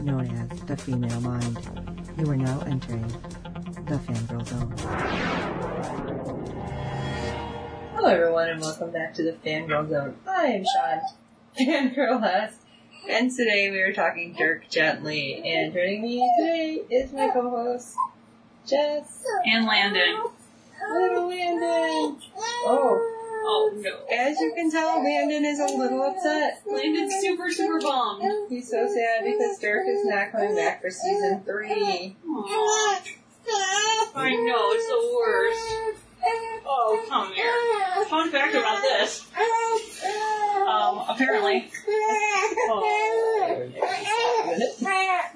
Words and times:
known 0.00 0.26
as 0.52 0.60
the 0.60 0.76
female 0.76 1.20
mind. 1.20 1.58
You 2.18 2.30
are 2.30 2.36
now 2.36 2.60
entering 2.66 3.06
the 3.86 3.98
fangirl 3.98 4.46
zone. 4.46 4.74
Hello 7.94 8.08
everyone 8.08 8.50
and 8.50 8.60
welcome 8.60 8.90
back 8.90 9.12
to 9.14 9.22
the 9.22 9.32
Fangirl 9.32 9.88
Zone. 9.88 10.16
I 10.26 10.46
am 10.46 10.64
Sean, 10.64 11.00
Fangirl 11.58 12.22
Last, 12.22 12.58
and 13.10 13.30
today 13.30 13.70
we 13.70 13.80
are 13.80 13.92
talking 13.92 14.34
Dirk 14.34 14.68
Gently, 14.70 15.42
and 15.44 15.72
joining 15.72 16.02
me 16.02 16.32
today 16.38 16.82
is 16.90 17.12
my 17.12 17.28
co-host, 17.30 17.96
Jess. 18.66 19.24
And 19.44 19.66
Landon. 19.66 20.22
Little 20.92 21.28
Landon! 21.28 22.22
Oh, 22.36 23.07
Oh 23.50 23.72
no. 23.74 24.04
as 24.14 24.38
you 24.38 24.52
can 24.54 24.70
tell, 24.70 25.02
Landon 25.02 25.42
is 25.46 25.58
a 25.58 25.74
little 25.74 26.02
upset. 26.02 26.60
Landon's 26.66 27.14
super, 27.18 27.50
super 27.50 27.80
bummed. 27.80 28.22
He's 28.50 28.70
so 28.70 28.86
sad 28.86 29.24
because 29.24 29.58
Dirk 29.58 29.88
is 29.88 30.04
not 30.04 30.32
coming 30.32 30.54
back 30.54 30.82
for 30.82 30.90
season 30.90 31.42
three. 31.44 32.14
Aw. 32.28 33.02
I 34.14 34.30
know, 34.34 34.70
it's 34.72 34.86
the 34.88 35.16
worst. 35.16 36.04
Oh, 36.66 37.02
come 37.08 37.32
here. 37.32 38.04
Fun 38.06 38.30
fact 38.30 38.54
about 38.54 38.82
this. 38.82 39.26
Um, 40.68 41.04
apparently. 41.08 41.70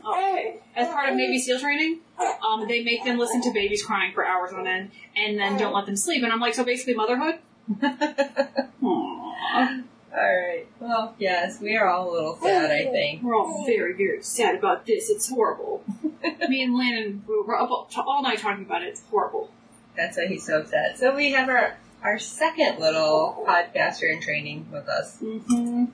Okay. 0.05 0.57
As 0.77 0.89
part 0.89 1.09
of 1.09 1.15
Navy 1.17 1.39
SEAL 1.39 1.61
training, 1.61 2.01
um, 2.47 2.67
they 2.69 2.83
make 2.83 3.05
them 3.05 3.19
listen 3.19 3.41
to 3.43 3.53
babies 3.53 3.83
crying 3.83 4.13
for 4.13 4.27
hours 4.27 4.53
on 4.53 4.67
end 4.67 4.91
and 5.17 5.39
then 5.39 5.57
don't 5.57 5.73
let 5.73 5.87
them 5.87 5.97
sleep. 5.97 6.23
And 6.23 6.33
I'm 6.33 6.41
like, 6.41 6.55
so 6.55 6.65
basically 6.65 6.95
motherhood? 6.95 7.39
Aww. 8.83 9.85
Alright, 10.13 10.69
well, 10.79 11.15
yes, 11.19 11.59
we 11.59 11.75
are 11.77 11.89
all 11.89 12.11
a 12.11 12.13
little 12.13 12.37
sad, 12.37 12.71
I 12.71 12.85
think. 12.91 13.23
We're 13.23 13.35
all 13.35 13.65
very, 13.65 13.95
very 13.95 14.23
sad 14.23 14.57
about 14.57 14.85
this. 14.85 15.09
It's 15.09 15.29
horrible. 15.31 15.83
Me 16.49 16.63
and 16.63 16.77
Landon 16.77 17.25
we 17.27 17.41
were 17.41 17.59
up 17.59 17.71
all 17.97 18.23
night 18.23 18.39
talking 18.39 18.65
about 18.65 18.83
it. 18.83 18.89
It's 18.89 19.03
horrible. 19.11 19.51
That's 19.97 20.19
why 20.19 20.27
he's 20.27 20.45
so 20.47 20.61
upset. 20.61 20.99
So 20.99 21.15
we 21.17 21.33
have 21.33 21.49
our, 21.49 21.79
our 22.03 22.19
second 22.19 22.79
little 22.79 23.43
podcaster 23.49 24.13
in 24.13 24.21
training 24.21 24.69
with 24.71 24.87
us. 24.87 25.19
Mm-hmm. 25.23 25.85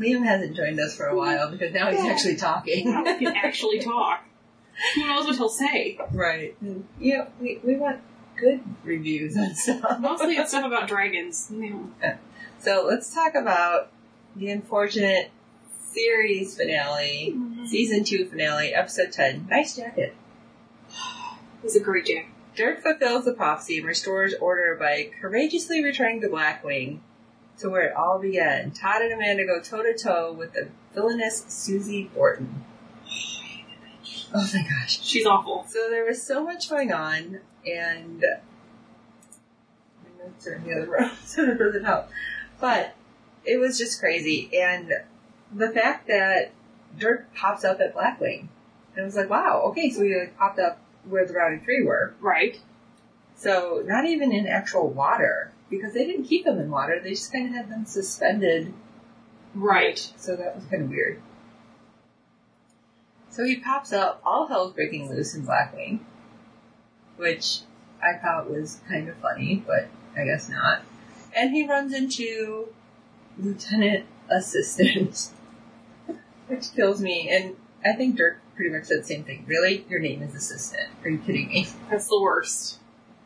Liam 0.00 0.24
hasn't 0.24 0.56
joined 0.56 0.80
us 0.80 0.96
for 0.96 1.06
a 1.06 1.16
while 1.16 1.50
because 1.50 1.72
now 1.72 1.90
he's 1.90 2.00
actually 2.00 2.36
talking. 2.36 2.90
Now 2.90 3.04
we 3.04 3.18
can 3.18 3.36
actually 3.36 3.80
talk. 3.80 4.24
Who 4.94 5.06
knows 5.06 5.26
what 5.26 5.36
he'll 5.36 5.48
say? 5.48 5.98
right. 6.12 6.56
Yeah. 6.98 7.26
we, 7.40 7.60
we 7.62 7.76
want 7.76 8.00
good 8.40 8.60
reviews 8.84 9.36
and 9.36 9.56
stuff. 9.56 10.00
Mostly 10.00 10.36
it's 10.36 10.50
stuff 10.50 10.64
about 10.64 10.88
dragons. 10.88 11.50
Know. 11.50 11.90
So 12.60 12.84
let's 12.86 13.14
talk 13.14 13.34
about 13.34 13.90
the 14.36 14.50
unfortunate 14.50 15.30
series 15.92 16.58
finale, 16.58 17.32
mm-hmm. 17.34 17.64
season 17.64 18.04
two 18.04 18.26
finale, 18.26 18.74
episode 18.74 19.12
10. 19.12 19.46
Nice 19.48 19.76
jacket. 19.76 20.14
He's 21.62 21.74
a 21.76 21.80
great 21.80 22.04
jack. 22.04 22.30
Dirk 22.54 22.82
fulfills 22.82 23.24
the 23.24 23.32
prophecy 23.32 23.78
and 23.78 23.86
restores 23.86 24.34
order 24.34 24.76
by 24.78 25.10
courageously 25.22 25.82
returning 25.82 26.20
to 26.20 26.28
Blackwing 26.28 26.98
to 27.58 27.70
where 27.70 27.86
it 27.86 27.96
all 27.96 28.18
began. 28.18 28.72
Todd 28.72 29.02
and 29.02 29.12
Amanda 29.12 29.46
go 29.46 29.60
toe 29.60 29.82
to 29.82 29.96
toe 29.96 30.32
with 30.32 30.52
the 30.52 30.68
villainous 30.94 31.44
Susie 31.48 32.10
Boreton. 32.14 32.64
Oh 34.32 34.48
my 34.54 34.62
gosh. 34.62 35.00
She's 35.02 35.26
awful. 35.26 35.66
So 35.68 35.88
there 35.90 36.04
was 36.04 36.22
so 36.22 36.44
much 36.44 36.70
going 36.70 36.92
on, 36.92 37.40
and 37.66 38.20
my 40.04 40.24
notes 40.24 40.46
are 40.46 40.54
in 40.54 40.64
the 40.64 40.72
other 40.72 40.90
room, 40.90 41.10
so 41.24 41.44
it 41.44 41.58
doesn't 41.58 41.84
help. 41.84 42.08
But 42.60 42.94
it 43.44 43.58
was 43.58 43.78
just 43.78 43.98
crazy, 43.98 44.50
and 44.56 44.92
the 45.52 45.70
fact 45.70 46.06
that 46.08 46.52
Dirk 46.96 47.34
pops 47.34 47.64
up 47.64 47.80
at 47.80 47.94
Blackwing, 47.94 48.48
and 48.94 48.98
it 48.98 49.02
was 49.02 49.16
like, 49.16 49.30
wow, 49.30 49.62
okay, 49.66 49.90
so 49.90 50.02
he 50.02 50.16
like 50.16 50.36
popped 50.36 50.58
up 50.58 50.78
where 51.08 51.26
the 51.26 51.32
Rowdy 51.32 51.58
Three 51.58 51.82
were. 51.82 52.14
Right. 52.20 52.60
So 53.36 53.82
not 53.84 54.04
even 54.04 54.32
in 54.32 54.46
actual 54.46 54.88
water, 54.88 55.50
because 55.70 55.94
they 55.94 56.06
didn't 56.06 56.24
keep 56.24 56.44
them 56.44 56.60
in 56.60 56.70
water; 56.70 57.00
they 57.02 57.10
just 57.10 57.32
kind 57.32 57.48
of 57.48 57.54
had 57.54 57.70
them 57.70 57.84
suspended. 57.84 58.72
Right. 59.54 60.12
So 60.16 60.36
that 60.36 60.54
was 60.54 60.64
kind 60.66 60.84
of 60.84 60.90
weird. 60.90 61.20
So 63.30 63.44
he 63.44 63.56
pops 63.56 63.92
up, 63.92 64.20
all 64.24 64.48
hell's 64.48 64.72
breaking 64.72 65.08
loose 65.08 65.34
in 65.34 65.46
Blackwing, 65.46 66.00
which 67.16 67.60
I 68.02 68.18
thought 68.18 68.50
was 68.50 68.80
kind 68.88 69.08
of 69.08 69.16
funny, 69.16 69.62
but 69.66 69.88
I 70.16 70.24
guess 70.24 70.48
not. 70.48 70.82
And 71.34 71.52
he 71.52 71.66
runs 71.66 71.94
into 71.94 72.68
Lieutenant 73.38 74.06
Assistant, 74.28 75.30
which 76.48 76.72
kills 76.74 77.00
me. 77.00 77.28
And 77.30 77.56
I 77.84 77.92
think 77.92 78.16
Dirk 78.16 78.40
pretty 78.56 78.70
much 78.70 78.84
said 78.84 79.00
the 79.00 79.06
same 79.06 79.22
thing. 79.22 79.44
Really? 79.46 79.86
Your 79.88 80.00
name 80.00 80.22
is 80.22 80.34
Assistant. 80.34 80.88
Are 81.04 81.10
you 81.10 81.18
kidding 81.18 81.48
me? 81.48 81.68
That's 81.90 82.08
the 82.08 82.20
worst. 82.20 82.78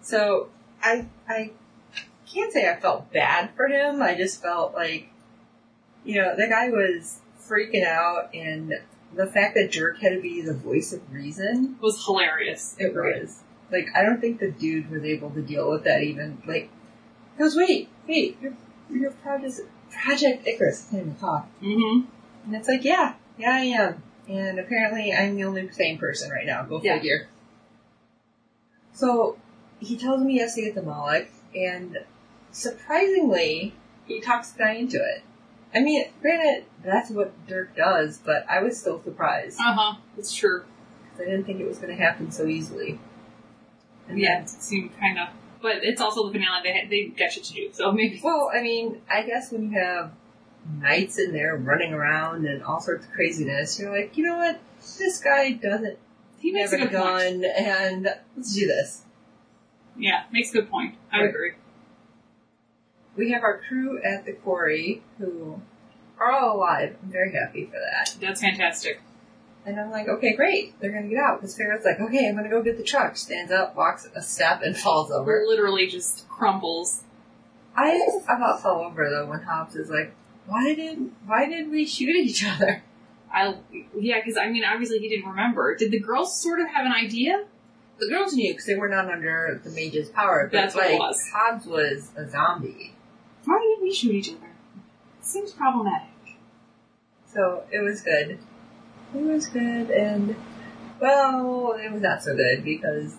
So 0.03 0.51
I 0.83 1.07
I 1.27 1.53
can't 2.31 2.53
say 2.53 2.71
I 2.71 2.79
felt 2.79 3.11
bad 3.11 3.51
for 3.57 3.69
him. 3.69 4.03
I 4.03 4.15
just 4.15 4.43
felt 4.43 4.75
like 4.75 5.09
you 6.05 6.21
know, 6.21 6.37
the 6.37 6.47
guy 6.47 6.69
was 6.69 7.21
freaking 7.41 7.85
out 7.85 8.35
and 8.35 8.75
the 9.15 9.27
fact 9.27 9.55
that 9.55 9.71
Dirk 9.73 9.99
had 10.01 10.11
to 10.15 10.21
be 10.21 10.41
the 10.43 10.55
voice 10.55 10.93
of 10.93 11.13
reason, 11.13 11.77
was 11.81 12.05
hilarious. 12.05 12.77
it 12.79 12.95
was. 12.95 13.41
Like 13.71 13.89
I 13.95 14.03
don't 14.03 14.21
think 14.21 14.41
the 14.41 14.51
dude 14.51 14.91
was 14.91 15.05
able 15.05 15.31
to 15.31 15.43
deal 15.43 15.71
with 15.71 15.85
that 15.85 16.03
even 16.03 16.43
like 16.47 16.71
he 17.37 17.43
goes, 17.43 17.57
Wait, 17.57 17.89
wait, 18.09 18.37
you're 18.41 18.55
you're 18.91 19.11
project 19.11 19.61
Project 19.91 20.47
Icarus, 20.47 20.87
I 20.89 20.91
can't 20.91 21.03
even 21.07 21.17
talk. 21.17 21.49
Mm-hmm. 21.63 22.07
And 22.47 22.57
it's 22.57 22.69
like, 22.69 22.85
Yeah, 22.85 23.15
yeah 23.39 23.51
I 23.55 23.61
am. 23.61 24.03
And 24.29 24.59
apparently 24.59 25.13
I'm 25.13 25.37
the 25.37 25.45
only 25.45 25.71
sane 25.71 25.99
person 25.99 26.31
right 26.31 26.47
now. 26.47 26.63
Go 26.65 26.81
Yeah. 26.83 26.97
figure. 26.97 27.29
So 28.93 29.39
he 29.81 29.97
tells 29.97 30.23
me 30.23 30.35
he 30.35 30.39
has 30.41 30.55
to 30.55 30.63
get 30.63 30.75
the 30.75 30.83
Moloch, 30.83 31.27
and 31.55 31.99
surprisingly, 32.53 33.75
he 34.07 34.21
talks 34.21 34.53
the 34.53 34.59
guy 34.61 34.73
into 34.73 34.97
it. 34.99 35.23
I 35.75 35.81
mean, 35.81 36.05
granted, 36.23 36.65
that's 36.85 37.11
what 37.11 37.33
Dirk 37.49 37.77
does, 37.77 38.19
but 38.19 38.45
I 38.49 38.63
was 38.63 38.79
still 38.79 39.03
surprised. 39.03 39.59
Uh-huh. 39.59 39.97
It's 40.17 40.33
true. 40.35 40.65
I 41.17 41.25
didn't 41.25 41.45
think 41.45 41.61
it 41.61 41.67
was 41.67 41.79
going 41.79 41.97
to 41.97 42.01
happen 42.03 42.31
so 42.31 42.47
easily. 42.47 42.99
And 44.09 44.19
Yeah, 44.19 44.43
it 44.43 44.49
seemed 44.51 44.97
kind 44.99 45.19
of... 45.19 45.29
But 45.63 45.77
it's 45.83 46.01
also 46.01 46.27
the 46.27 46.33
finale. 46.33 46.61
They, 46.63 46.73
had- 46.73 46.91
they 46.91 47.05
got 47.07 47.33
shit 47.33 47.45
to 47.45 47.53
do, 47.55 47.71
so 47.73 47.91
maybe... 47.93 48.21
well, 48.23 48.51
I 48.55 48.61
mean, 48.63 49.01
I 49.11 49.23
guess 49.23 49.51
when 49.51 49.71
you 49.71 49.79
have 49.79 50.13
knights 50.81 51.19
in 51.19 51.33
there 51.33 51.57
running 51.57 51.93
around 51.93 52.47
and 52.47 52.63
all 52.63 52.81
sorts 52.81 53.07
of 53.07 53.13
craziness, 53.13 53.79
you're 53.81 53.91
like, 53.97 54.17
you 54.17 54.25
know 54.25 54.37
what? 54.37 54.61
This 54.99 55.21
guy 55.23 55.53
doesn't 55.53 55.99
He 56.41 56.53
makes 56.53 56.71
have 56.71 56.81
a 56.81 56.85
good 56.87 56.93
point. 57.01 57.43
gun, 57.43 57.45
and 57.57 58.05
let's 58.37 58.55
do 58.55 58.67
this. 58.67 59.03
Yeah, 59.97 60.25
makes 60.33 60.51
a 60.51 60.55
good 60.55 60.71
point. 60.71 60.95
I 61.13 61.21
Right. 61.21 61.29
agree. 61.31 61.53
We 63.17 63.31
have 63.33 63.43
our 63.43 63.61
crew 63.61 64.03
at 64.03 64.27
the 64.27 64.33
quarry 64.33 65.03
who 65.19 65.61
are 66.19 66.33
all 66.33 66.57
alive. 66.57 66.97
I'm 67.03 67.11
very 67.11 67.33
happy 67.33 67.67
for 67.67 67.79
that. 67.79 68.17
That's 68.21 68.41
fantastic. 68.41 69.01
And 69.67 69.81
I'm 69.81 69.91
like, 69.91 70.09
okay, 70.09 70.35
great. 70.35 70.79
They're 70.81 70.93
gonna 70.93 71.09
get 71.09 71.19
out. 71.19 71.41
Because 71.41 71.59
Farah's 71.59 71.85
like, 71.85 72.01
okay, 72.01 72.29
I'm 72.29 72.37
gonna 72.37 72.51
go 72.51 72.63
get 72.63 72.77
the 72.77 72.85
truck. 72.85 73.17
Stands 73.17 73.51
up, 73.51 73.75
walks 73.75 74.07
a 74.15 74.23
step, 74.23 74.61
and 74.63 74.77
falls 74.77 75.11
over. 75.11 75.45
Literally 75.47 75.87
just 75.87 76.29
crumbles. 76.29 77.03
I 77.77 78.21
about 78.29 78.63
fell 78.63 78.81
over 78.81 79.09
though 79.11 79.27
when 79.27 79.41
Hobbs 79.41 79.75
is 79.75 79.91
like, 79.91 80.15
why 80.47 80.75
did 80.75 81.11
why 81.27 81.49
did 81.49 81.71
we 81.71 81.87
shoot 81.87 82.11
at 82.11 82.27
each 82.27 82.45
other? 82.45 82.83
I 83.33 83.57
yeah, 83.99 84.21
because 84.21 84.37
I 84.37 84.49
mean, 84.49 84.65
obviously 84.65 84.99
he 84.99 85.09
didn't 85.09 85.29
remember. 85.31 85.75
Did 85.75 85.91
the 85.91 86.01
girls 86.01 86.41
sort 86.41 86.61
of 86.61 86.69
have 86.69 86.87
an 86.87 86.93
idea? 86.93 87.45
The 87.99 88.09
girls 88.09 88.35
knew 88.35 88.53
because 88.53 88.67
they 88.67 88.75
were 88.75 88.89
not 88.89 89.09
under 89.09 89.61
the 89.63 89.71
mage's 89.71 90.09
power. 90.09 90.49
But 90.51 90.59
That's 90.59 90.75
what 90.75 90.85
like, 90.85 90.95
it 90.95 90.99
was. 90.99 91.31
Hobbs 91.33 91.67
was 91.67 92.11
a 92.17 92.29
zombie, 92.29 92.94
Why 93.45 93.75
did 93.77 93.83
we 93.83 93.93
shoot 93.95 94.15
each 94.15 94.29
other? 94.31 94.51
Seems 95.21 95.53
problematic. 95.53 96.09
so 97.27 97.65
it 97.71 97.81
was 97.81 98.01
good. 98.03 98.39
It 99.15 99.21
was 99.23 99.47
good, 99.47 99.91
and 99.91 100.35
well, 101.01 101.73
it 101.73 101.91
was 101.93 102.03
not 102.03 102.23
so 102.23 102.35
good 102.37 102.65
because. 102.65 103.15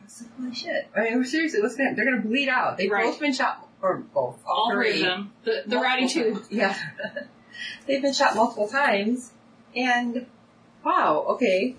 I 0.00 0.04
was 0.04 0.22
like, 0.22 0.30
Holy 0.38 0.54
shit! 0.54 0.88
I 0.96 1.02
mean, 1.04 1.24
seriously, 1.24 1.60
what's 1.62 1.76
gonna? 1.76 1.94
They're 1.94 2.04
gonna 2.04 2.22
bleed 2.22 2.48
out. 2.48 2.76
They've 2.76 2.90
Right. 2.90 3.04
both 3.04 3.20
been 3.20 3.32
shot, 3.32 3.66
or 3.82 3.98
both, 3.98 4.40
all, 4.46 4.54
All 4.66 4.70
three 4.72 4.94
of 4.94 4.98
them. 5.00 5.32
The, 5.44 5.62
the 5.66 5.78
rowdy 5.78 6.02
multiple 6.02 6.40
two. 6.40 6.42
Yeah. 6.50 6.76
They've 7.86 8.02
been 8.02 8.12
shot 8.14 8.34
multiple 8.34 8.68
times, 8.68 9.30
and 9.76 10.26
wow, 10.84 11.24
okay, 11.30 11.76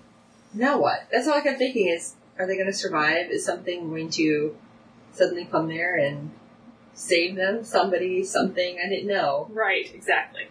now 0.54 0.78
what? 0.80 1.06
That's 1.12 1.28
all 1.28 1.34
I 1.34 1.42
kept 1.42 1.58
thinking 1.58 1.88
is, 1.88 2.14
are 2.38 2.46
they 2.46 2.54
going 2.54 2.66
to 2.66 2.72
survive? 2.72 3.30
Is 3.30 3.44
something 3.44 3.90
going 3.90 4.08
to 4.10 4.56
suddenly 5.12 5.44
come 5.44 5.68
there 5.68 5.96
and 5.96 6.30
save 6.96 7.36
them? 7.36 7.62
Somebody, 7.62 8.24
something, 8.24 8.78
I 8.84 8.88
didn't 8.88 9.06
know. 9.06 9.48
Right, 9.52 9.88
exactly. 9.94 10.48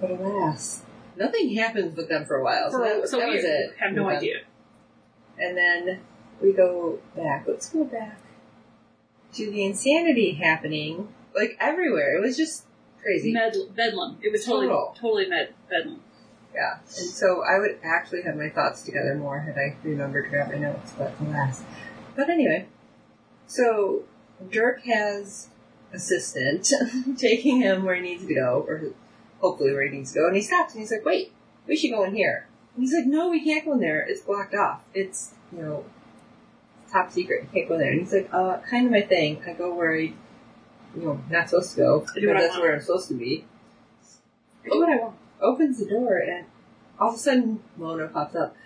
But 0.00 0.10
alas, 0.12 0.82
nothing 1.16 1.56
happens 1.56 1.96
with 1.96 2.08
them 2.08 2.24
for 2.24 2.36
a 2.36 2.44
while. 2.44 2.70
So, 2.70 2.78
that, 2.78 3.08
so 3.08 3.18
that 3.18 3.28
we 3.28 3.34
was 3.36 3.44
it. 3.44 3.74
have 3.80 3.92
no 3.92 4.06
Okay. 4.06 4.16
idea. 4.16 4.36
And 5.38 5.56
then 5.56 6.00
we 6.40 6.52
go 6.52 7.00
back. 7.16 7.46
Let's 7.48 7.68
go 7.70 7.84
back 7.84 8.20
to 9.34 9.50
the 9.50 9.64
insanity 9.64 10.32
happening, 10.34 11.08
like 11.34 11.56
everywhere. 11.60 12.16
It 12.16 12.20
was 12.20 12.36
just 12.36 12.64
crazy. 13.02 13.32
Med- 13.32 13.54
bedlam. 13.74 14.18
It 14.22 14.30
was 14.30 14.44
totally, 14.44 14.68
Total. 14.68 14.94
totally 14.98 15.28
med- 15.28 15.54
bedlam. 15.68 16.00
Yeah. 16.54 16.74
And 16.78 16.90
so 17.10 17.42
I 17.44 17.58
would 17.58 17.78
actually 17.84 18.22
have 18.22 18.36
my 18.36 18.48
thoughts 18.48 18.82
together 18.82 19.14
more 19.14 19.40
had 19.40 19.56
I 19.56 19.76
remembered 19.84 20.24
to 20.24 20.30
grab 20.30 20.48
my 20.50 20.58
notes, 20.58 20.92
but 20.96 21.12
alas. 21.20 21.62
But 22.16 22.30
anyway, 22.30 22.66
so 23.46 24.02
Dirk 24.50 24.82
has 24.84 25.48
assistant 25.92 26.72
taking 27.16 27.60
him 27.60 27.84
where 27.84 27.94
he 27.94 28.02
needs 28.02 28.26
to 28.26 28.34
go, 28.34 28.64
or 28.66 28.92
hopefully 29.40 29.72
where 29.72 29.88
he 29.88 29.96
needs 29.96 30.12
to 30.12 30.20
go, 30.20 30.26
and 30.26 30.36
he 30.36 30.42
stops 30.42 30.74
and 30.74 30.80
he's 30.80 30.92
like, 30.92 31.04
wait, 31.04 31.32
we 31.66 31.76
should 31.76 31.90
go 31.90 32.04
in 32.04 32.14
here. 32.14 32.46
And 32.74 32.84
he's 32.84 32.94
like, 32.94 33.06
no, 33.06 33.28
we 33.28 33.42
can't 33.42 33.64
go 33.64 33.72
in 33.72 33.80
there. 33.80 34.00
It's 34.00 34.20
blocked 34.20 34.54
off. 34.54 34.80
It's, 34.94 35.34
you 35.52 35.62
know, 35.62 35.84
top 36.92 37.10
secret. 37.10 37.42
You 37.42 37.48
can't 37.52 37.68
go 37.68 37.74
in 37.74 37.80
there. 37.80 37.90
And 37.90 38.00
he's 38.00 38.12
like, 38.12 38.28
uh, 38.32 38.58
kind 38.58 38.86
of 38.86 38.92
my 38.92 39.02
thing. 39.02 39.42
I 39.46 39.52
go 39.52 39.74
where 39.74 39.94
I, 39.94 40.12
you 40.94 41.02
know, 41.02 41.20
not 41.28 41.48
supposed 41.48 41.72
to 41.72 41.76
go. 41.76 42.06
I 42.16 42.20
do 42.20 42.26
that's 42.28 42.56
where 42.56 42.74
I'm 42.74 42.80
supposed 42.80 43.08
to 43.08 43.14
be. 43.14 43.44
I 44.64 44.68
do 44.70 44.78
what 44.78 44.88
I 44.88 44.96
want. 44.96 45.16
Opens 45.40 45.78
the 45.78 45.88
door 45.88 46.18
and 46.18 46.46
all 46.98 47.10
of 47.10 47.14
a 47.14 47.18
sudden 47.18 47.62
Mona 47.76 48.08
pops 48.08 48.34
up. 48.34 48.56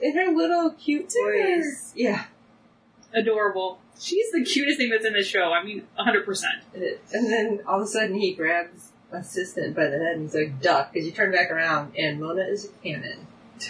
In 0.00 0.16
her 0.16 0.32
little 0.32 0.70
cute 0.70 1.12
voice. 1.12 1.92
Yeah. 1.94 2.24
Adorable. 3.14 3.78
She's 3.98 4.30
the 4.32 4.44
cutest 4.44 4.78
thing 4.78 4.90
that's 4.90 5.04
in 5.04 5.12
this 5.12 5.26
show. 5.26 5.52
I 5.52 5.62
mean, 5.64 5.86
100%. 5.98 6.42
And 6.74 7.32
then 7.32 7.60
all 7.66 7.76
of 7.80 7.84
a 7.84 7.86
sudden 7.86 8.14
he 8.14 8.34
grabs 8.34 8.92
assistant 9.12 9.74
by 9.74 9.86
the 9.86 9.98
head 9.98 10.14
and 10.14 10.22
he's 10.22 10.34
like, 10.34 10.60
duck, 10.62 10.92
because 10.92 11.06
you 11.06 11.12
turn 11.12 11.32
back 11.32 11.50
around 11.50 11.96
and 11.96 12.20
Mona 12.20 12.42
is 12.42 12.66
a 12.66 12.68
cannon. 12.82 13.26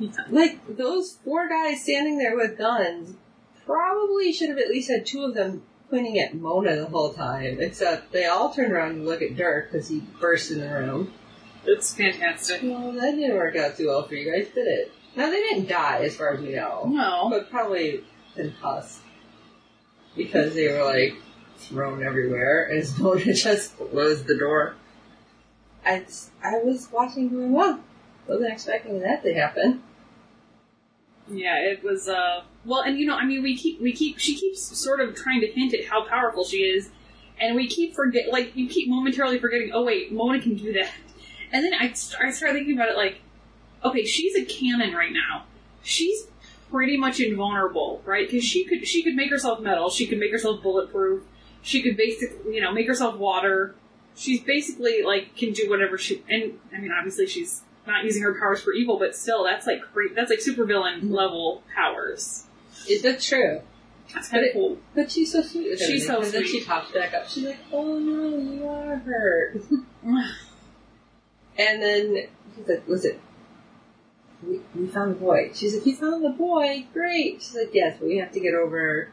Yeah. 0.00 0.10
Like, 0.30 0.76
those 0.76 1.18
four 1.24 1.48
guys 1.48 1.82
standing 1.82 2.18
there 2.18 2.36
with 2.36 2.56
guns 2.56 3.16
probably 3.66 4.32
should 4.32 4.48
have 4.48 4.58
at 4.58 4.68
least 4.68 4.88
had 4.88 5.04
two 5.04 5.24
of 5.24 5.34
them 5.34 5.62
pointing 5.90 6.20
at 6.20 6.34
Mona 6.34 6.76
the 6.76 6.86
whole 6.86 7.12
time, 7.12 7.58
except 7.60 8.12
they 8.12 8.26
all 8.26 8.52
turned 8.52 8.72
around 8.72 8.92
and 8.92 9.04
look 9.06 9.22
at 9.22 9.36
Dirk 9.36 9.72
because 9.72 9.88
he 9.88 10.00
burst 10.20 10.52
in 10.52 10.60
the 10.60 10.68
room. 10.68 11.12
It's 11.64 11.94
fantastic. 11.94 12.60
Well, 12.62 12.92
that 12.92 13.16
didn't 13.16 13.36
work 13.36 13.56
out 13.56 13.76
too 13.76 13.88
well 13.88 14.06
for 14.06 14.14
you 14.14 14.30
guys, 14.32 14.46
did 14.54 14.68
it? 14.68 14.92
Now, 15.16 15.30
they 15.30 15.40
didn't 15.40 15.68
die 15.68 16.02
as 16.04 16.14
far 16.16 16.34
as 16.34 16.40
we 16.40 16.54
know, 16.54 16.84
No. 16.86 17.28
but 17.28 17.50
probably 17.50 18.04
concussed 18.38 19.00
because 20.16 20.54
they 20.54 20.68
were 20.68 20.84
like 20.84 21.16
thrown 21.58 22.02
everywhere 22.02 22.64
and 22.66 22.86
Mona 22.98 23.32
just 23.34 23.76
closed 23.76 24.26
the 24.26 24.36
door. 24.36 24.74
I, 25.84 26.04
I 26.42 26.58
was 26.58 26.88
watching 26.92 27.28
going, 27.28 27.52
wow, 27.52 27.78
wasn't 28.26 28.52
expecting 28.52 29.00
that 29.00 29.22
to 29.22 29.34
happen. 29.34 29.82
Yeah, 31.30 31.56
it 31.58 31.82
was, 31.82 32.08
uh, 32.08 32.42
well, 32.64 32.82
and 32.82 32.98
you 32.98 33.06
know, 33.06 33.14
I 33.14 33.24
mean, 33.24 33.42
we 33.42 33.56
keep, 33.56 33.80
we 33.80 33.92
keep, 33.92 34.18
she 34.18 34.34
keeps 34.34 34.60
sort 34.60 35.00
of 35.00 35.14
trying 35.14 35.40
to 35.40 35.46
hint 35.46 35.74
at 35.74 35.86
how 35.86 36.06
powerful 36.06 36.44
she 36.44 36.58
is, 36.58 36.90
and 37.40 37.54
we 37.54 37.68
keep 37.68 37.94
forget, 37.94 38.30
like, 38.30 38.56
you 38.56 38.68
keep 38.68 38.88
momentarily 38.88 39.38
forgetting, 39.38 39.70
oh 39.74 39.84
wait, 39.84 40.12
Mona 40.12 40.40
can 40.40 40.54
do 40.54 40.72
that. 40.74 40.90
And 41.50 41.64
then 41.64 41.72
I, 41.72 41.86
I 41.86 42.30
started 42.30 42.52
thinking 42.52 42.74
about 42.74 42.90
it 42.90 42.96
like, 42.98 43.22
okay, 43.82 44.04
she's 44.04 44.36
a 44.36 44.44
cannon 44.44 44.92
right 44.92 45.10
now. 45.10 45.44
She's 45.82 46.26
pretty 46.70 46.96
much 46.96 47.20
invulnerable, 47.20 48.02
right? 48.04 48.28
Because 48.28 48.44
she 48.44 48.64
could, 48.64 48.86
she 48.86 49.02
could 49.02 49.14
make 49.14 49.30
herself 49.30 49.60
metal, 49.60 49.90
she 49.90 50.06
could 50.06 50.18
make 50.18 50.32
herself 50.32 50.62
bulletproof, 50.62 51.24
she 51.62 51.82
could 51.82 51.96
basically, 51.96 52.54
you 52.54 52.60
know, 52.60 52.72
make 52.72 52.86
herself 52.86 53.16
water. 53.16 53.74
She's 54.16 54.40
basically, 54.42 55.02
like, 55.04 55.36
can 55.36 55.52
do 55.52 55.70
whatever 55.70 55.96
she, 55.96 56.24
and, 56.28 56.58
I 56.74 56.78
mean, 56.78 56.90
obviously 56.90 57.26
she's 57.26 57.62
not 57.88 58.04
using 58.04 58.22
her 58.22 58.38
powers 58.38 58.60
for 58.60 58.72
evil, 58.72 58.98
but 58.98 59.16
still, 59.16 59.44
that's 59.44 59.66
like. 59.66 59.80
That's 60.14 60.30
like 60.30 60.40
supervillain 60.40 60.98
mm-hmm. 60.98 61.12
level 61.12 61.62
powers. 61.74 62.44
Is 62.88 63.02
that 63.02 63.20
true. 63.20 63.62
That's 64.14 64.28
kind 64.28 64.46
of 64.46 64.52
cool. 64.52 64.78
But 64.94 65.10
she's 65.10 65.32
so 65.32 65.42
sweet. 65.42 65.70
with 65.70 65.80
She's 65.80 66.06
so 66.06 66.16
'cause 66.16 66.32
Then 66.32 66.46
she 66.46 66.64
pops 66.64 66.92
back 66.92 67.12
up. 67.14 67.28
She's 67.28 67.44
like, 67.44 67.58
"Oh 67.72 67.98
no, 67.98 68.38
you 68.38 68.66
are 68.66 68.96
hurt." 68.96 69.62
and 71.58 71.82
then 71.82 72.28
he's 72.56 72.68
like, 72.68 72.88
"Listen, 72.88 73.18
we, 74.46 74.60
we 74.74 74.86
found 74.86 75.12
the 75.16 75.18
boy." 75.18 75.50
She's 75.54 75.74
like, 75.74 75.86
"You 75.86 75.96
found 75.96 76.24
the 76.24 76.30
boy? 76.30 76.86
Great." 76.92 77.42
She's 77.42 77.54
like, 77.56 77.70
"Yes, 77.72 77.96
but 77.98 78.08
we 78.08 78.18
have 78.18 78.32
to 78.32 78.40
get 78.40 78.54
over 78.54 79.08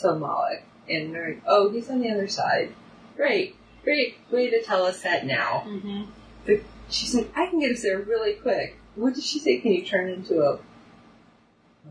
to 0.00 0.14
Moloch." 0.14 0.62
And 0.88 1.14
they're 1.14 1.28
like, 1.30 1.42
"Oh, 1.46 1.70
he's 1.70 1.90
on 1.90 2.00
the 2.00 2.10
other 2.10 2.28
side." 2.28 2.72
Great, 3.16 3.56
great 3.84 4.16
way 4.30 4.50
to 4.50 4.62
tell 4.62 4.84
us 4.84 5.02
that 5.02 5.24
now. 5.26 5.60
hmm 5.66 6.02
But 6.44 6.60
she's 6.90 7.14
like, 7.14 7.30
"I 7.36 7.46
can 7.46 7.60
get 7.60 7.72
us 7.72 7.82
there 7.82 7.98
really 7.98 8.34
quick." 8.34 8.76
What 8.94 9.14
did 9.14 9.24
she 9.24 9.38
say? 9.38 9.58
Can 9.58 9.72
you 9.72 9.84
turn 9.84 10.08
into 10.08 10.40
a, 10.42 10.54
a 10.54 10.58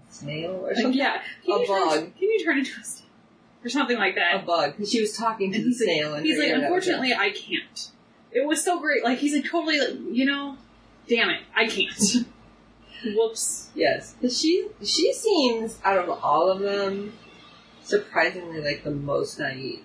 snail 0.10 0.66
or 0.66 0.74
something? 0.76 0.94
yeah. 0.94 1.22
Can 1.46 1.56
A 1.56 1.60
you 1.62 1.68
turn- 1.68 1.84
bug. 1.88 2.00
Can 2.18 2.30
you 2.30 2.44
turn 2.44 2.58
into 2.60 2.72
a 2.80 2.84
snail? 2.84 3.02
Or 3.64 3.70
something 3.70 3.98
like 3.98 4.16
that. 4.16 4.36
A 4.36 4.46
bug. 4.46 4.72
Because 4.72 4.92
she 4.92 5.02
was 5.02 5.16
talking 5.18 5.52
to 5.52 5.58
And 5.58 5.66
the 5.66 5.70
he's 5.70 5.80
like- 5.82 5.86
snail. 5.96 6.14
and 6.16 6.26
He's 6.26 6.38
like, 6.40 6.48
ear, 6.50 6.62
that 6.62 6.72
was 6.72 6.88
it. 6.88 6.94
unfortunately, 6.94 7.14
I 7.14 7.30
can't. 7.32 7.92
It 8.32 8.46
was 8.48 8.64
so 8.64 8.80
great. 8.80 9.04
Like, 9.04 9.18
he's 9.20 9.34
like, 9.36 9.46
totally, 9.46 9.80
like, 9.80 9.96
you 10.12 10.26
know, 10.26 10.58
damn 11.08 11.30
it, 11.30 11.42
I 11.56 11.68
can't. 11.68 12.26
Whoops. 13.16 13.70
Yes, 13.76 14.14
because 14.14 14.40
she 14.40 14.68
she 14.84 15.14
seems 15.14 15.78
out 15.84 15.98
of 15.98 16.10
all 16.10 16.50
of 16.50 16.60
them 16.60 17.14
surprisingly 17.84 18.62
like 18.62 18.84
the 18.84 18.92
most 18.92 19.40
naive. 19.40 19.84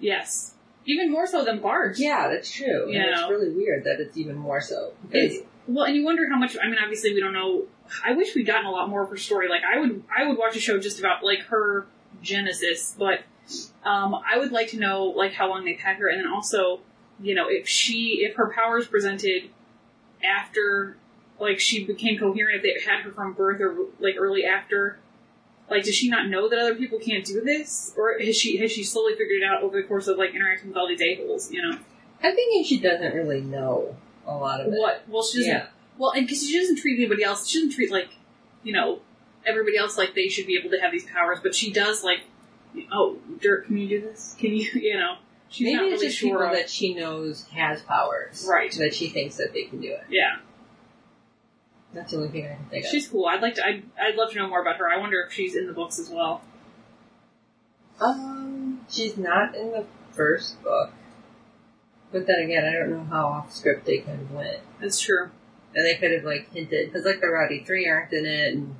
Yes. 0.00 0.54
Even 0.84 1.12
more 1.12 1.26
so 1.26 1.44
than 1.44 1.60
Bart. 1.60 1.98
Yeah, 1.98 2.28
that's 2.28 2.50
true. 2.50 2.84
And 2.86 2.94
Yeah. 2.94 3.20
it's 3.20 3.30
really 3.30 3.50
weird 3.50 3.84
that 3.84 4.00
it's 4.00 4.16
even 4.16 4.36
more 4.36 4.60
so 4.60 4.92
It's, 5.12 5.46
well, 5.68 5.84
and 5.84 5.94
you 5.94 6.04
wonder 6.04 6.28
how 6.28 6.36
much. 6.36 6.56
I 6.60 6.66
mean, 6.68 6.78
obviously, 6.82 7.14
we 7.14 7.20
don't 7.20 7.32
know. 7.32 7.66
I 8.04 8.12
wish 8.12 8.34
we'd 8.34 8.46
gotten 8.46 8.66
a 8.66 8.70
lot 8.70 8.88
more 8.88 9.02
of 9.04 9.10
her 9.10 9.16
story. 9.16 9.48
Like, 9.48 9.62
I 9.62 9.78
would, 9.78 10.02
I 10.14 10.26
would 10.26 10.36
watch 10.36 10.56
a 10.56 10.60
show 10.60 10.78
just 10.78 10.98
about 10.98 11.22
like 11.22 11.40
her 11.50 11.86
genesis, 12.20 12.96
but 12.98 13.20
um, 13.84 14.14
I 14.14 14.38
would 14.38 14.50
like 14.50 14.70
to 14.70 14.78
know 14.78 15.04
like 15.04 15.32
how 15.34 15.48
long 15.48 15.64
they've 15.64 15.78
had 15.78 15.98
her, 15.98 16.08
and 16.08 16.18
then 16.18 16.26
also, 16.32 16.80
you 17.20 17.34
know, 17.36 17.46
if 17.48 17.68
she, 17.68 18.24
if 18.28 18.34
her 18.36 18.52
powers 18.52 18.88
presented 18.88 19.50
after, 20.24 20.96
like, 21.42 21.60
she 21.60 21.84
became 21.84 22.18
coherent, 22.18 22.56
if 22.56 22.62
they 22.62 22.90
had 22.90 23.02
her 23.02 23.12
from 23.12 23.34
birth 23.34 23.60
or 23.60 23.76
like 24.00 24.14
early 24.18 24.44
after. 24.46 24.98
Like, 25.70 25.84
does 25.84 25.94
she 25.94 26.08
not 26.10 26.28
know 26.28 26.48
that 26.48 26.58
other 26.58 26.74
people 26.74 26.98
can't 26.98 27.24
do 27.24 27.40
this, 27.40 27.94
or 27.96 28.18
has 28.18 28.36
she 28.36 28.58
has 28.58 28.70
she 28.72 28.84
slowly 28.84 29.12
figured 29.12 29.40
it 29.42 29.44
out 29.44 29.62
over 29.62 29.80
the 29.80 29.86
course 29.86 30.06
of 30.06 30.18
like 30.18 30.34
interacting 30.34 30.68
with 30.68 30.76
all 30.76 30.86
these 30.88 31.00
a 31.00 31.14
holes? 31.16 31.50
You 31.50 31.62
know, 31.62 31.78
I'm 32.22 32.34
thinking 32.34 32.64
she 32.64 32.78
doesn't 32.80 33.14
really 33.14 33.40
know 33.40 33.96
a 34.26 34.34
lot 34.36 34.60
of 34.60 34.66
it. 34.66 34.78
what? 34.78 35.02
Well, 35.08 35.22
she 35.22 35.38
doesn't. 35.38 35.52
Yeah, 35.52 35.66
Well, 35.98 36.10
and 36.10 36.26
because 36.26 36.46
she 36.46 36.58
doesn't 36.58 36.76
treat 36.78 36.98
anybody 36.98 37.22
else, 37.24 37.48
she 37.48 37.58
doesn't 37.58 37.74
treat 37.74 37.90
like, 37.90 38.10
you 38.62 38.72
know, 38.72 39.00
everybody 39.46 39.78
else 39.78 39.96
like 39.96 40.14
they 40.14 40.28
should 40.28 40.46
be 40.46 40.58
able 40.58 40.70
to 40.70 40.78
have 40.78 40.92
these 40.92 41.06
powers, 41.06 41.38
but 41.42 41.54
she 41.54 41.72
does 41.72 42.04
like, 42.04 42.20
oh, 42.92 43.16
Dirk, 43.40 43.66
can 43.66 43.78
you 43.78 43.88
do 43.88 44.00
this? 44.02 44.36
Can 44.38 44.52
you, 44.54 44.68
you 44.74 44.98
know, 44.98 45.16
she's 45.48 45.64
maybe 45.66 45.76
not 45.76 45.84
it's 45.86 45.92
really 45.94 46.06
just 46.08 46.18
sure. 46.18 46.28
people 46.30 46.42
of- 46.48 46.52
that 46.52 46.68
she 46.68 46.92
knows 46.94 47.44
has 47.54 47.80
powers, 47.82 48.46
Right. 48.50 48.72
That 48.78 48.94
she 48.94 49.08
thinks 49.08 49.36
that 49.36 49.52
they 49.54 49.62
can 49.62 49.80
do 49.80 49.92
it. 49.92 50.04
yeah, 50.10 50.36
That's 51.94 52.10
the 52.12 52.16
only 52.18 52.28
thing 52.30 52.46
I 52.46 52.54
can 52.56 52.64
think 52.70 52.84
of. 52.84 52.90
she's 52.90 53.08
cool. 53.08 53.26
I'd 53.26 53.42
like 53.42 53.54
to. 53.56 53.64
I'd, 53.66 53.82
I'd 54.00 54.14
love 54.16 54.30
to 54.30 54.36
know 54.36 54.48
more 54.48 54.60
about 54.62 54.76
her. 54.78 54.88
I 54.88 54.98
wonder 54.98 55.20
if 55.26 55.32
she's 55.32 55.54
in 55.56 55.66
the 55.66 55.72
books 55.72 55.98
as 55.98 56.08
well. 56.10 56.42
Um, 58.00 58.80
she's 58.90 59.16
not 59.16 59.54
in 59.54 59.70
the 59.70 59.84
first 60.12 60.62
book, 60.62 60.90
but 62.10 62.26
then 62.26 62.40
again, 62.44 62.64
I 62.64 62.72
don't 62.72 62.90
know 62.90 63.04
how 63.04 63.26
off 63.26 63.52
script 63.52 63.86
they 63.86 63.98
kind 63.98 64.20
of 64.22 64.32
went. 64.32 64.58
That's 64.80 64.98
true. 65.00 65.30
And 65.74 65.86
they 65.86 65.94
could 65.96 66.10
have 66.12 66.24
like 66.24 66.52
hinted 66.52 66.90
because 66.92 67.04
like 67.06 67.20
the 67.20 67.28
Rowdy 67.28 67.62
Three 67.64 67.88
aren't 67.88 68.12
in 68.12 68.26
it, 68.26 68.54
and 68.54 68.74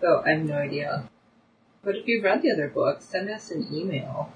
so 0.00 0.22
I 0.24 0.30
have 0.30 0.42
no 0.44 0.54
idea. 0.56 1.08
But 1.82 1.96
if 1.96 2.06
you've 2.06 2.24
read 2.24 2.42
the 2.42 2.52
other 2.52 2.68
books, 2.68 3.04
send 3.06 3.30
us 3.30 3.50
an 3.50 3.68
email 3.72 4.32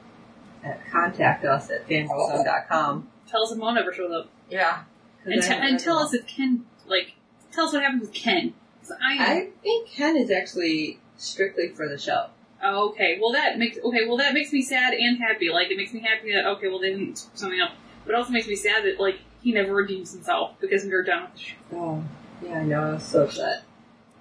at 0.65 0.81
contact 0.91 1.45
us 1.45 1.71
at 1.71 1.89
fangirlzone.com. 1.89 3.09
Tell 3.27 3.43
us 3.45 3.53
if 3.53 3.59
Mona 3.59 3.81
ever 3.81 3.93
shows 3.93 4.11
up, 4.13 4.29
Yeah, 4.51 4.83
and, 5.25 5.43
te- 5.43 5.49
and 5.55 5.79
tell 5.79 5.99
us 5.99 6.13
if 6.15 6.27
Ken 6.27 6.65
like 6.87 7.15
tell 7.53 7.67
us 7.67 7.73
what 7.73 7.83
happens 7.83 8.03
with 8.03 8.13
Ken. 8.13 8.55
'Cause 8.83 8.93
I, 9.03 9.17
I 9.37 9.49
think 9.63 9.89
Ken 9.91 10.17
is 10.17 10.31
actually 10.31 10.99
strictly 11.17 11.69
for 11.69 11.89
the 11.89 11.99
show. 11.99 12.27
oh, 12.63 12.89
okay. 12.91 13.19
Well, 13.21 13.33
that 13.33 13.59
makes 13.59 13.79
okay. 13.79 14.07
Well, 14.07 14.17
that 14.19 14.33
makes 14.35 14.53
me 14.53 14.63
sad 14.63 14.95
and 14.95 15.19
happy. 15.19 15.51
Like 15.51 15.71
it 15.71 15.77
makes 15.77 15.93
me 15.93 16.01
happy 16.01 16.33
that 16.33 16.47
okay. 16.47 16.69
Well, 16.69 16.79
they 16.79 16.91
didn't 16.91 17.17
screw 17.19 17.37
something 17.37 17.61
up, 17.61 17.73
but 18.05 18.13
it 18.13 18.17
also 18.17 18.33
makes 18.33 18.49
me 18.49 18.57
sad 18.57 18.85
that 18.85 18.99
like 19.01 19.19
he 19.43 19.53
never 19.53 19.75
redeems 19.75 20.13
himself 20.13 20.55
because 20.61 20.85
we're 20.85 21.03
done 21.03 21.25
with 21.25 21.35
the 21.35 21.41
show. 21.41 21.55
Oh, 21.73 22.05
yeah, 22.43 22.59
I 22.61 22.65
know. 22.65 22.83
I 22.83 22.93
was 22.95 23.05
so 23.05 23.25
upset. 23.25 23.63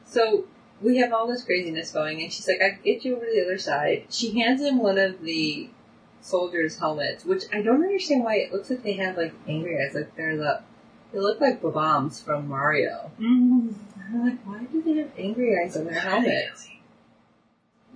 So 0.05 0.45
we 0.81 0.97
have 0.97 1.11
all 1.13 1.27
this 1.27 1.43
craziness 1.43 1.91
going, 1.91 2.21
and 2.21 2.31
she's 2.31 2.47
like, 2.47 2.61
"I 2.61 2.71
can 2.71 2.79
get 2.83 3.03
you 3.05 3.15
over 3.15 3.25
to 3.25 3.31
the 3.31 3.43
other 3.43 3.57
side." 3.57 4.05
She 4.09 4.39
hands 4.39 4.61
him 4.61 4.79
one 4.79 4.97
of 4.97 5.21
the 5.21 5.69
soldiers' 6.21 6.79
helmets, 6.79 7.25
which 7.25 7.43
I 7.53 7.61
don't 7.61 7.81
understand 7.83 8.23
why 8.23 8.35
it 8.35 8.51
looks 8.53 8.69
like 8.69 8.83
they 8.83 8.93
have 8.93 9.17
like 9.17 9.33
angry 9.47 9.77
eyes, 9.81 9.93
like 9.95 10.15
they're 10.15 10.37
the 10.37 10.61
They 11.11 11.19
look 11.19 11.41
like 11.41 11.61
bombs 11.61 12.21
from 12.21 12.47
Mario. 12.47 13.11
Mm. 13.19 13.73
I'm 14.07 14.23
like, 14.25 14.39
why 14.45 14.63
do 14.65 14.81
they 14.81 14.93
have 15.01 15.11
angry 15.17 15.55
eyes 15.59 15.75
on 15.77 15.85
their 15.85 15.93
helmets? 15.99 16.67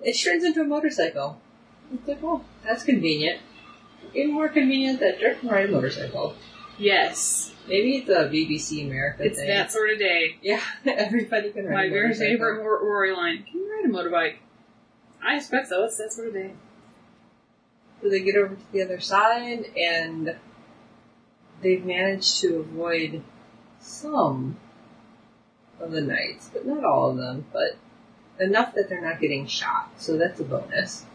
It 0.01 0.13
turns 0.13 0.43
into 0.43 0.61
a 0.61 0.65
motorcycle. 0.65 1.39
It's 1.93 2.07
like, 2.07 2.19
oh, 2.23 2.43
that's 2.63 2.83
convenient. 2.83 3.39
Even 4.13 4.33
more 4.33 4.49
convenient 4.49 4.99
that 4.99 5.19
Dirk 5.19 5.39
can 5.39 5.49
ride 5.49 5.69
a 5.69 5.71
motorcycle. 5.71 6.35
Yes, 6.77 7.51
Maybe 7.67 7.97
it's 7.97 8.09
a 8.09 8.25
BBC 8.29 8.85
America 8.85 9.23
it's 9.23 9.37
thing. 9.37 9.47
that 9.47 9.71
sort 9.71 9.89
of 9.91 9.97
day. 9.99 10.35
Yeah, 10.41 10.59
everybody 10.85 11.51
can 11.51 11.65
ride 11.65 11.73
My 11.73 11.83
a 11.85 11.89
very 11.89 12.07
motorcycle. 12.07 12.33
favorite 12.33 12.57
Ro- 12.63 12.83
Rory 12.85 13.15
line. 13.15 13.43
Can 13.49 13.59
you 13.61 13.71
ride 13.73 13.85
a 13.85 13.93
motorbike? 13.93 14.35
I 15.25 15.37
expect 15.37 15.69
so. 15.69 15.83
It's 15.85 15.97
that 15.97 16.11
sort 16.11 16.27
of 16.29 16.33
day. 16.33 16.51
So 18.01 18.09
they 18.09 18.19
get 18.21 18.35
over 18.35 18.55
to 18.55 18.71
the 18.73 18.81
other 18.81 18.99
side, 18.99 19.65
and 19.77 20.35
they've 21.63 21.85
managed 21.85 22.41
to 22.41 22.57
avoid 22.57 23.23
some 23.79 24.57
of 25.79 25.91
the 25.91 26.01
knights, 26.01 26.49
but 26.53 26.65
not 26.65 26.83
all 26.83 27.11
of 27.11 27.17
them, 27.17 27.45
but 27.51 27.77
enough 28.39 28.75
that 28.75 28.89
they're 28.89 29.01
not 29.01 29.19
getting 29.19 29.47
shot. 29.47 29.89
So 29.97 30.17
that's 30.17 30.39
a 30.39 30.43
bonus. 30.43 31.05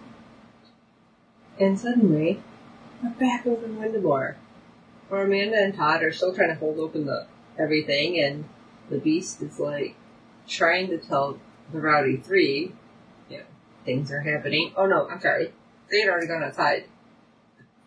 And 1.61 1.79
suddenly, 1.79 2.43
we're 3.03 3.11
back 3.11 3.47
over 3.47 3.65
in 3.65 3.77
Wendimoor, 3.77 4.37
where 5.09 5.23
Amanda 5.23 5.59
and 5.59 5.75
Todd 5.75 6.03
are 6.03 6.13
still 6.13 6.35
trying 6.35 6.51
to 6.51 6.55
hold 6.55 6.79
open 6.79 7.07
the 7.07 7.27
everything, 7.59 8.19
and 8.21 8.45
the 8.91 8.99
beast 8.99 9.43
is 9.43 9.59
like 9.59 9.97
trying 10.47 10.89
to 10.89 10.99
tell 10.99 11.39
the 11.73 11.81
Rowdy 11.81 12.17
Three, 12.17 12.73
you 13.29 13.39
know, 13.39 13.45
things 13.85 14.13
are 14.13 14.21
happening. 14.21 14.73
Oh 14.77 14.87
no, 14.87 15.09
I'm 15.09 15.21
sorry. 15.21 15.53
They 15.91 16.01
had 16.01 16.09
already 16.09 16.27
gone 16.27 16.43
outside. 16.43 16.85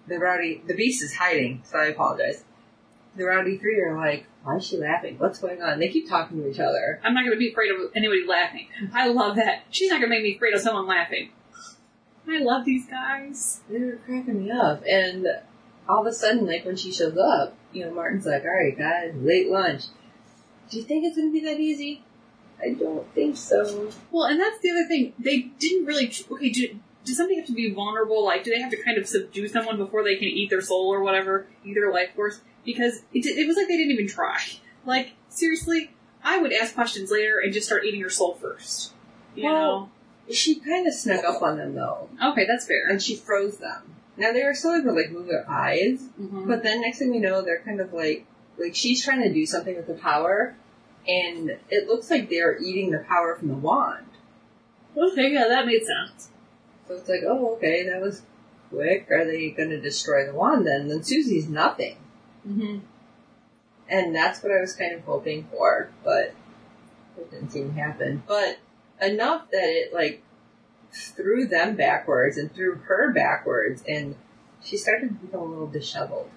The 0.08 0.18
rowdy, 0.18 0.64
the 0.66 0.74
beast 0.74 1.04
is 1.04 1.14
hiding, 1.14 1.62
so 1.64 1.78
I 1.78 1.86
apologize. 1.86 2.44
The 3.16 3.26
rowdy 3.26 3.58
three 3.58 3.80
are 3.82 3.98
like, 3.98 4.26
why 4.44 4.56
is 4.56 4.66
she 4.66 4.78
laughing? 4.78 5.18
What's 5.18 5.40
going 5.40 5.62
on? 5.62 5.80
They 5.80 5.90
keep 5.90 6.10
talking 6.10 6.42
to 6.42 6.50
each 6.50 6.60
other. 6.60 7.00
I'm 7.04 7.14
not 7.14 7.22
going 7.22 7.34
to 7.34 7.40
be 7.40 7.52
afraid 7.52 7.72
of 7.72 7.92
anybody 7.96 8.26
laughing. 8.26 8.68
I 8.94 9.08
love 9.10 9.36
that. 9.36 9.64
She's 9.70 9.90
not 9.90 10.00
going 10.00 10.10
to 10.10 10.16
make 10.16 10.24
me 10.24 10.36
afraid 10.36 10.54
of 10.54 10.62
someone 10.62 10.88
laughing. 10.88 11.32
I 12.28 12.40
love 12.40 12.66
these 12.66 12.88
guys. 12.88 13.62
They 13.70 13.80
were 13.80 13.98
cracking 14.06 14.46
me 14.46 14.52
up, 14.52 14.84
and 14.88 15.28
all 15.90 16.02
of 16.02 16.08
a 16.08 16.14
sudden, 16.14 16.46
like 16.46 16.66
when 16.66 16.78
she 16.78 16.92
shows 16.92 17.18
up, 17.18 17.58
you 17.74 17.86
know, 17.86 17.94
Martin's 17.94 18.26
like, 18.26 18.44
all 18.44 18.52
right, 18.52 18.78
guys, 18.78 19.14
late 19.16 19.50
lunch. 19.50 19.86
Do 20.70 20.78
you 20.78 20.84
think 20.84 21.04
it's 21.04 21.18
going 21.18 21.30
to 21.30 21.34
be 21.34 21.46
that 21.46 21.60
easy? 21.60 22.04
I 22.62 22.74
don't 22.74 23.12
think 23.14 23.36
so. 23.36 23.92
Well, 24.12 24.26
and 24.26 24.40
that's 24.40 24.60
the 24.60 24.70
other 24.70 24.88
thing. 24.88 25.14
They 25.20 25.52
didn't 25.60 25.86
really. 25.86 26.14
Okay, 26.32 26.50
do, 26.50 26.80
does 27.06 27.18
somebody 27.18 27.38
have 27.38 27.48
to 27.48 27.54
be 27.54 27.72
vulnerable? 27.74 28.24
Like, 28.24 28.44
do 28.44 28.52
they 28.52 28.62
have 28.62 28.72
to 28.72 28.82
kind 28.84 28.98
of 28.98 29.08
subdue 29.08 29.48
someone 29.48 29.78
before 29.78 30.04
they 30.04 30.16
can 30.16 30.28
eat 30.28 30.50
their 30.50 30.62
soul 30.62 30.88
or 30.94 31.02
whatever, 31.04 31.48
eat 31.66 31.74
their 31.74 31.92
life 31.92 32.14
force? 32.16 32.42
Because 32.64 32.98
it, 33.14 33.26
it 33.26 33.48
was 33.48 33.58
like 33.58 33.68
they 33.68 33.78
didn't 33.78 33.92
even 33.94 34.08
try. 34.08 34.40
Like, 34.86 35.14
seriously, 35.30 35.92
I 36.24 36.38
would 36.38 36.54
ask 36.54 36.74
questions 36.76 37.12
later 37.12 37.40
and 37.44 37.52
just 37.54 37.66
start 37.68 37.86
eating 37.86 38.02
her 38.02 38.10
soul 38.10 38.34
first. 38.36 38.94
You 39.36 39.46
Well, 39.46 39.90
She 40.32 40.56
kind 40.60 40.86
of 40.88 40.94
snuck 40.94 41.24
up 41.26 41.42
on 41.42 41.58
them 41.58 41.74
though. 41.76 42.10
Okay, 42.24 42.46
that's 42.48 42.66
fair. 42.68 42.88
and 42.90 43.02
she 43.02 43.16
froze 43.16 43.58
them. 43.58 43.96
Now 44.18 44.32
they 44.34 44.44
were 44.44 44.54
still 44.54 44.74
able 44.76 44.92
to 44.92 44.92
like 44.92 45.12
move 45.12 45.28
their 45.28 45.50
eyes, 45.50 46.00
Mhm. 46.22 46.48
But 46.48 46.62
then 46.64 46.82
next 46.82 47.00
thing 47.00 47.12
we 47.12 47.20
know, 47.20 47.42
they're 47.42 47.62
kind 47.62 47.80
of 47.82 47.94
like, 47.94 48.26
like 48.60 48.76
she's 48.76 49.04
trying 49.04 49.24
to 49.24 49.34
do 49.34 49.46
something 49.46 49.76
with 49.76 49.88
the 49.88 49.94
power, 49.96 50.56
and 51.08 51.58
it 51.70 51.88
looks 51.88 52.12
like 52.12 52.30
they're 52.30 52.60
eating 52.62 52.92
the 52.92 53.00
power 53.00 53.36
from 53.36 53.48
the 53.48 53.56
wand. 53.56 54.06
Okay, 54.96 55.32
yeah, 55.32 55.48
that 55.48 55.66
made 55.66 55.82
sense. 55.86 56.30
So 56.92 56.98
it's 56.98 57.08
like, 57.08 57.22
oh, 57.26 57.54
okay, 57.56 57.88
that 57.88 58.02
was 58.02 58.24
quick. 58.70 59.10
Are 59.10 59.24
they 59.24 59.52
going 59.52 59.70
to 59.70 59.80
destroy 59.80 60.26
the 60.26 60.34
wand 60.34 60.68
then? 60.68 60.90
Then 60.90 61.04
Susie's 61.04 61.48
nothing. 61.48 61.96
Mm-hmm. 62.46 62.80
And 63.88 64.14
that's 64.14 64.44
what 64.44 64.52
I 64.52 64.60
was 64.60 64.74
kind 64.74 64.94
of 64.94 65.06
hoping 65.06 65.48
for, 65.52 65.90
but 66.04 66.34
it 67.18 67.32
didn't 67.32 67.52
seem 67.52 67.74
to 67.74 67.80
happen. 67.80 68.24
But 68.28 68.60
enough 69.02 69.50
that 69.52 69.64
it 69.64 69.94
like 69.94 70.22
threw 70.92 71.48
them 71.48 71.78
backwards 71.78 72.38
and 72.38 72.54
threw 72.54 72.76
her 72.76 73.14
backwards, 73.14 73.84
and 73.88 74.16
she 74.62 74.76
started 74.76 75.08
to 75.08 75.14
become 75.14 75.42
a 75.42 75.46
little 75.46 75.68
disheveled. 75.68 76.30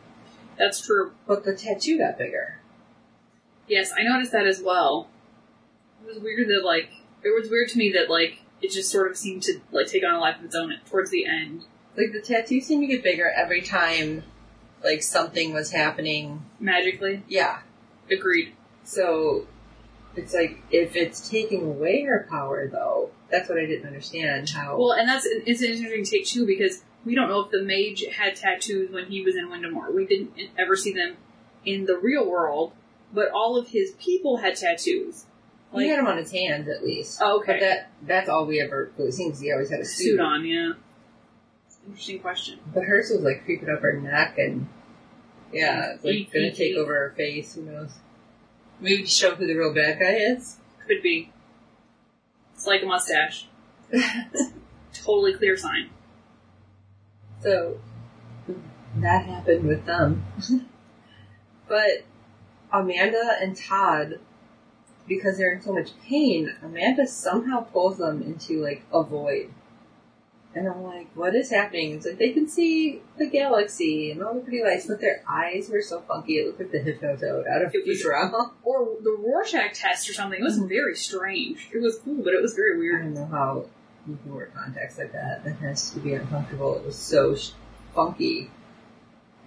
That's 0.56 0.86
true. 0.86 1.14
But 1.26 1.44
the 1.44 1.56
tattoo 1.56 1.98
got 1.98 2.16
bigger. 2.16 2.60
Yes, 3.66 3.90
I 3.98 4.04
noticed 4.04 4.30
that 4.30 4.46
as 4.46 4.62
well. 4.62 5.08
It 6.04 6.14
was 6.14 6.22
weird 6.22 6.46
that 6.46 6.64
like 6.64 6.90
it 7.24 7.34
was 7.34 7.50
weird 7.50 7.70
to 7.70 7.78
me 7.78 7.92
that 7.92 8.08
like 8.08 8.43
it 8.64 8.72
just 8.72 8.90
sort 8.90 9.10
of 9.10 9.16
seemed 9.16 9.42
to 9.42 9.60
like 9.72 9.86
take 9.86 10.04
on 10.04 10.14
a 10.14 10.18
life 10.18 10.38
of 10.38 10.44
its 10.44 10.54
own 10.54 10.74
towards 10.88 11.10
the 11.10 11.26
end. 11.26 11.64
Like 11.96 12.12
the 12.12 12.20
tattoos 12.20 12.66
seemed 12.66 12.82
to 12.82 12.86
get 12.86 13.02
bigger 13.02 13.30
every 13.30 13.60
time 13.62 14.24
like 14.82 15.02
something 15.02 15.52
was 15.52 15.70
happening. 15.72 16.44
Magically, 16.58 17.22
Yeah. 17.28 17.60
agreed. 18.10 18.52
So 18.84 19.46
it's 20.16 20.34
like 20.34 20.62
if 20.70 20.96
it's 20.96 21.28
taking 21.28 21.64
away 21.64 22.02
her 22.04 22.26
power 22.30 22.68
though, 22.68 23.10
that's 23.30 23.48
what 23.48 23.58
I 23.58 23.66
didn't 23.66 23.86
understand 23.86 24.50
how 24.50 24.76
Well, 24.78 24.92
and 24.92 25.08
that's 25.08 25.26
it's 25.26 25.62
an 25.62 25.70
interesting 25.70 26.04
take 26.04 26.26
too 26.26 26.46
because 26.46 26.82
we 27.04 27.14
don't 27.14 27.28
know 27.28 27.40
if 27.40 27.50
the 27.50 27.62
mage 27.62 28.04
had 28.16 28.36
tattoos 28.36 28.90
when 28.90 29.06
he 29.06 29.22
was 29.22 29.36
in 29.36 29.48
Wendimoor. 29.48 29.92
We 29.92 30.06
didn't 30.06 30.32
ever 30.58 30.76
see 30.76 30.92
them 30.92 31.16
in 31.64 31.84
the 31.86 31.98
real 31.98 32.28
world, 32.28 32.72
but 33.12 33.30
all 33.30 33.56
of 33.56 33.68
his 33.68 33.92
people 33.92 34.38
had 34.38 34.56
tattoos. 34.56 35.26
He 35.80 35.88
had 35.88 35.98
him 35.98 36.06
on 36.06 36.16
his 36.16 36.30
hands 36.30 36.68
at 36.68 36.84
least. 36.84 37.18
Oh, 37.22 37.38
okay. 37.38 37.54
But 37.54 37.60
that 37.60 37.90
that's 38.02 38.28
all 38.28 38.46
we 38.46 38.60
ever 38.60 38.90
really 38.96 39.10
seen 39.10 39.28
because 39.28 39.40
he 39.40 39.52
always 39.52 39.70
had 39.70 39.80
a 39.80 39.84
suit. 39.84 40.12
suit 40.12 40.20
on, 40.20 40.44
yeah. 40.44 40.72
Interesting 41.86 42.20
question. 42.20 42.58
But 42.72 42.84
hers 42.84 43.10
was 43.10 43.20
like 43.20 43.44
creeping 43.44 43.68
up 43.68 43.80
her 43.80 44.00
neck 44.00 44.38
and 44.38 44.68
yeah, 45.52 45.94
it's 45.94 46.04
like 46.04 46.32
gonna 46.32 46.52
take 46.52 46.76
over 46.76 46.92
her 46.92 47.14
face, 47.16 47.54
who 47.54 47.62
knows. 47.62 47.92
Maybe 48.80 49.06
show 49.06 49.34
who 49.34 49.46
the 49.46 49.54
real 49.54 49.72
bad 49.72 49.98
guy 49.98 50.14
is. 50.14 50.56
Could 50.86 51.02
be. 51.02 51.32
It's 52.54 52.66
like 52.66 52.82
a 52.82 52.86
mustache. 52.86 53.46
Totally 54.92 55.34
clear 55.34 55.56
sign. 55.56 55.90
So 57.40 57.78
that 58.96 59.26
happened 59.26 59.66
with 59.66 59.84
them. 59.86 60.24
but 61.68 62.04
Amanda 62.72 63.36
and 63.40 63.56
Todd, 63.56 64.18
because 65.06 65.38
they're 65.38 65.52
in 65.52 65.62
so 65.62 65.72
much 65.72 65.90
pain, 66.00 66.54
Amanda 66.62 67.06
somehow 67.06 67.60
pulls 67.60 67.98
them 67.98 68.22
into 68.22 68.62
like 68.62 68.82
a 68.92 69.02
void. 69.02 69.50
And 70.56 70.68
I'm 70.68 70.84
like, 70.84 71.08
what 71.16 71.34
is 71.34 71.50
happening? 71.50 71.96
It's 71.96 72.06
like 72.06 72.18
they 72.18 72.32
can 72.32 72.48
see 72.48 73.02
the 73.18 73.26
galaxy 73.26 74.12
and 74.12 74.22
all 74.22 74.34
the 74.34 74.40
pretty 74.40 74.62
lights, 74.62 74.86
but 74.86 75.00
their 75.00 75.24
eyes 75.28 75.68
were 75.68 75.82
so 75.82 76.00
funky. 76.02 76.34
It 76.34 76.46
looked 76.46 76.60
like 76.60 76.70
the 76.70 76.78
Hypnotoad 76.78 77.48
out 77.48 77.62
of 77.62 77.72
Futurama. 77.72 78.52
Or 78.62 78.88
the 79.02 79.16
Rorschach 79.18 79.74
test 79.74 80.08
or 80.08 80.12
something. 80.12 80.40
It 80.40 80.44
was 80.44 80.58
very 80.58 80.94
strange. 80.94 81.68
It 81.72 81.82
was 81.82 81.98
cool, 81.98 82.22
but 82.22 82.32
it 82.34 82.40
was 82.40 82.54
very 82.54 82.78
weird. 82.78 83.00
I 83.00 83.04
don't 83.04 83.14
know 83.14 83.26
how 83.26 83.66
you 84.06 84.16
can 84.22 84.34
wear 84.34 84.46
contacts 84.46 84.96
like 84.96 85.12
that. 85.12 85.44
That 85.44 85.56
has 85.56 85.90
to 85.90 85.98
be 85.98 86.14
uncomfortable. 86.14 86.76
It 86.76 86.86
was 86.86 86.96
so 86.96 87.34
sh- 87.34 87.50
funky. 87.94 88.50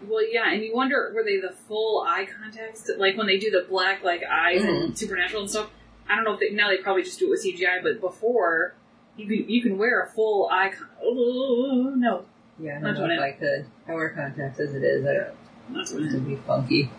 Well, 0.06 0.24
yeah, 0.32 0.52
and 0.52 0.64
you 0.64 0.76
wonder 0.76 1.12
were 1.14 1.24
they 1.24 1.40
the 1.40 1.54
full 1.68 2.06
eye 2.08 2.26
contacts? 2.26 2.90
Like 2.98 3.18
when 3.18 3.28
they 3.28 3.38
do 3.38 3.50
the 3.50 3.66
black 3.68 4.04
like 4.04 4.22
eyes 4.24 4.62
and 4.62 4.94
mm. 4.94 4.98
supernatural 4.98 5.42
and 5.44 5.50
stuff. 5.50 5.70
I 6.10 6.16
don't 6.16 6.24
know 6.24 6.34
if 6.34 6.40
they 6.40 6.52
now 6.52 6.70
they 6.70 6.78
probably 6.78 7.04
just 7.04 7.20
do 7.20 7.28
it 7.28 7.30
with 7.32 7.46
CGI, 7.46 7.84
but 7.84 8.00
before 8.00 8.76
you 9.18 9.26
can 9.28 9.50
you 9.50 9.62
can 9.62 9.78
wear 9.78 10.04
a 10.04 10.08
full 10.08 10.48
eye. 10.52 10.70
Con- 10.70 10.90
oh 11.04 11.94
no, 11.96 12.26
Yeah, 12.60 12.78
I 12.78 12.82
don't 12.82 12.94
know 12.96 13.10
if 13.12 13.20
I 13.20 13.32
could. 13.32 13.66
I 13.88 13.94
wear 13.94 14.10
contacts 14.10 14.60
as 14.60 14.74
it 14.74 14.84
is. 14.84 15.06
I 15.06 15.14
don't 15.14 15.36
that's 15.70 15.92
it 15.92 16.12
to 16.12 16.20
be 16.20 16.36
funky. 16.36 16.90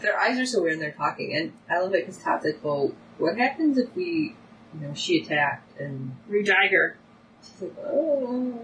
Their 0.00 0.18
eyes 0.18 0.38
are 0.38 0.46
so 0.46 0.62
weird 0.62 0.74
when 0.74 0.80
they're 0.80 0.92
talking, 0.92 1.34
and 1.34 1.52
I 1.68 1.80
love 1.80 1.94
it 1.94 2.06
because 2.06 2.22
Todd's 2.22 2.44
like, 2.44 2.62
well, 2.62 2.92
what 3.18 3.36
happens 3.36 3.78
if 3.78 3.94
we, 3.94 4.34
you 4.74 4.80
know, 4.86 4.94
she 4.94 5.22
attacked, 5.22 5.78
and 5.80 6.14
we 6.28 6.42
here 6.42 6.96
she's 7.42 7.62
like, 7.62 7.76
oh, 7.86 8.60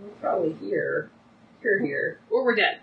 we're 0.00 0.08
probably 0.20 0.54
here. 0.54 1.10
You're 1.62 1.84
here. 1.84 2.20
or 2.30 2.44
we're 2.44 2.54
dead. 2.54 2.80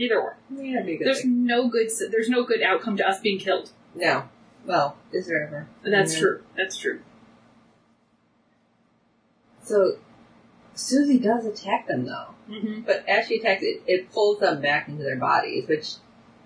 Either 0.00 0.18
or. 0.20 0.36
Yeah, 0.50 0.82
be 0.82 0.94
a 0.94 0.98
good 0.98 1.06
There's 1.06 1.20
thing. 1.22 1.44
no 1.44 1.68
good. 1.68 1.90
There's 2.10 2.28
no 2.30 2.44
good 2.44 2.62
outcome 2.62 2.96
to 2.96 3.06
us 3.06 3.20
being 3.20 3.38
killed. 3.38 3.70
No. 3.94 4.28
Well, 4.64 4.96
is 5.12 5.26
there 5.26 5.46
ever? 5.46 5.68
That's 5.84 6.14
Yeah. 6.14 6.20
true. 6.20 6.42
That's 6.56 6.76
true. 6.78 7.00
So, 9.62 9.98
Susie 10.74 11.18
does 11.18 11.44
attack 11.46 11.86
them, 11.86 12.04
though. 12.06 12.34
hmm 12.48 12.80
But 12.80 13.06
as 13.08 13.26
she 13.26 13.38
attacks, 13.38 13.62
it, 13.62 13.82
it 13.86 14.10
pulls 14.10 14.40
them 14.40 14.60
back 14.60 14.88
into 14.88 15.02
their 15.02 15.16
bodies, 15.16 15.68
which 15.68 15.94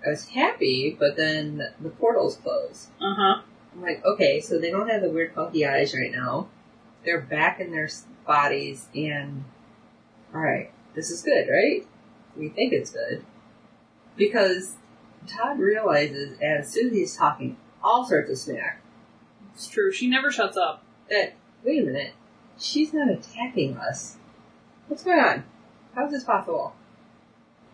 I 0.05 0.09
was 0.09 0.29
happy, 0.29 0.95
but 0.99 1.15
then 1.15 1.61
the 1.79 1.89
portals 1.89 2.35
close. 2.37 2.89
Uh 3.01 3.15
huh. 3.15 3.41
I'm 3.73 3.81
like, 3.81 4.03
okay, 4.05 4.39
so 4.39 4.59
they 4.59 4.69
don't 4.71 4.89
have 4.89 5.01
the 5.01 5.09
weird 5.09 5.33
funky 5.33 5.65
eyes 5.65 5.93
right 5.93 6.11
now. 6.11 6.47
They're 7.03 7.21
back 7.21 7.59
in 7.59 7.71
their 7.71 7.85
s- 7.85 8.05
bodies, 8.25 8.87
and 8.95 9.43
alright, 10.33 10.71
this 10.93 11.09
is 11.09 11.21
good, 11.21 11.47
right? 11.49 11.85
We 12.37 12.49
think 12.49 12.73
it's 12.73 12.91
good. 12.91 13.23
Because 14.15 14.75
Todd 15.27 15.59
realizes 15.59 16.39
as 16.41 16.71
Susie's 16.71 17.15
talking 17.15 17.57
all 17.83 18.05
sorts 18.05 18.29
of 18.29 18.37
smack 18.37 18.81
It's 19.53 19.67
true. 19.67 19.91
She 19.91 20.07
never 20.07 20.31
shuts 20.31 20.57
up. 20.57 20.83
that, 21.09 21.33
wait 21.63 21.83
a 21.83 21.85
minute, 21.85 22.13
she's 22.57 22.93
not 22.93 23.09
attacking 23.09 23.77
us. 23.77 24.17
What's 24.87 25.03
going 25.03 25.19
on? 25.19 25.43
How 25.93 26.05
is 26.05 26.11
this 26.11 26.23
possible? 26.23 26.75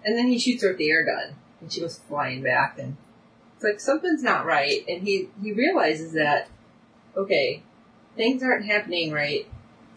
And 0.04 0.18
then 0.18 0.28
he 0.28 0.40
shoots 0.40 0.64
her 0.64 0.70
with 0.70 0.78
the 0.78 0.90
air 0.90 1.06
gun, 1.06 1.36
and 1.60 1.72
she 1.72 1.82
goes 1.82 2.00
flying 2.00 2.42
back, 2.42 2.78
and 2.80 2.98
It's 3.56 3.64
like 3.64 3.80
something's 3.80 4.24
not 4.24 4.46
right, 4.46 4.84
and 4.88 5.04
he 5.04 5.30
he 5.42 5.52
realizes 5.52 6.14
that 6.14 6.50
okay, 7.16 7.64
things 8.16 8.42
aren't 8.42 8.66
happening 8.66 9.12
right 9.12 9.48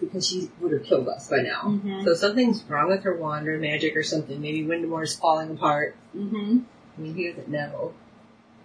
because 0.00 0.28
she 0.28 0.50
would 0.60 0.72
have 0.72 0.84
killed 0.84 1.08
us 1.08 1.28
by 1.28 1.38
now. 1.38 1.62
Mm-hmm. 1.64 2.04
So 2.04 2.14
something's 2.14 2.62
wrong 2.64 2.88
with 2.88 3.02
her 3.04 3.16
wand 3.16 3.48
or 3.48 3.58
magic 3.58 3.96
or 3.96 4.02
something. 4.02 4.40
Maybe 4.40 4.64
Wendimoor's 4.64 5.14
falling 5.14 5.50
apart. 5.50 5.96
Mm-hmm. 6.16 6.60
I 6.96 7.00
mean, 7.00 7.14
he 7.14 7.28
doesn't 7.28 7.48
know. 7.48 7.94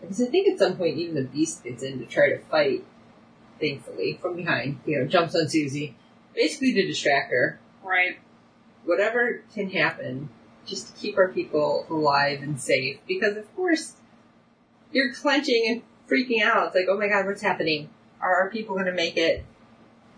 Because 0.02 0.22
I 0.22 0.26
think 0.26 0.48
at 0.48 0.60
some 0.60 0.78
point 0.78 0.98
even 0.98 1.16
the 1.16 1.24
beast 1.24 1.64
gets 1.64 1.84
in 1.84 2.00
to 2.00 2.06
try 2.06 2.30
to 2.30 2.40
fight, 2.40 2.86
thankfully, 3.60 4.18
from 4.22 4.36
behind. 4.36 4.80
You 4.86 5.00
know, 5.00 5.08
jumps 5.08 5.36
on 5.36 5.50
Susie. 5.50 5.96
Basically 6.34 6.74
to 6.74 6.86
distract 6.86 7.32
her. 7.32 7.60
Right. 7.84 8.20
Whatever 8.86 9.44
can 9.54 9.70
happen, 9.70 10.30
just 10.66 10.88
to 10.88 11.02
keep 11.02 11.18
our 11.18 11.28
people 11.28 11.86
alive 11.90 12.42
and 12.42 12.60
safe. 12.60 13.00
Because 13.08 13.36
of 13.36 13.54
course, 13.56 13.94
you're 14.92 15.14
clenching 15.14 15.66
and 15.68 15.82
freaking 16.10 16.42
out. 16.42 16.68
It's 16.68 16.76
like, 16.76 16.86
oh 16.90 16.98
my 16.98 17.08
god, 17.08 17.26
what's 17.26 17.42
happening? 17.42 17.90
Are 18.22 18.36
our 18.36 18.50
people 18.50 18.76
gonna 18.76 18.94
make 18.94 19.18
it? 19.18 19.44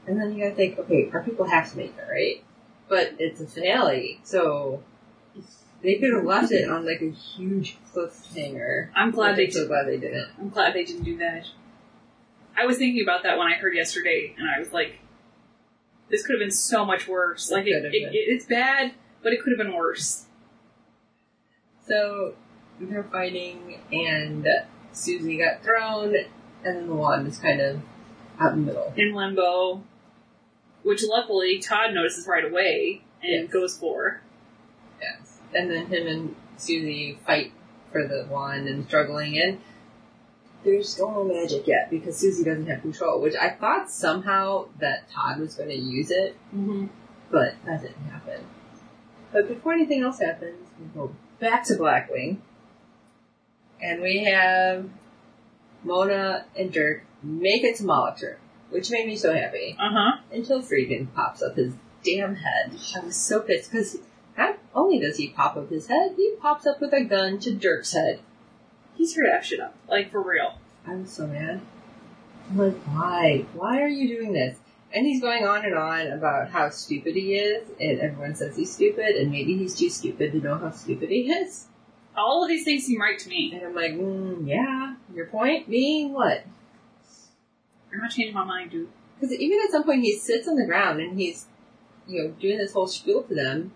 And 0.08 0.20
then 0.20 0.34
you 0.34 0.44
gotta 0.44 0.56
think, 0.56 0.80
okay, 0.80 1.10
our 1.14 1.22
people 1.22 1.46
have 1.46 1.72
to 1.72 1.78
make 1.78 1.94
it, 1.98 2.12
right? 2.12 2.44
But 2.90 3.16
it's 3.20 3.40
a 3.40 3.48
finale, 3.48 4.20
so 4.24 4.84
they 5.82 5.96
could 5.96 6.14
have 6.14 6.26
left 6.26 6.52
it 6.52 6.70
on 6.70 6.86
like 6.86 7.02
a 7.02 7.12
huge 7.12 7.78
cliffhanger. 7.94 8.90
I'm 8.96 9.12
glad 9.12 9.36
they 9.36 9.50
so 9.50 9.68
glad 9.68 9.88
they 9.88 9.98
didn't. 9.98 10.30
I'm 10.40 10.50
glad 10.50 10.74
they 10.74 10.84
didn't 10.84 11.04
do 11.04 11.18
that. 11.18 11.48
I 12.58 12.66
was 12.66 12.78
thinking 12.78 13.02
about 13.04 13.24
that 13.24 13.38
when 13.38 13.48
I 13.48 13.56
heard 13.56 13.76
yesterday, 13.76 14.36
and 14.38 14.48
I 14.50 14.60
was 14.60 14.74
like, 14.74 15.00
"This 16.10 16.26
could 16.26 16.34
have 16.34 16.40
been 16.40 16.52
so 16.52 16.86
much 16.86 17.08
worse. 17.08 17.50
Like, 17.50 17.66
it, 17.66 17.86
it, 17.86 17.94
it, 17.94 18.10
it's 18.14 18.46
bad, 18.46 18.94
but 19.24 19.34
it 19.34 19.42
could 19.42 19.52
have 19.58 19.66
been 19.66 19.76
worse." 19.76 20.26
So 21.88 22.36
they're 22.80 23.04
fighting, 23.04 23.80
and 23.92 24.48
Susie 24.92 25.38
got 25.38 25.64
thrown, 25.64 26.16
and 26.16 26.26
then 26.64 26.88
the 26.88 26.96
wand 26.96 27.28
is 27.28 27.40
kind 27.40 27.62
of 27.62 27.82
out 28.40 28.54
in 28.54 28.66
the 28.66 28.74
middle. 28.74 28.94
In 28.96 29.14
limbo, 29.14 29.84
which 30.84 31.04
luckily 31.04 31.60
Todd 31.60 31.94
notices 31.94 32.28
right 32.28 32.44
away 32.46 33.02
and 33.22 33.44
Yes. 33.44 33.52
goes 33.52 33.78
for. 33.78 34.22
Yes. 35.02 35.40
And 35.54 35.70
then 35.70 35.88
him 35.88 36.08
and 36.08 36.36
Susie 36.58 37.20
fight 37.26 37.52
for 37.92 38.08
the 38.08 38.26
wand 38.30 38.68
and 38.68 38.86
struggling, 38.88 39.38
and 39.40 39.60
there's 40.64 40.90
still 40.90 41.12
no 41.12 41.24
magic 41.24 41.66
yet 41.68 41.90
because 41.90 42.18
Susie 42.18 42.44
doesn't 42.44 42.68
have 42.68 42.82
control, 42.82 43.20
which 43.22 43.36
I 43.36 43.50
thought 43.50 43.90
somehow 43.92 44.68
that 44.80 45.10
Todd 45.12 45.40
was 45.40 45.56
going 45.56 45.70
to 45.70 45.76
use 45.76 46.10
it, 46.12 46.36
Mm-hmm. 46.56 46.86
but 47.32 47.56
that 47.66 47.82
didn't 47.82 48.06
happen. 48.10 48.46
But 49.34 49.48
before 49.48 49.74
anything 49.74 50.04
else 50.04 50.20
happens, 50.20 50.68
we 50.80 50.86
go 51.00 51.16
back 51.40 51.64
to 51.66 51.74
Blackwing, 51.76 52.38
and 53.82 54.02
we 54.02 54.24
have 54.26 54.88
Mona 55.84 56.46
and 56.56 56.72
Dirk 56.72 57.04
make 57.24 57.64
it 57.64 57.78
to 57.78 57.84
Moloch, 57.86 58.38
which 58.72 58.90
made 58.90 59.06
me 59.06 59.16
so 59.16 59.34
happy. 59.34 59.76
Uh 59.80 59.92
huh. 59.92 60.18
Until 60.32 60.62
Friedkin 60.62 61.14
pops 61.14 61.42
up 61.42 61.56
his 61.56 61.74
damn 62.04 62.36
head. 62.36 62.72
I 62.96 63.06
was 63.06 63.16
so 63.16 63.42
pissed 63.42 63.72
because 63.72 63.98
not 64.38 64.58
only 64.74 65.00
does 65.00 65.18
he 65.18 65.30
pop 65.30 65.56
up 65.56 65.70
his 65.70 65.88
head, 65.88 66.14
he 66.18 66.34
pops 66.42 66.66
up 66.66 66.82
with 66.82 66.94
a 66.94 67.04
gun 67.04 67.40
to 67.40 67.54
Dirk's 67.54 67.94
head. 67.94 68.22
He's 68.96 69.14
here 69.14 69.26
to 69.26 69.34
F 69.34 69.46
shit 69.46 69.60
up, 69.60 69.76
like 69.88 70.12
for 70.12 70.22
real. 70.22 70.58
I 70.88 70.96
was 70.96 71.12
so 71.12 71.28
mad. 71.28 71.62
I'm 72.50 72.58
like, 72.58 72.78
why? 72.86 73.46
Why 73.54 73.82
are 73.82 73.88
you 73.88 74.18
doing 74.18 74.34
this? 74.34 74.58
And 74.94 75.06
he's 75.06 75.22
going 75.22 75.46
on 75.46 75.64
and 75.64 75.76
on 75.76 76.08
about 76.08 76.50
how 76.50 76.70
stupid 76.70 77.16
he 77.16 77.36
is, 77.36 77.70
and 77.80 78.00
everyone 78.02 78.36
says 78.36 78.58
he's 78.58 78.74
stupid, 78.74 79.16
and 79.16 79.32
maybe 79.32 79.58
he's 79.58 79.78
too 79.78 79.90
stupid 79.90 80.34
to 80.34 80.40
know 80.40 80.58
how 80.58 80.72
stupid 80.72 81.10
he 81.10 81.32
is. 81.32 81.68
All 82.18 82.44
of 82.44 82.50
these 82.50 82.66
things 82.66 82.84
seem 82.84 83.00
right 83.00 83.18
to 83.18 83.30
me. 83.30 83.54
And 83.54 83.64
I'm 83.64 83.76
like, 83.76 83.92
mm, 83.92 84.46
yeah. 84.46 84.96
Your 85.16 85.28
point 85.28 85.70
being 85.70 86.12
what? 86.14 86.44
I'm 87.94 88.00
not 88.00 88.12
changing 88.12 88.34
my 88.34 88.44
mind, 88.44 88.72
dude. 88.72 88.90
Because 89.20 89.36
even 89.36 89.60
at 89.64 89.72
some 89.72 89.84
point 89.84 90.02
he 90.04 90.18
sits 90.18 90.48
on 90.48 90.56
the 90.56 90.66
ground 90.66 91.00
and 91.00 91.18
he's, 91.20 91.46
you 92.08 92.24
know, 92.24 92.30
doing 92.40 92.58
this 92.58 92.74
whole 92.74 92.88
spiel 92.88 93.24
to 93.24 93.36
them, 93.36 93.74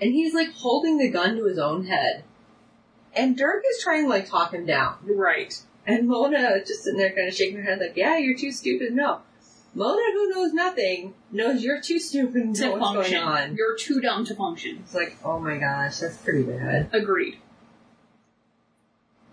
and 0.00 0.12
he's 0.12 0.34
like 0.34 0.52
holding 0.52 0.98
the 0.98 1.08
gun 1.08 1.36
to 1.36 1.44
his 1.46 1.58
own 1.58 1.86
head. 1.86 2.24
And 3.16 3.36
Dirk 3.36 3.62
is 3.70 3.82
trying 3.82 4.04
to 4.04 4.08
like 4.08 4.28
talk 4.28 4.52
him 4.52 4.66
down. 4.66 4.96
Right. 5.04 5.54
And 5.86 6.08
Mona 6.08 6.56
is 6.60 6.68
just 6.68 6.84
sitting 6.84 6.98
there 6.98 7.12
kind 7.12 7.28
of 7.28 7.34
shaking 7.34 7.56
her 7.56 7.62
head 7.62 7.78
like, 7.78 7.96
yeah, 7.96 8.16
you're 8.18 8.36
too 8.36 8.52
stupid. 8.52 8.92
No. 8.94 9.20
Mona, 9.76 10.02
who 10.12 10.30
knows 10.30 10.52
nothing, 10.52 11.14
knows 11.32 11.62
you're 11.62 11.80
too 11.80 11.98
stupid 11.98 12.54
to 12.54 12.60
To 12.60 12.66
know 12.68 12.72
what's 12.76 12.94
function. 12.94 13.20
going 13.20 13.50
on. 13.50 13.56
You're 13.56 13.76
too 13.76 14.00
dumb 14.00 14.24
to 14.26 14.34
function. 14.34 14.78
It's 14.84 14.94
like, 14.94 15.16
oh 15.24 15.40
my 15.40 15.58
gosh, 15.58 15.98
that's 15.98 16.16
pretty 16.18 16.44
bad. 16.44 16.90
Agreed. 16.92 17.38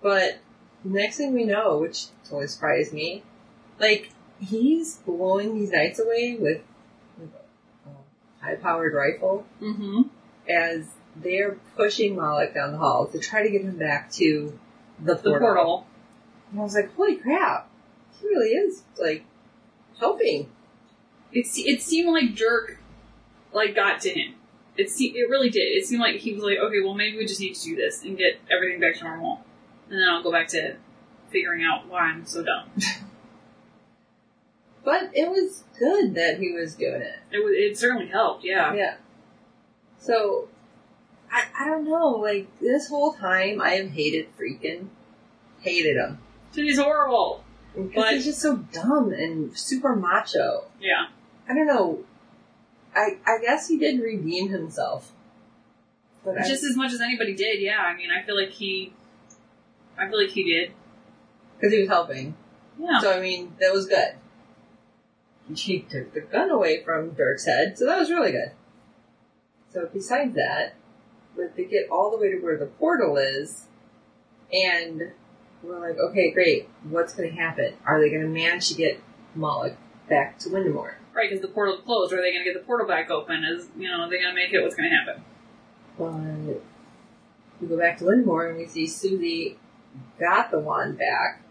But 0.01 0.39
next 0.83 1.17
thing 1.17 1.33
we 1.33 1.45
know, 1.45 1.77
which 1.77 2.07
totally 2.23 2.47
surprised 2.47 2.91
me, 2.91 3.23
like 3.79 4.09
he's 4.41 4.97
blowing 4.97 5.55
these 5.55 5.71
knights 5.71 5.99
away 5.99 6.35
with, 6.39 6.61
with 7.17 7.29
a 7.85 8.43
high-powered 8.45 8.93
rifle 8.93 9.45
Mm-hmm. 9.61 10.01
as 10.49 10.87
they're 11.15 11.57
pushing 11.75 12.15
Moloch 12.15 12.53
down 12.53 12.71
the 12.71 12.77
hall 12.77 13.05
to 13.07 13.19
try 13.19 13.43
to 13.43 13.49
get 13.49 13.61
him 13.61 13.77
back 13.77 14.11
to 14.13 14.57
the 14.99 15.15
The 15.15 15.21
portal. 15.21 15.39
portal. 15.39 15.87
And 16.51 16.59
I 16.59 16.63
was 16.63 16.73
like, 16.75 16.93
holy 16.95 17.15
crap, 17.17 17.69
he 18.19 18.27
really 18.27 18.49
is 18.49 18.83
like 18.99 19.25
helping. 19.99 20.49
It, 21.31 21.45
it 21.55 21.81
seemed 21.81 22.09
like 22.11 22.35
Dirk, 22.35 22.77
like, 23.53 23.75
got 23.75 24.01
to 24.01 24.09
him. 24.09 24.35
It 24.77 24.89
se- 24.89 25.13
it 25.15 25.29
really 25.29 25.49
did. 25.49 25.59
It 25.61 25.85
seemed 25.85 26.01
like 26.01 26.15
he 26.17 26.33
was 26.33 26.43
like, 26.43 26.57
okay, 26.57 26.81
well, 26.81 26.93
maybe 26.93 27.17
we 27.17 27.25
just 27.25 27.39
need 27.41 27.55
to 27.55 27.63
do 27.63 27.75
this 27.75 28.03
and 28.03 28.17
get 28.17 28.39
everything 28.49 28.79
back 28.79 28.95
to 28.97 29.03
normal. 29.03 29.43
And 29.89 29.99
then 29.99 30.07
I'll 30.09 30.23
go 30.23 30.31
back 30.31 30.47
to 30.49 30.75
figuring 31.29 31.63
out 31.63 31.87
why 31.87 32.01
I'm 32.03 32.25
so 32.25 32.43
dumb. 32.43 32.69
But 34.83 35.11
it 35.13 35.29
was 35.29 35.63
good 35.77 36.15
that 36.15 36.39
he 36.39 36.51
was 36.53 36.75
doing 36.75 37.01
it. 37.01 37.19
It, 37.31 37.39
wa- 37.39 37.49
it 37.51 37.77
certainly 37.77 38.07
helped, 38.07 38.43
yeah. 38.43 38.73
Yeah. 38.73 38.95
So, 39.99 40.49
I, 41.31 41.43
I 41.59 41.65
don't 41.65 41.85
know, 41.85 42.09
like, 42.09 42.47
this 42.59 42.87
whole 42.89 43.13
time 43.13 43.61
I 43.61 43.71
have 43.75 43.91
hated 43.91 44.27
Friedkin, 44.37 44.87
hated 45.61 45.97
him. 45.97 46.17
He's 46.53 46.79
horrible. 46.79 47.43
Because 47.75 48.09
he's 48.11 48.25
just 48.25 48.41
so 48.41 48.57
dumb 48.57 49.13
and 49.13 49.57
super 49.57 49.95
macho. 49.95 50.65
Yeah. 50.81 51.07
I 51.47 51.53
don't 51.53 51.67
know. 51.67 52.03
I, 52.95 53.17
I 53.25 53.37
guess 53.41 53.67
he 53.69 53.77
did 53.77 54.01
redeem 54.01 54.49
himself. 54.49 55.11
But 56.25 56.39
I- 56.41 56.47
Just 56.47 56.63
as 56.63 56.75
much 56.75 56.91
as 56.91 56.99
anybody 57.01 57.35
did, 57.35 57.61
yeah. 57.61 57.77
I 57.79 57.95
mean, 57.95 58.09
I 58.11 58.25
feel 58.25 58.35
like 58.35 58.49
he, 58.51 58.93
I 59.97 60.09
feel 60.09 60.19
like 60.19 60.31
he 60.31 60.43
did. 60.43 60.71
because 61.57 61.71
he 61.71 61.79
was 61.81 61.87
helping. 61.89 62.35
Yeah. 62.79 62.99
So, 62.99 63.15
I 63.15 63.21
mean, 63.21 63.53
that 63.59 63.71
was 63.71 63.85
good. 63.85 64.15
He 65.55 65.81
took 65.81 66.13
the 66.13 66.21
gun 66.21 66.49
away 66.49 66.83
from 66.83 67.11
Dirk's 67.11 67.45
head, 67.45 67.77
so 67.77 67.85
that 67.85 67.99
was 67.99 68.09
really 68.09 68.31
good. 68.31 68.51
So, 69.73 69.89
besides 69.91 70.35
that, 70.35 70.75
but 71.35 71.55
they 71.55 71.65
get 71.65 71.89
all 71.89 72.11
the 72.11 72.17
way 72.17 72.31
to 72.31 72.39
where 72.39 72.57
the 72.57 72.65
portal 72.65 73.17
is, 73.17 73.67
and 74.51 75.13
we're 75.63 75.79
like, 75.79 75.97
okay, 75.97 76.31
great, 76.31 76.67
what's 76.89 77.13
going 77.13 77.29
to 77.29 77.35
happen? 77.35 77.73
Are 77.85 78.01
they 78.01 78.09
going 78.09 78.21
to 78.21 78.27
manage 78.27 78.69
to 78.69 78.75
get 78.75 79.01
Moloch 79.35 79.77
back 80.09 80.39
to 80.39 80.49
Wendimoor? 80.49 80.95
Right, 81.13 81.29
because 81.29 81.41
the 81.41 81.47
portal 81.47 81.77
closed. 81.77 82.13
Are 82.13 82.21
they 82.21 82.31
going 82.31 82.45
to 82.45 82.51
get 82.51 82.59
the 82.59 82.65
portal 82.65 82.87
back 82.87 83.09
open? 83.09 83.43
Is 83.43 83.67
you 83.77 83.89
know, 83.89 84.01
are 84.01 84.09
they 84.09 84.17
going 84.17 84.29
to 84.29 84.35
make 84.35 84.53
it? 84.53 84.61
What's 84.61 84.75
going 84.75 84.89
to 84.89 84.95
happen? 84.95 85.23
But 85.97 86.61
we 87.59 87.67
go 87.67 87.77
back 87.77 87.97
to 87.99 88.05
Wendimoor 88.05 88.49
and 88.49 88.57
we 88.57 88.65
see 88.65 88.87
Susie 88.87 89.57
got 90.19 90.51
the 90.51 90.59
wand 90.59 90.97
back. 90.97 91.43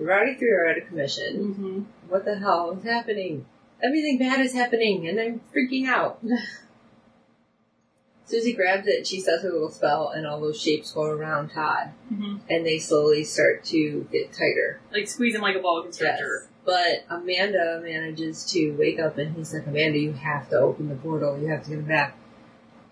Already 0.00 0.34
threw 0.34 0.50
her 0.50 0.68
out 0.70 0.78
of 0.78 0.88
commission. 0.88 1.54
Mm-hmm. 1.54 1.80
What 2.10 2.24
the 2.24 2.38
hell 2.38 2.72
is 2.78 2.84
happening? 2.84 3.46
Everything 3.82 4.18
bad 4.18 4.40
is 4.40 4.52
happening, 4.54 5.06
and 5.08 5.18
I'm 5.20 5.40
freaking 5.54 5.86
out. 5.86 6.22
Susie 8.24 8.54
grabs 8.54 8.88
it, 8.88 9.06
she 9.06 9.20
says 9.20 9.42
her 9.42 9.52
little 9.52 9.70
spell, 9.70 10.08
and 10.08 10.26
all 10.26 10.40
those 10.40 10.60
shapes 10.60 10.92
go 10.92 11.04
around 11.04 11.50
Todd, 11.50 11.92
Mm-hmm. 12.12 12.38
and 12.50 12.66
they 12.66 12.78
slowly 12.78 13.22
start 13.24 13.64
to 13.66 14.08
get 14.10 14.32
tighter. 14.32 14.80
Like 14.92 15.08
squeezing 15.08 15.40
like 15.42 15.54
a 15.56 15.60
ball 15.60 15.82
constrictor. 15.82 16.48
But 16.64 17.04
Amanda 17.08 17.80
manages 17.84 18.44
to 18.50 18.72
wake 18.72 18.98
up, 18.98 19.18
and 19.18 19.36
he's 19.36 19.54
like, 19.54 19.66
Amanda, 19.68 19.98
you 19.98 20.12
have 20.14 20.48
to 20.50 20.58
open 20.58 20.88
the 20.88 20.96
portal, 20.96 21.38
you 21.38 21.46
have 21.48 21.62
to 21.64 21.70
get 21.70 21.78
him 21.78 21.84
back. 21.84 22.16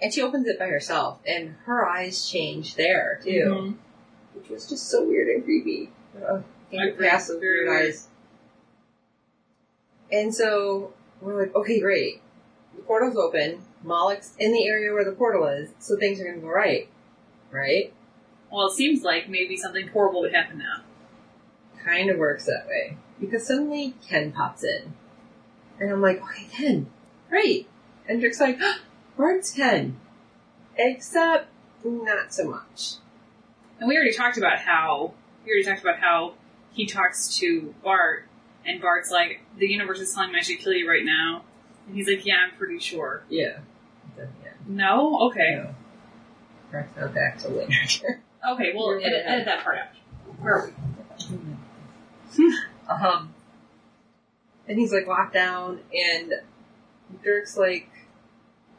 And 0.01 0.15
she 0.15 0.23
opens 0.23 0.47
it 0.47 0.59
by 0.59 0.67
herself, 0.69 1.19
and 1.27 1.57
her 1.65 1.85
eyes 1.85 2.29
change 2.29 2.77
there, 2.77 3.21
too, 3.25 3.31
Mhm. 3.31 3.75
which 4.35 4.49
was 4.49 4.69
just 4.69 4.89
so 4.89 5.05
weird 5.05 5.29
and 5.29 5.43
creepy. 5.45 5.91
Uh, 6.17 6.43
I 6.75 6.85
can't 6.85 6.95
agree. 6.95 7.09
pass 7.09 7.29
those 7.29 7.39
Very 7.41 7.67
weird 7.67 7.69
weird. 7.69 7.89
eyes. 7.89 8.09
And 10.13 10.35
so 10.35 10.93
we're 11.21 11.41
like, 11.41 11.55
okay, 11.55 11.81
great. 11.81 12.21
The 12.77 12.83
portal's 12.83 13.17
open. 13.17 13.63
Moloch's 13.83 14.35
in 14.39 14.53
the 14.53 14.67
area 14.67 14.93
where 14.93 15.05
the 15.05 15.13
portal 15.13 15.47
is, 15.47 15.71
so 15.79 15.97
things 15.97 16.21
are 16.21 16.25
going 16.25 16.37
to 16.37 16.41
go 16.41 16.49
right. 16.49 16.89
Right? 17.51 17.93
Well, 18.51 18.67
it 18.67 18.75
seems 18.75 19.03
like 19.03 19.29
maybe 19.29 19.57
something 19.57 19.89
horrible 19.89 20.21
would 20.23 20.35
happen 20.35 20.59
now. 20.59 20.83
Kind 21.85 22.11
of 22.11 22.19
works 22.19 22.47
that 22.47 22.67
way. 22.69 22.97
Because 23.21 23.47
suddenly 23.47 23.95
Ken 24.07 24.33
pops 24.33 24.65
in. 24.65 24.95
And 25.81 25.91
I'm 25.91 26.01
like, 26.01 26.23
okay, 26.23 26.47
Ken, 26.53 26.87
great. 27.29 27.69
And 28.09 28.21
Dirk's 28.21 28.41
like, 28.41 28.59
where's 29.17 29.51
Ken? 29.51 29.99
Except, 30.77 31.49
not 31.85 32.33
so 32.33 32.49
much. 32.49 32.95
And 33.79 33.89
we 33.89 33.97
already 33.97 34.15
talked 34.15 34.39
about 34.39 34.59
how 34.59 35.15
we 35.45 35.51
already 35.51 35.65
talked 35.65 35.83
about 35.83 35.99
how 35.99 36.35
he 36.75 36.87
talks 36.87 37.37
to 37.39 37.75
Bart, 37.83 38.27
and 38.67 38.81
Bart's 38.81 39.11
like, 39.11 39.41
the 39.57 39.67
universe 39.67 40.01
is 40.01 40.13
telling 40.13 40.33
me 40.33 40.39
I 40.39 40.43
should 40.43 40.59
kill 40.59 40.73
you 40.73 40.89
right 40.89 41.05
now. 41.05 41.45
And 41.87 41.97
he's 41.97 42.09
like, 42.09 42.27
yeah, 42.27 42.47
I'm 42.51 42.57
pretty 42.59 42.81
sure. 42.81 43.23
Yeah. 43.29 43.59
Yeah. 44.19 44.25
No? 44.67 45.29
Okay. 45.29 45.55
No. 45.55 45.75
Right, 46.73 46.97
now 46.97 47.09
back 47.09 47.39
to 47.43 47.49
later. 47.49 48.23
Okay, 48.47 48.73
well, 48.77 48.91
edit, 48.91 49.05
right. 49.05 49.33
edit 49.33 49.47
that 49.47 49.65
part 49.65 49.79
out. 49.79 49.87
Where 50.39 50.55
are 50.55 50.71
we? 52.37 52.47
um, 52.91 53.33
and 54.69 54.79
he's 54.79 54.93
like 54.93 55.07
locked 55.07 55.33
down, 55.33 55.81
and 55.95 56.35
Dirk's 57.23 57.57
like, 57.57 57.89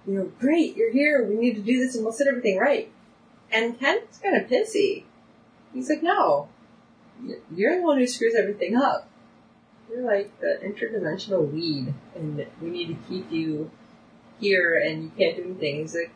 you 0.05 0.13
know, 0.13 0.31
great, 0.39 0.77
you're 0.77 0.91
here. 0.91 1.25
We 1.25 1.33
need 1.33 1.55
to 1.55 1.61
do 1.61 1.79
this, 1.79 1.95
and 1.95 2.03
we'll 2.03 2.13
set 2.13 2.27
everything 2.27 2.59
right. 2.59 2.91
And 3.51 3.79
Ken's 3.79 4.19
kind 4.21 4.37
of 4.39 4.47
pissy. 4.47 5.05
He's 5.73 5.89
like, 5.89 6.03
no, 6.03 6.49
you're 7.53 7.77
the 7.77 7.83
one 7.83 7.97
who 7.97 8.07
screws 8.07 8.35
everything 8.35 8.75
up. 8.75 9.09
You're 9.89 10.03
like 10.03 10.39
the 10.39 10.59
interdimensional 10.63 11.51
weed, 11.51 11.93
and 12.15 12.45
we 12.61 12.69
need 12.69 12.87
to 12.87 12.97
keep 13.07 13.31
you 13.31 13.71
here, 14.39 14.77
and 14.77 15.03
you 15.03 15.11
can't 15.17 15.35
do 15.37 15.43
anything. 15.43 15.77
He's 15.77 15.95
like, 15.95 16.11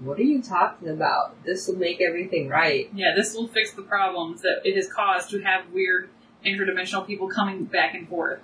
what 0.00 0.18
are 0.18 0.22
you 0.22 0.42
talking 0.42 0.88
about? 0.88 1.42
This 1.44 1.68
will 1.68 1.76
make 1.76 2.00
everything 2.00 2.48
right. 2.48 2.88
Yeah, 2.94 3.12
this 3.14 3.34
will 3.34 3.48
fix 3.48 3.72
the 3.72 3.82
problems 3.82 4.42
that 4.42 4.62
it 4.64 4.74
has 4.76 4.90
caused 4.90 5.30
to 5.30 5.40
have 5.40 5.70
weird 5.70 6.08
interdimensional 6.44 7.06
people 7.06 7.28
coming 7.28 7.64
back 7.64 7.94
and 7.94 8.08
forth. 8.08 8.40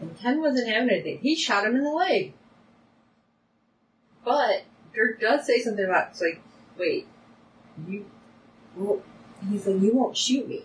And 0.00 0.16
Ken 0.18 0.40
wasn't 0.40 0.68
having 0.68 0.90
anything. 0.90 1.18
He 1.18 1.36
shot 1.36 1.66
him 1.66 1.74
in 1.74 1.82
the 1.82 1.90
leg. 1.90 2.34
But 4.24 4.64
Dirk 4.94 5.20
does 5.20 5.46
say 5.46 5.60
something 5.60 5.84
about 5.84 6.10
it's 6.10 6.20
like, 6.20 6.40
wait, 6.78 7.06
you 7.86 8.06
well 8.76 9.02
he's 9.50 9.66
like, 9.66 9.82
you 9.82 9.92
won't 9.92 10.16
shoot 10.16 10.48
me. 10.48 10.64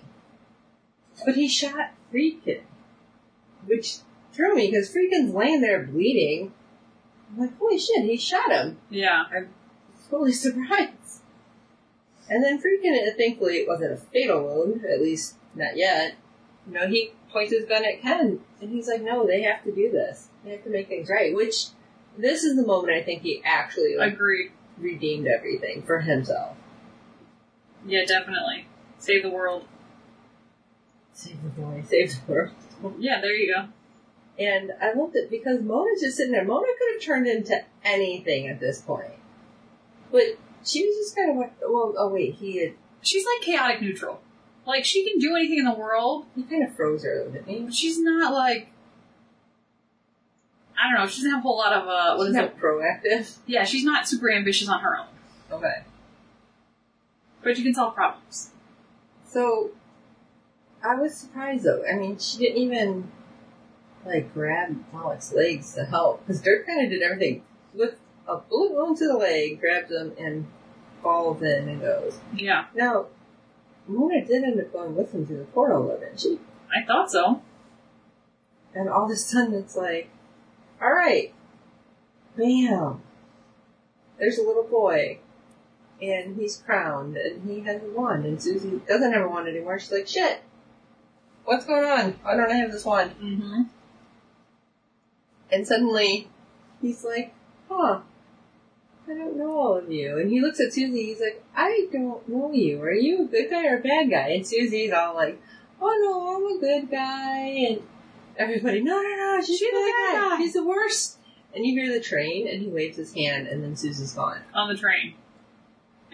But 1.26 1.36
he 1.36 1.48
shot 1.48 1.92
Friedkin. 2.14 2.62
Which 3.66 3.98
threw 4.34 4.56
me 4.56 4.70
because 4.72 4.90
Friedkin's 4.94 5.34
laying 5.34 5.62
there 5.62 5.84
bleeding. 5.84 6.54
I'm 7.32 7.40
like, 7.42 7.58
holy 7.58 7.78
shit, 7.78 8.06
he 8.06 8.18
shot 8.18 8.52
him. 8.52 8.78
Yeah. 8.90 9.26
I'm 9.34 9.50
totally 10.10 10.32
surprised. 10.34 11.22
And 12.30 12.44
then 12.44 12.62
Friedkin, 12.62 13.08
uh, 13.08 13.12
thankfully 13.18 13.56
it 13.58 13.68
wasn't 13.68 13.94
a 13.94 13.98
fatal 13.98 14.44
wound, 14.44 14.86
at 14.86 15.02
least 15.02 15.36
not 15.56 15.76
yet. 15.76 16.16
You 16.68 16.74
know, 16.74 16.88
he 16.88 17.12
points 17.32 17.52
his 17.52 17.66
gun 17.66 17.84
at 17.86 18.02
Ken, 18.02 18.40
and 18.62 18.70
he's 18.70 18.88
like, 18.88 19.02
no, 19.02 19.26
they 19.26 19.42
have 19.42 19.64
to 19.64 19.72
do 19.74 19.92
this. 19.92 20.28
They 20.44 20.52
have 20.52 20.64
to 20.64 20.70
make 20.70 20.88
things 20.88 21.10
right. 21.10 21.36
Which, 21.36 21.68
this 22.18 22.44
is 22.44 22.56
the 22.56 22.66
moment 22.66 22.94
I 22.94 23.02
think 23.02 23.24
he 23.24 23.42
actually 23.44 23.96
like, 23.98 24.14
Agreed. 24.14 24.52
redeemed 24.78 25.28
everything 25.28 25.82
for 25.84 26.02
himself. 26.02 26.56
Yeah, 27.86 28.06
definitely. 28.06 28.68
Save 29.00 29.24
the 29.24 29.30
world. 29.30 29.66
Save 31.20 31.44
the 31.44 31.50
boy, 31.50 31.84
save 31.86 32.14
the 32.26 32.32
world. 32.32 32.52
Yeah, 32.98 33.20
there 33.20 33.34
you 33.36 33.54
go. 33.54 33.66
And 34.42 34.72
I 34.82 34.94
loved 34.94 35.18
it 35.18 35.30
because 35.30 35.60
Mona's 35.60 36.00
just 36.00 36.16
sitting 36.16 36.32
there. 36.32 36.46
Mona 36.46 36.66
could 36.66 36.94
have 36.94 37.02
turned 37.02 37.28
into 37.28 37.62
anything 37.84 38.48
at 38.48 38.62
this 38.62 38.80
point. 38.80 39.12
But 40.14 40.38
she 40.64 40.86
was 40.86 40.96
just 40.96 41.18
kind 41.18 41.32
of 41.32 41.36
like, 41.36 41.54
well, 41.62 41.94
oh 41.98 42.08
wait, 42.08 42.36
he 42.36 42.60
had, 42.64 42.74
She's 43.02 43.26
like 43.26 43.46
chaotic 43.46 43.82
neutral. 43.82 44.22
Like, 44.66 44.86
she 44.86 45.10
can 45.10 45.20
do 45.20 45.36
anything 45.36 45.60
in 45.60 45.66
the 45.66 45.74
world, 45.74 46.26
he 46.36 46.44
kind 46.44 46.64
of 46.64 46.74
froze 46.74 47.04
her, 47.04 47.26
didn't 47.26 47.48
he? 47.50 47.60
but 47.60 47.74
she's 47.74 48.00
not 48.00 48.32
like. 48.34 48.72
I 50.82 50.90
don't 50.90 51.02
know, 51.02 51.08
she 51.08 51.18
doesn't 51.18 51.32
have 51.32 51.40
a 51.40 51.42
whole 51.42 51.58
lot 51.58 51.74
of, 51.74 51.86
uh, 51.86 52.16
what 52.16 52.28
She's 52.28 52.30
is 52.30 52.36
it? 52.38 52.42
not 52.42 52.58
proactive. 52.58 53.38
Yeah, 53.46 53.66
she's 53.66 53.84
not 53.84 54.08
super 54.08 54.32
ambitious 54.32 54.70
on 54.70 54.80
her 54.80 54.98
own. 54.98 55.08
Okay. 55.52 55.84
But 57.44 57.58
she 57.58 57.64
can 57.64 57.74
solve 57.74 57.94
problems. 57.96 58.52
So, 59.28 59.72
I 60.84 60.96
was 60.96 61.16
surprised 61.16 61.64
though. 61.64 61.84
I 61.86 61.96
mean, 61.96 62.18
she 62.18 62.38
didn't 62.38 62.58
even 62.58 63.12
like 64.06 64.34
grab 64.34 64.84
Moloch's 64.94 65.34
legs 65.34 65.74
to 65.76 65.86
help 65.86 66.26
because 66.26 66.42
Dirk 66.42 66.66
kind 66.66 66.84
of 66.84 66.90
did 66.90 67.02
everything 67.02 67.44
with 67.74 67.96
a 68.28 68.38
bullet 68.38 68.72
wound 68.74 68.98
to 68.98 69.08
the 69.08 69.18
leg, 69.18 69.60
grabs 69.60 69.92
him 69.92 70.14
and 70.18 70.48
falls 71.02 71.42
in 71.42 71.68
and 71.70 71.82
goes. 71.82 72.20
Yeah, 72.36 72.66
Now, 72.76 73.08
Mona 73.88 74.24
did 74.24 74.44
end 74.44 74.60
up 74.60 74.72
going 74.72 74.96
with 74.96 75.14
him 75.14 75.26
to 75.26 75.34
the 75.34 75.46
portal, 75.46 75.88
though, 75.88 76.00
didn't 76.00 76.20
she? 76.20 76.40
I 76.72 76.86
thought 76.86 77.12
so. 77.12 77.42
And 78.76 78.88
all 78.88 79.06
of 79.06 79.12
a 79.12 79.16
sudden, 79.16 79.56
it's 79.56 79.76
like, 79.76 80.10
all 80.80 80.94
right, 80.94 81.34
bam. 82.38 83.02
There's 84.20 84.38
a 84.38 84.44
little 84.44 84.64
boy, 84.64 85.20
and 86.02 86.36
he's 86.36 86.58
crowned, 86.58 87.18
and 87.18 87.50
he 87.50 87.62
has 87.62 87.82
a 87.82 87.90
wand, 87.90 88.26
and 88.26 88.42
Susie 88.42 88.80
doesn't 88.88 89.12
have 89.12 89.26
a 89.26 89.28
wand 89.28 89.48
anymore. 89.48 89.80
She's 89.80 89.92
like, 89.92 90.08
shit, 90.08 90.42
what's 91.46 91.66
going 91.66 91.86
on? 91.86 92.12
Why 92.24 92.36
don't 92.36 92.52
I 92.52 92.56
have 92.56 92.72
this 92.72 92.86
wand? 92.86 93.12
Mm-hmm. 93.22 93.62
And 95.52 95.68
suddenly, 95.68 96.30
he's 96.82 97.04
like, 97.04 97.34
huh, 97.70 98.02
I 99.08 99.14
don't 99.14 99.38
know 99.38 99.58
all 99.58 99.78
of 99.78 99.92
you. 99.92 100.18
And 100.20 100.30
he 100.30 100.42
looks 100.42 100.60
at 100.60 100.74
Susie, 100.74 101.06
he's 101.06 101.20
like, 101.20 101.44
I 101.56 101.88
don't 101.92 102.28
know 102.30 102.52
you. 102.54 102.82
Are 102.82 102.92
you 102.94 103.24
a 103.24 103.26
good 103.28 103.50
guy 103.50 103.66
or 103.68 103.78
a 103.78 103.82
bad 103.82 104.10
guy? 104.12 104.30
And 104.30 104.46
Susie's 104.46 104.94
all 104.94 105.16
like, 105.16 105.42
oh 105.82 105.98
no, 106.04 106.36
I'm 106.36 106.58
a 106.58 106.60
good 106.60 106.92
guy. 106.92 107.48
And 107.70 107.82
everybody, 108.38 108.82
no, 108.82 109.02
no, 109.02 109.10
no, 109.16 109.42
she's, 109.42 109.58
She's 109.58 109.70
a 109.70 109.72
bad 109.74 110.14
guy. 110.14 110.30
guy." 110.30 110.38
She's 110.38 110.54
the 110.54 110.64
worst. 110.66 111.18
And 111.56 111.66
you 111.66 111.74
hear 111.82 111.92
the 111.92 112.00
train, 112.00 112.48
and 112.48 112.62
he 112.62 112.68
waves 112.68 112.96
his 112.98 113.12
hand, 113.16 113.48
and 113.48 113.64
then 113.64 113.76
Susie's 113.76 114.14
gone. 114.14 114.42
On 114.54 114.70
the 114.70 114.78
train. 114.80 115.16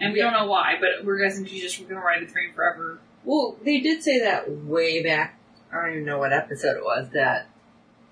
And 0.00 0.14
we 0.14 0.18
Yeah. 0.20 0.30
don't 0.30 0.40
know 0.40 0.50
why, 0.50 0.76
but 0.80 1.04
we're 1.04 1.18
guessing 1.18 1.44
she's 1.44 1.60
just 1.60 1.86
gonna 1.86 2.00
ride 2.00 2.26
the 2.26 2.32
train 2.32 2.54
forever. 2.54 2.98
Well, 3.26 3.58
they 3.64 3.80
did 3.80 4.04
say 4.04 4.20
that 4.20 4.50
way 4.50 5.02
back. 5.02 5.38
I 5.72 5.82
don't 5.82 5.90
even 5.90 6.04
know 6.04 6.18
what 6.18 6.32
episode 6.32 6.76
it 6.76 6.84
was. 6.84 7.10
That 7.12 7.48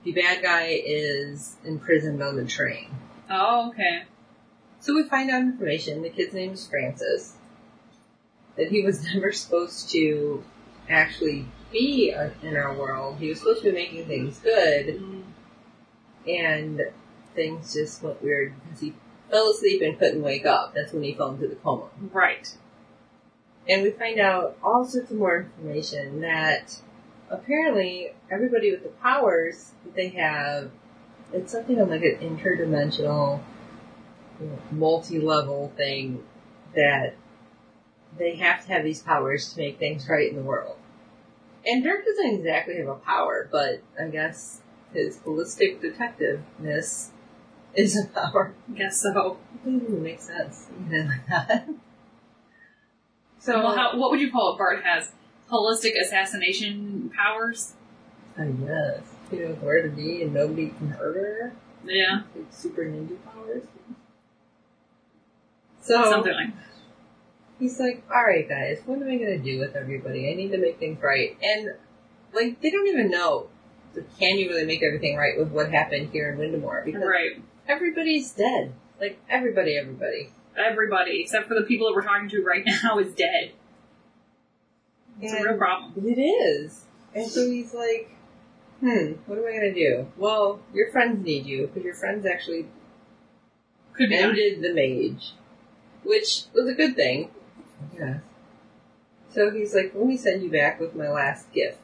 the 0.02 0.12
bad 0.12 0.42
guy 0.42 0.82
is 0.84 1.54
imprisoned 1.64 2.20
on 2.20 2.36
the 2.36 2.44
train. 2.44 2.88
Oh, 3.30 3.70
okay. 3.70 4.02
So 4.80 4.92
we 4.92 5.04
find 5.04 5.30
out 5.30 5.40
information. 5.40 6.02
The 6.02 6.10
kid's 6.10 6.34
name 6.34 6.52
is 6.52 6.66
Francis. 6.66 7.36
That 8.56 8.68
he 8.68 8.82
was 8.82 9.04
never 9.14 9.30
supposed 9.30 9.90
to 9.92 10.42
actually 10.90 11.46
be 11.70 12.12
in 12.42 12.56
our 12.56 12.74
world. 12.74 13.18
He 13.18 13.28
was 13.28 13.38
supposed 13.38 13.62
to 13.62 13.70
be 13.70 13.72
making 13.72 14.06
things 14.06 14.38
good, 14.40 15.00
and 16.26 16.82
things 17.36 17.72
just 17.72 18.02
went 18.02 18.20
weird 18.20 18.52
because 18.64 18.80
he 18.80 18.94
fell 19.30 19.50
asleep 19.50 19.80
and 19.80 19.96
couldn't 19.96 20.22
wake 20.22 20.44
up. 20.44 20.74
That's 20.74 20.92
when 20.92 21.04
he 21.04 21.14
fell 21.14 21.30
into 21.30 21.46
the 21.46 21.54
coma. 21.54 21.86
Right. 22.12 22.52
And 23.68 23.82
we 23.82 23.90
find 23.90 24.20
out 24.20 24.58
all 24.62 24.84
sorts 24.84 25.10
of 25.10 25.16
more 25.16 25.38
information 25.38 26.20
that 26.20 26.76
apparently 27.30 28.12
everybody 28.30 28.70
with 28.70 28.82
the 28.82 28.90
powers 28.90 29.72
that 29.84 29.94
they 29.94 30.08
have, 30.08 30.70
it's 31.32 31.52
something 31.52 31.78
of 31.78 31.88
like 31.88 32.02
an 32.02 32.18
interdimensional, 32.18 33.40
multi-level 34.70 35.72
thing 35.76 36.22
that 36.74 37.14
they 38.18 38.36
have 38.36 38.66
to 38.66 38.72
have 38.72 38.84
these 38.84 39.02
powers 39.02 39.52
to 39.52 39.58
make 39.58 39.78
things 39.78 40.08
right 40.08 40.28
in 40.28 40.36
the 40.36 40.42
world. 40.42 40.76
And 41.66 41.82
Dirk 41.82 42.04
doesn't 42.04 42.34
exactly 42.34 42.76
have 42.76 42.88
a 42.88 42.96
power, 42.96 43.48
but 43.50 43.82
I 43.98 44.08
guess 44.08 44.60
his 44.92 45.16
holistic 45.18 45.80
detectiveness 45.80 47.08
is 47.74 47.96
a 47.96 48.06
power. 48.08 48.54
I 48.68 48.78
Guess 48.78 49.00
so. 49.00 49.38
It 49.54 49.64
doesn't 49.64 49.82
even 49.82 50.02
make 50.02 50.20
sense. 50.20 50.66
Even 50.86 51.08
like 51.08 51.26
that. 51.28 51.68
So, 53.44 53.58
well, 53.62 53.76
how, 53.76 53.98
what 53.98 54.10
would 54.10 54.20
you 54.22 54.32
call 54.32 54.54
it? 54.54 54.58
Bart 54.58 54.82
has 54.84 55.12
holistic 55.52 56.00
assassination 56.00 57.12
powers. 57.14 57.74
I 58.38 58.46
guess. 58.46 59.00
She 59.30 59.36
knows 59.36 59.58
where 59.60 59.82
to 59.82 59.90
be 59.90 60.22
and 60.22 60.32
nobody 60.32 60.68
can 60.68 60.88
hurt 60.88 61.14
her. 61.14 61.52
Yeah, 61.84 62.22
Like 62.34 62.46
super 62.50 62.84
ninja 62.86 63.18
powers. 63.22 63.64
So 65.82 66.02
something 66.08 66.32
like. 66.32 66.54
that. 66.54 66.64
he's 67.58 67.78
like, 67.78 68.02
Alright 68.10 68.48
guys, 68.48 68.78
what 68.86 69.02
am 69.02 69.08
I 69.10 69.16
gonna 69.16 69.36
do 69.38 69.58
with 69.60 69.76
everybody? 69.76 70.30
I 70.32 70.34
need 70.34 70.50
to 70.52 70.58
make 70.58 70.78
things 70.78 71.02
right. 71.02 71.36
And 71.42 71.74
like 72.32 72.62
they 72.62 72.70
don't 72.70 72.86
even 72.88 73.10
know 73.10 73.48
can 74.18 74.38
you 74.38 74.48
really 74.48 74.64
make 74.64 74.82
everything 74.82 75.16
right 75.16 75.38
with 75.38 75.50
what 75.50 75.70
happened 75.70 76.08
here 76.12 76.32
in 76.32 76.38
Wendimoor? 76.38 76.86
Because 76.86 77.02
Right. 77.02 77.42
everybody's 77.68 78.32
dead. 78.32 78.72
Like 78.98 79.18
everybody, 79.28 79.76
everybody. 79.76 80.30
Everybody, 80.56 81.20
except 81.22 81.48
for 81.48 81.54
the 81.54 81.62
people 81.62 81.88
that 81.88 81.94
we're 81.94 82.02
talking 82.04 82.28
to 82.30 82.42
right 82.42 82.64
now, 82.82 82.98
is 82.98 83.12
dead. 83.14 83.52
It's 85.20 85.32
a 85.32 85.42
real 85.42 85.56
problem. 85.56 85.92
It 86.06 86.20
is. 86.20 86.84
And 87.14 87.30
so 87.30 87.48
he's 87.48 87.72
like, 87.72 88.10
hmm, 88.80 89.12
what 89.26 89.38
am 89.38 89.44
I 89.46 89.52
gonna 89.52 89.74
do? 89.74 90.06
Well, 90.16 90.60
your 90.72 90.90
friends 90.90 91.24
need 91.24 91.46
you, 91.46 91.66
because 91.68 91.84
your 91.84 91.94
friends 91.94 92.26
actually 92.26 92.66
Could 93.92 94.08
be. 94.10 94.16
ended 94.16 94.60
the 94.62 94.72
mage, 94.74 95.32
which 96.02 96.42
was 96.52 96.68
a 96.68 96.74
good 96.74 96.96
thing. 96.96 97.30
Yes. 97.96 98.20
So 99.32 99.50
he's 99.50 99.74
like, 99.74 99.92
let 99.94 100.06
me 100.06 100.16
send 100.16 100.42
you 100.42 100.50
back 100.50 100.80
with 100.80 100.94
my 100.94 101.08
last 101.10 101.52
gift. 101.52 101.78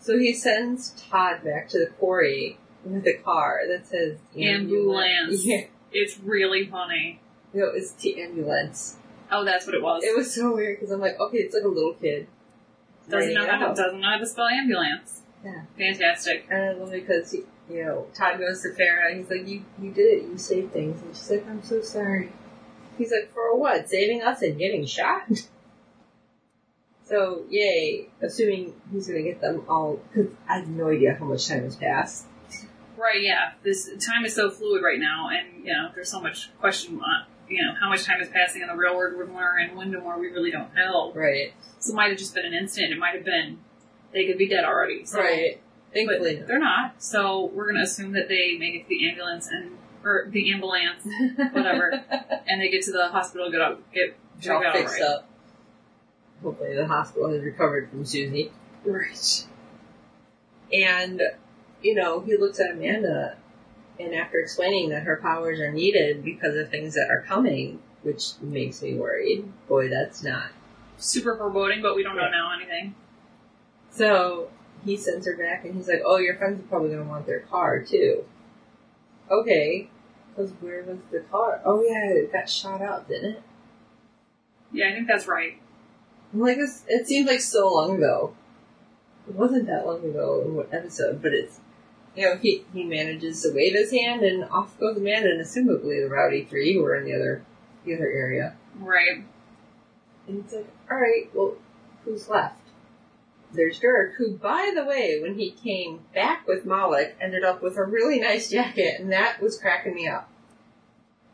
So 0.00 0.18
he 0.18 0.32
sends 0.32 0.90
Todd 1.10 1.42
back 1.44 1.68
to 1.70 1.78
the 1.78 1.86
quarry 1.86 2.58
with 2.84 3.06
a 3.06 3.14
car 3.14 3.60
that 3.68 3.86
says 3.86 4.18
Ambulance. 4.36 5.42
Yeah, 5.44 5.62
It's 5.92 6.18
really 6.20 6.66
funny. 6.66 7.20
No, 7.58 7.70
it's 7.74 7.92
T 7.92 8.20
ambulance. 8.22 8.96
Oh, 9.30 9.44
that's 9.44 9.66
what 9.66 9.74
it 9.74 9.82
was. 9.82 10.02
It 10.04 10.16
was 10.16 10.32
so 10.34 10.54
weird 10.54 10.78
because 10.78 10.92
I'm 10.92 11.00
like, 11.00 11.18
okay, 11.18 11.38
it's 11.38 11.54
like 11.54 11.64
a 11.64 11.68
little 11.68 11.94
kid, 11.94 12.28
Doesn't 13.08 13.34
know 13.34 13.46
how 13.46 13.68
to 13.68 13.74
doesn't 13.74 14.00
know 14.00 14.08
how 14.08 14.18
to 14.18 14.26
spell 14.26 14.46
ambulance. 14.46 15.22
Yeah. 15.44 15.62
Fantastic. 15.76 16.46
And 16.50 16.62
I 16.62 16.72
love 16.72 16.94
it 16.94 17.06
because, 17.06 17.32
he, 17.32 17.42
you 17.70 17.84
know, 17.84 18.06
Todd 18.14 18.38
goes 18.38 18.62
to 18.62 18.68
Farah, 18.70 19.16
he's 19.16 19.30
like, 19.30 19.46
you, 19.46 19.64
you 19.80 19.90
did 19.92 20.22
it, 20.22 20.28
you 20.28 20.38
saved 20.38 20.72
things. 20.72 21.02
And 21.02 21.14
she's 21.14 21.30
like, 21.30 21.48
I'm 21.48 21.62
so 21.62 21.82
sorry. 21.82 22.32
He's 22.96 23.12
like, 23.12 23.32
for 23.32 23.56
what? 23.56 23.88
Saving 23.88 24.22
us 24.22 24.42
and 24.42 24.58
getting 24.58 24.86
shot? 24.86 25.28
so, 27.04 27.44
yay. 27.50 28.08
Assuming 28.22 28.74
he's 28.90 29.06
gonna 29.08 29.22
get 29.22 29.40
them 29.40 29.64
all, 29.68 30.00
because 30.08 30.32
I 30.48 30.60
have 30.60 30.68
no 30.68 30.88
idea 30.88 31.16
how 31.18 31.26
much 31.26 31.46
time 31.46 31.64
has 31.64 31.76
passed. 31.76 32.26
Right, 32.96 33.22
yeah. 33.22 33.52
This 33.62 33.88
time 34.04 34.24
is 34.24 34.34
so 34.34 34.50
fluid 34.50 34.82
right 34.82 34.98
now, 34.98 35.28
and 35.28 35.64
you 35.64 35.72
know, 35.72 35.90
there's 35.94 36.10
so 36.10 36.20
much 36.20 36.50
question 36.58 36.98
on 36.98 37.26
you 37.48 37.62
know 37.64 37.74
how 37.80 37.88
much 37.88 38.04
time 38.04 38.20
is 38.20 38.28
passing 38.28 38.62
in 38.62 38.68
the 38.68 38.74
real 38.76 38.96
world 38.96 39.14
Winmore 39.16 39.54
and 39.62 39.76
Wendimoor. 39.78 40.18
We 40.18 40.28
really 40.28 40.50
don't 40.50 40.74
know. 40.74 41.12
Right. 41.14 41.52
So 41.80 41.92
it 41.92 41.96
might 41.96 42.08
have 42.10 42.18
just 42.18 42.34
been 42.34 42.44
an 42.46 42.54
instant. 42.54 42.92
It 42.92 42.98
might 42.98 43.14
have 43.14 43.24
been 43.24 43.58
they 44.12 44.26
could 44.26 44.38
be 44.38 44.48
dead 44.48 44.64
already. 44.64 45.04
So, 45.04 45.18
right. 45.20 45.60
But 45.90 45.94
Thankfully. 45.94 46.36
they're 46.46 46.58
not. 46.58 47.02
So 47.02 47.46
we're 47.54 47.66
gonna 47.72 47.84
assume 47.84 48.12
that 48.12 48.28
they 48.28 48.56
make 48.58 48.74
it 48.74 48.82
to 48.84 48.88
the 48.88 49.08
ambulance 49.08 49.48
and 49.48 49.72
or 50.04 50.26
the 50.30 50.52
ambulance, 50.52 51.02
whatever, 51.52 51.90
and 52.46 52.60
they 52.60 52.68
get 52.70 52.82
to 52.84 52.92
the 52.92 53.08
hospital, 53.08 53.50
get 53.50 53.60
out, 53.60 53.82
get 53.92 54.16
checked 54.40 54.64
out. 54.64 54.74
fixed 54.74 54.94
Right. 55.00 55.02
up. 55.08 55.28
Hopefully 56.42 56.74
the 56.76 56.86
hospital 56.86 57.30
has 57.32 57.42
recovered 57.42 57.90
from 57.90 58.04
Susie. 58.04 58.52
right. 58.84 59.46
And, 60.72 61.22
you 61.82 61.94
know, 61.94 62.20
he 62.20 62.36
looks 62.36 62.60
at 62.60 62.72
Amanda, 62.72 63.36
and 63.98 64.14
after 64.14 64.38
explaining 64.38 64.90
that 64.90 65.02
her 65.02 65.16
powers 65.16 65.60
are 65.60 65.72
needed 65.72 66.24
because 66.24 66.56
of 66.56 66.70
things 66.70 66.94
that 66.94 67.08
are 67.10 67.22
coming, 67.22 67.80
which 68.02 68.32
makes 68.40 68.82
me 68.82 68.94
worried. 68.94 69.50
Boy, 69.68 69.88
that's 69.88 70.22
not. 70.22 70.50
Super 70.96 71.36
foreboding, 71.36 71.82
but 71.82 71.96
we 71.96 72.02
don't 72.02 72.16
know 72.16 72.30
now 72.30 72.52
anything. 72.54 72.94
So 73.90 74.50
he 74.84 74.96
sends 74.96 75.26
her 75.26 75.36
back, 75.36 75.64
and 75.64 75.74
he's 75.74 75.88
like, 75.88 76.02
"Oh, 76.04 76.18
your 76.18 76.36
friends 76.36 76.60
are 76.60 76.68
probably 76.68 76.90
going 76.90 77.02
to 77.02 77.08
want 77.08 77.26
their 77.26 77.40
car 77.40 77.80
too." 77.82 78.24
Okay, 79.30 79.90
because 80.30 80.50
where 80.60 80.82
was 80.82 80.98
the 81.10 81.20
car? 81.30 81.60
Oh 81.64 81.82
yeah, 81.82 82.10
it 82.12 82.32
got 82.32 82.48
shot 82.48 82.80
out, 82.80 83.08
didn't 83.08 83.32
it? 83.32 83.42
Yeah, 84.72 84.88
I 84.88 84.92
think 84.92 85.08
that's 85.08 85.26
right. 85.26 85.60
I'm 86.32 86.40
like, 86.40 86.58
it 86.58 87.06
seems 87.06 87.26
like 87.26 87.40
so 87.40 87.72
long 87.72 87.96
ago. 87.96 88.34
It 89.28 89.34
wasn't 89.34 89.66
that 89.66 89.86
long 89.86 90.04
ago 90.04 90.42
in 90.44 90.54
what 90.54 90.72
episode, 90.72 91.22
but 91.22 91.32
it's, 91.32 91.60
you 92.18 92.24
know, 92.24 92.36
he, 92.36 92.64
he 92.72 92.82
manages 92.82 93.42
to 93.42 93.52
wave 93.54 93.74
his 93.74 93.92
hand 93.92 94.22
and 94.22 94.44
off 94.44 94.78
goes 94.80 94.96
Amanda 94.96 95.30
and 95.30 95.40
assumably 95.40 96.02
the 96.02 96.08
Rowdy 96.10 96.44
Three 96.44 96.74
who 96.74 96.84
are 96.84 96.96
in 96.96 97.04
the 97.04 97.14
other, 97.14 97.44
the 97.84 97.94
other 97.94 98.10
area. 98.10 98.56
Right. 98.78 99.24
And 100.26 100.44
it's 100.44 100.52
like, 100.52 100.66
alright, 100.90 101.30
well, 101.32 101.54
who's 102.04 102.28
left? 102.28 102.60
There's 103.52 103.78
Dirk, 103.78 104.14
who, 104.18 104.32
by 104.36 104.72
the 104.74 104.84
way, 104.84 105.20
when 105.22 105.38
he 105.38 105.52
came 105.52 106.00
back 106.12 106.46
with 106.46 106.66
Moloch, 106.66 107.14
ended 107.20 107.44
up 107.44 107.62
with 107.62 107.78
a 107.78 107.84
really 107.84 108.20
nice 108.20 108.50
jacket, 108.50 109.00
and 109.00 109.10
that 109.10 109.40
was 109.40 109.58
cracking 109.58 109.94
me 109.94 110.06
up. 110.06 110.28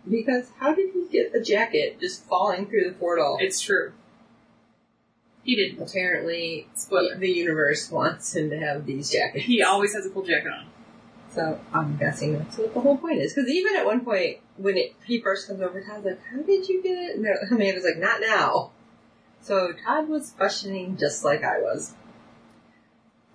Because 0.08 0.50
how 0.60 0.74
did 0.74 0.92
he 0.92 1.08
get 1.10 1.34
a 1.34 1.40
jacket 1.40 1.98
just 1.98 2.24
falling 2.26 2.66
through 2.66 2.84
the 2.84 2.94
portal? 2.94 3.38
It's 3.40 3.60
true. 3.60 3.94
He 5.42 5.56
didn't. 5.56 5.82
Apparently, 5.82 6.68
Spoiler. 6.74 7.16
the 7.16 7.30
universe 7.30 7.90
wants 7.90 8.36
him 8.36 8.50
to 8.50 8.58
have 8.58 8.86
these 8.86 9.10
jackets. 9.10 9.44
He 9.44 9.62
always 9.62 9.94
has 9.94 10.06
a 10.06 10.10
cool 10.10 10.22
jacket 10.22 10.52
on. 10.52 10.66
So 11.34 11.58
I'm 11.72 11.96
guessing 11.96 12.38
that's 12.38 12.58
what 12.58 12.74
the 12.74 12.80
whole 12.80 12.96
point 12.96 13.20
is. 13.20 13.34
Because 13.34 13.50
even 13.50 13.74
at 13.74 13.84
one 13.84 14.04
point, 14.04 14.38
when 14.56 14.76
it, 14.76 14.94
he 15.04 15.20
first 15.20 15.48
comes 15.48 15.60
over, 15.60 15.80
Todd's 15.80 16.04
like, 16.04 16.20
"How 16.30 16.42
did 16.42 16.68
you 16.68 16.82
get 16.82 16.96
it?" 16.96 17.16
And 17.16 17.26
Amanda's 17.50 17.84
like, 17.84 17.98
"Not 17.98 18.20
now." 18.20 18.70
So 19.40 19.72
Todd 19.72 20.08
was 20.08 20.30
questioning 20.30 20.96
just 20.96 21.24
like 21.24 21.42
I 21.42 21.58
was. 21.58 21.94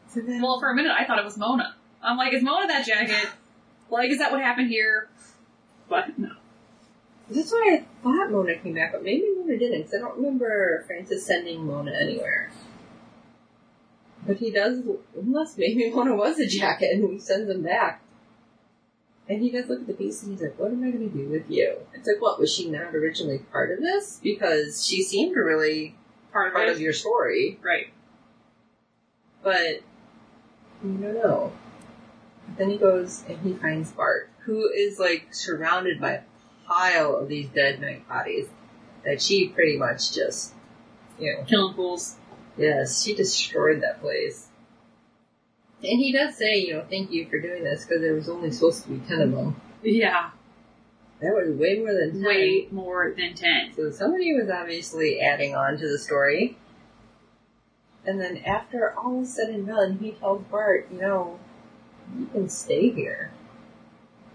So 0.08 0.22
then, 0.22 0.42
Well, 0.42 0.60
for 0.60 0.72
a 0.72 0.76
minute, 0.76 0.92
I 0.98 1.06
thought 1.06 1.20
it 1.20 1.26
was 1.26 1.38
Mona. 1.38 1.76
I'm 2.02 2.18
like, 2.18 2.34
is 2.34 2.42
Mona 2.42 2.68
that 2.68 2.88
jacket? 2.88 3.30
Like, 3.92 4.10
is 4.10 4.18
that 4.20 4.32
what 4.32 4.42
happened 4.42 4.70
here? 4.70 5.08
But 5.88 6.18
no. 6.18 6.30
that's 7.30 7.52
why 7.52 7.80
I 7.80 7.86
thought 8.04 8.32
Mona 8.32 8.56
came 8.58 8.76
back, 8.76 8.92
but 8.92 9.04
maybe 9.04 9.26
Mona 9.38 9.58
didn't. 9.58 9.82
Because 9.82 9.96
I 9.96 9.98
don't 10.00 10.16
remember 10.18 10.84
Francis 10.88 11.26
sending 11.26 11.66
Mona 11.66 11.92
anywhere. 11.92 12.50
But 14.30 14.38
he 14.38 14.52
does, 14.52 14.84
unless 15.20 15.58
maybe 15.58 15.90
Mona 15.90 16.16
was 16.16 16.38
a 16.40 16.46
jacket 16.46 16.92
and 16.94 17.10
he 17.12 17.18
sends 17.18 17.50
him 17.50 17.64
back. 17.64 18.04
And 19.28 19.42
he 19.42 19.50
does 19.50 19.68
look 19.68 19.80
at 19.82 19.88
the 19.88 19.94
piece 19.94 20.22
and 20.22 20.32
he's 20.34 20.42
like, 20.44 20.60
what 20.60 20.70
am 20.72 20.84
I 20.84 20.92
going 20.92 21.10
to 21.10 21.18
do 21.18 21.30
with 21.30 21.50
you? 21.50 21.78
It's 21.96 22.08
like, 22.08 22.22
what, 22.22 22.40
was 22.40 22.54
she 22.54 22.70
not 22.70 22.94
originally 22.94 23.40
part 23.40 23.72
of 23.72 23.80
this? 23.80 24.20
Because 24.22 24.86
she 24.86 25.02
seemed 25.02 25.36
really 25.36 25.96
Part 26.32 26.50
of 26.50 26.54
part 26.54 26.68
it. 26.68 26.74
of 26.74 26.80
your 26.80 26.94
story, 26.94 27.58
right. 27.64 27.88
but 29.42 29.82
you 30.84 30.92
don't 31.02 31.16
know. 31.16 31.52
Then 32.56 32.70
he 32.70 32.78
goes 32.78 33.24
and 33.28 33.40
he 33.40 33.54
finds 33.54 33.92
Bart, 33.92 34.30
who 34.42 34.70
is 34.70 35.00
like 35.00 35.34
surrounded 35.34 36.00
by 36.00 36.12
a 36.12 36.22
pile 36.68 37.16
of 37.16 37.30
these 37.30 37.50
dead 37.50 37.82
knight 37.82 38.08
bodies 38.08 38.48
that 39.06 39.24
she 39.24 39.48
pretty 39.48 39.76
much 39.76 40.14
just, 40.14 40.54
you 41.20 41.34
know, 41.34 41.44
Killing 41.46 41.74
fools. 41.74 42.18
Yes, 42.60 43.04
she 43.04 43.16
destroyed 43.16 43.82
that 43.82 44.02
place. 44.02 44.48
And 45.82 46.00
he 46.00 46.12
does 46.12 46.36
say, 46.36 46.58
you 46.58 46.74
know, 46.74 46.86
thank 46.90 47.10
you 47.12 47.26
for 47.30 47.40
doing 47.40 47.64
this 47.64 47.86
because 47.86 48.02
there 48.02 48.14
was 48.14 48.28
only 48.28 48.52
supposed 48.52 48.84
to 48.84 48.90
be 48.90 49.00
ten 49.08 49.22
of 49.22 49.32
them. 49.32 49.62
Yeah. 49.82 50.32
That 51.22 51.34
was 51.34 51.58
way 51.58 51.80
more 51.80 51.94
than 51.94 52.14
ten. 52.14 52.24
Way 52.24 52.68
more 52.72 53.14
than 53.18 53.34
10. 53.34 53.74
So 53.76 53.90
somebody 53.92 54.34
was 54.34 54.50
obviously 54.50 55.22
adding 55.22 55.56
on 55.56 55.78
to 55.78 55.88
the 55.88 55.98
story. 55.98 56.58
And 58.06 58.20
then 58.20 58.38
after 58.38 58.94
all 58.98 59.22
is 59.22 59.36
said 59.36 59.50
and 59.50 59.68
done, 59.68 60.00
he 60.00 60.12
tells 60.12 60.44
Bart, 60.44 60.88
you 60.92 61.00
know, 61.00 61.40
you 62.18 62.26
can 62.28 62.50
stay 62.50 62.90
here. 62.90 63.32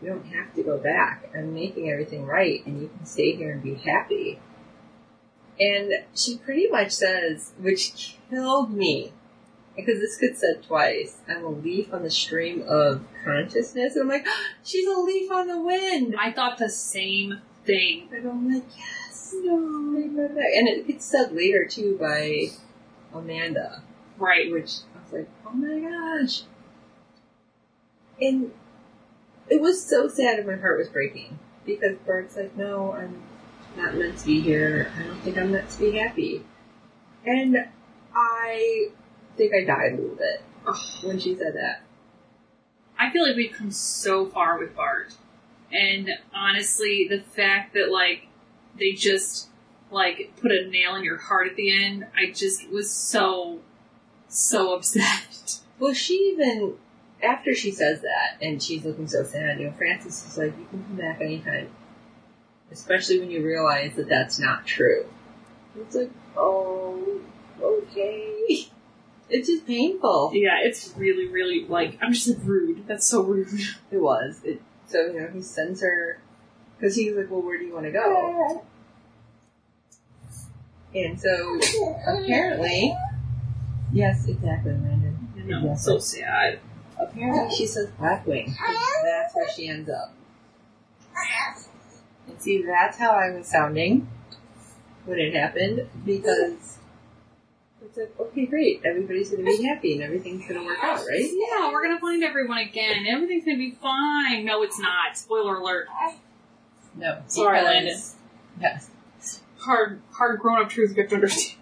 You 0.01 0.11
don't 0.11 0.27
have 0.27 0.55
to 0.55 0.63
go 0.63 0.79
back. 0.79 1.31
I'm 1.35 1.55
making 1.55 1.91
everything 1.91 2.27
right, 2.27 2.65
and 2.67 2.81
you 2.81 2.89
can 2.89 3.07
stay 3.07 3.35
here 3.37 3.53
and 3.53 3.63
be 3.63 3.75
happy. 3.75 4.39
And 5.59 5.93
she 6.14 6.38
pretty 6.38 6.69
much 6.69 6.90
says, 6.93 7.53
which 7.61 8.17
killed 8.29 8.73
me, 8.73 9.12
because 9.77 10.01
this 10.01 10.17
gets 10.17 10.40
said 10.40 10.62
twice, 10.64 11.19
I'm 11.29 11.45
a 11.45 11.49
leaf 11.49 11.93
on 11.95 12.03
the 12.03 12.11
stream 12.11 12.64
of 12.67 13.05
consciousness. 13.25 13.95
And 13.95 14.03
I'm 14.03 14.09
like, 14.09 14.27
she's 14.64 14.87
a 14.88 14.99
leaf 14.99 15.31
on 15.31 15.47
the 15.47 15.61
wind. 15.61 16.17
I 16.19 16.33
thought 16.33 16.59
the 16.59 16.69
same 16.69 17.40
thing. 17.64 18.09
And 18.12 18.27
I'm 18.29 18.53
like, 18.53 18.64
yes, 18.77 19.33
no, 19.37 19.57
bring 19.93 20.17
her 20.17 20.29
back. 20.29 20.53
And 20.57 20.69
it 20.69 20.87
gets 20.87 21.05
said 21.05 21.33
later 21.33 21.67
too 21.67 21.97
by 22.01 22.47
Amanda, 23.12 23.83
Right. 24.19 24.51
which 24.51 24.79
I 24.95 25.03
was 25.05 25.12
like, 25.12 25.29
oh 25.47 25.53
my 25.53 25.79
gosh. 25.79 26.43
And 28.21 28.53
it 29.49 29.61
was 29.61 29.85
so 29.85 30.09
sad 30.09 30.38
and 30.38 30.47
my 30.47 30.57
heart 30.57 30.79
was 30.79 30.88
breaking 30.88 31.38
because 31.67 31.97
Bert's 32.07 32.37
like, 32.37 32.57
no, 32.57 32.93
I'm 32.93 33.23
not 33.77 33.95
meant 33.95 34.19
to 34.19 34.27
be 34.27 34.41
here. 34.41 34.91
I 34.99 35.03
don't 35.03 35.21
think 35.21 35.39
I'm 35.39 35.53
meant 35.53 35.71
to 35.71 35.79
be 35.79 35.99
happy. 35.99 36.45
And 37.27 37.57
I 38.15 38.89
think 39.37 39.53
I 39.55 39.65
died 39.65 39.93
a 39.93 39.97
little 39.97 40.17
bit 40.17 40.43
when 41.03 41.19
she 41.19 41.35
said 41.35 41.55
that. 41.55 41.83
I 42.99 43.11
feel 43.11 43.27
like 43.27 43.37
we've 43.37 43.53
come 43.53 43.71
so 43.71 44.27
far 44.27 44.59
with 44.59 44.77
Bart. 44.77 45.15
And 45.73 46.11
honestly, 46.33 47.09
the 47.09 47.21
fact 47.21 47.75
that, 47.75 47.91
like, 47.91 48.29
they 48.79 48.93
just, 48.93 49.49
like, 49.91 50.33
put 50.41 50.53
a 50.53 50.69
nail 50.69 50.95
in 50.95 51.05
your 51.05 51.17
heart 51.17 51.49
at 51.49 51.57
the 51.57 51.85
end, 51.85 52.07
I 52.17 52.31
just 52.31 52.69
was 52.71 52.91
so, 52.91 53.61
so 54.29 54.75
upset. 54.75 55.61
Well, 55.79 55.93
she 55.93 56.15
even 56.15 56.75
after 57.23 57.55
she 57.55 57.71
says 57.71 58.03
that 58.03 58.37
and 58.41 58.63
she's 58.63 58.85
looking 58.85 59.09
so 59.09 59.25
sad, 59.25 59.59
you 59.59 59.67
know, 59.67 59.73
Francis 59.73 60.27
is 60.27 60.39
like, 60.39 60.57
"You 60.59 60.67
can 60.71 60.85
come 60.85 60.97
back 60.97 61.21
anytime," 61.21 61.69
especially 62.75 63.21
when 63.21 63.31
you 63.31 63.43
realize 63.43 63.95
that 63.95 64.09
that's 64.09 64.39
not 64.39 64.67
true. 64.67 65.07
It's 65.81 65.95
like, 65.95 66.11
oh, 66.37 67.21
okay. 67.63 68.69
It's 69.31 69.49
just 69.49 69.67
painful. 69.67 70.33
Yeah, 70.35 70.59
it's 70.61 70.93
really, 70.97 71.29
really, 71.29 71.65
like, 71.67 71.99
I'm 72.03 72.13
just 72.13 72.39
rude. 72.43 72.87
That's 72.87 73.07
so 73.07 73.23
rude. 73.23 73.49
It 73.91 73.99
was. 73.99 74.41
It, 74.45 74.61
so 74.87 75.07
you 75.07 75.21
know, 75.21 75.29
he 75.33 75.41
sends 75.41 75.81
her 75.83 76.19
because 76.77 76.97
he's 76.97 77.17
like, 77.17 77.31
"Well, 77.31 77.41
where 77.41 77.59
do 77.59 77.65
you 77.65 77.73
want 77.73 77.87
to 77.87 77.93
go?" 77.93 78.65
And 80.95 81.19
so 81.19 81.59
apparently, 82.07 82.95
yes, 83.93 84.27
exactly, 84.29 84.73
Landon. 84.73 85.33
You 85.37 85.45
know, 85.45 85.75
so 85.77 85.99
sad. 85.99 86.59
Apparently, 87.01 87.57
she 87.57 87.67
says 87.67 87.89
Blackwing. 87.99 88.55
That's 89.03 89.35
where 89.35 89.49
she 89.51 89.69
ends 89.69 89.89
up. 89.89 90.13
See, 92.44 92.62
that's 92.62 92.98
how 92.98 93.12
I 93.12 93.30
was 93.30 93.46
sounding 93.46 94.07
when 95.07 95.18
it 95.18 95.35
happened 95.35 95.88
because 96.04 96.76
it's 97.83 97.96
like, 97.96 98.12
okay, 98.20 98.44
great, 98.44 98.83
everybody's 98.85 99.30
gonna 99.30 99.44
be 99.44 99.62
happy 99.62 99.94
and 99.94 100.02
everything's 100.02 100.46
gonna 100.46 100.62
work 100.62 100.76
out, 100.83 100.98
right? 101.09 101.24
Yeah, 101.33 101.72
we're 101.72 101.83
gonna 101.83 101.98
find 101.98 102.22
everyone 102.22 102.59
again. 102.59 103.07
Everything's 103.09 103.46
gonna 103.46 103.57
be 103.57 103.70
fine. 103.70 104.44
No, 104.44 104.62
it's 104.62 104.78
not. 104.78 105.16
Spoiler 105.16 105.57
alert. 105.57 105.88
No, 106.94 107.22
Sorry, 107.28 107.62
Landon. 107.62 107.98
Yes, 108.61 108.90
Hard, 109.61 110.02
hard 110.12 110.38
grown 110.38 110.61
up 110.61 110.68
truth 110.68 110.94
you 110.94 111.00
have 111.00 111.09
to 111.09 111.14
understand. 111.14 111.59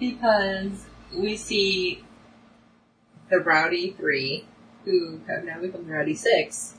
because 0.00 0.86
we 1.14 1.36
see 1.36 2.02
the 3.28 3.40
Rowdy 3.40 3.90
Three, 3.90 4.46
who 4.86 5.20
have 5.28 5.44
now 5.44 5.60
become 5.60 5.86
Rowdy 5.86 6.14
Six, 6.14 6.76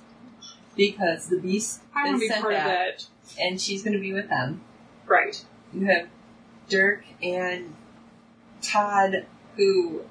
because 0.75 1.27
the 1.27 1.39
Beast 1.39 1.81
I 1.95 2.05
want 2.05 2.09
to 2.09 2.15
is 2.15 2.21
be 2.21 2.27
sent 2.27 2.41
part 2.41 2.53
of 2.55 2.63
that. 2.63 3.05
and 3.39 3.59
she's 3.59 3.83
going 3.83 3.93
to 3.93 3.99
be 3.99 4.13
with 4.13 4.29
them. 4.29 4.61
Right. 5.05 5.43
You 5.73 5.85
have 5.85 6.07
Dirk 6.69 7.03
and 7.21 7.75
Todd, 8.61 9.25
who 9.55 10.01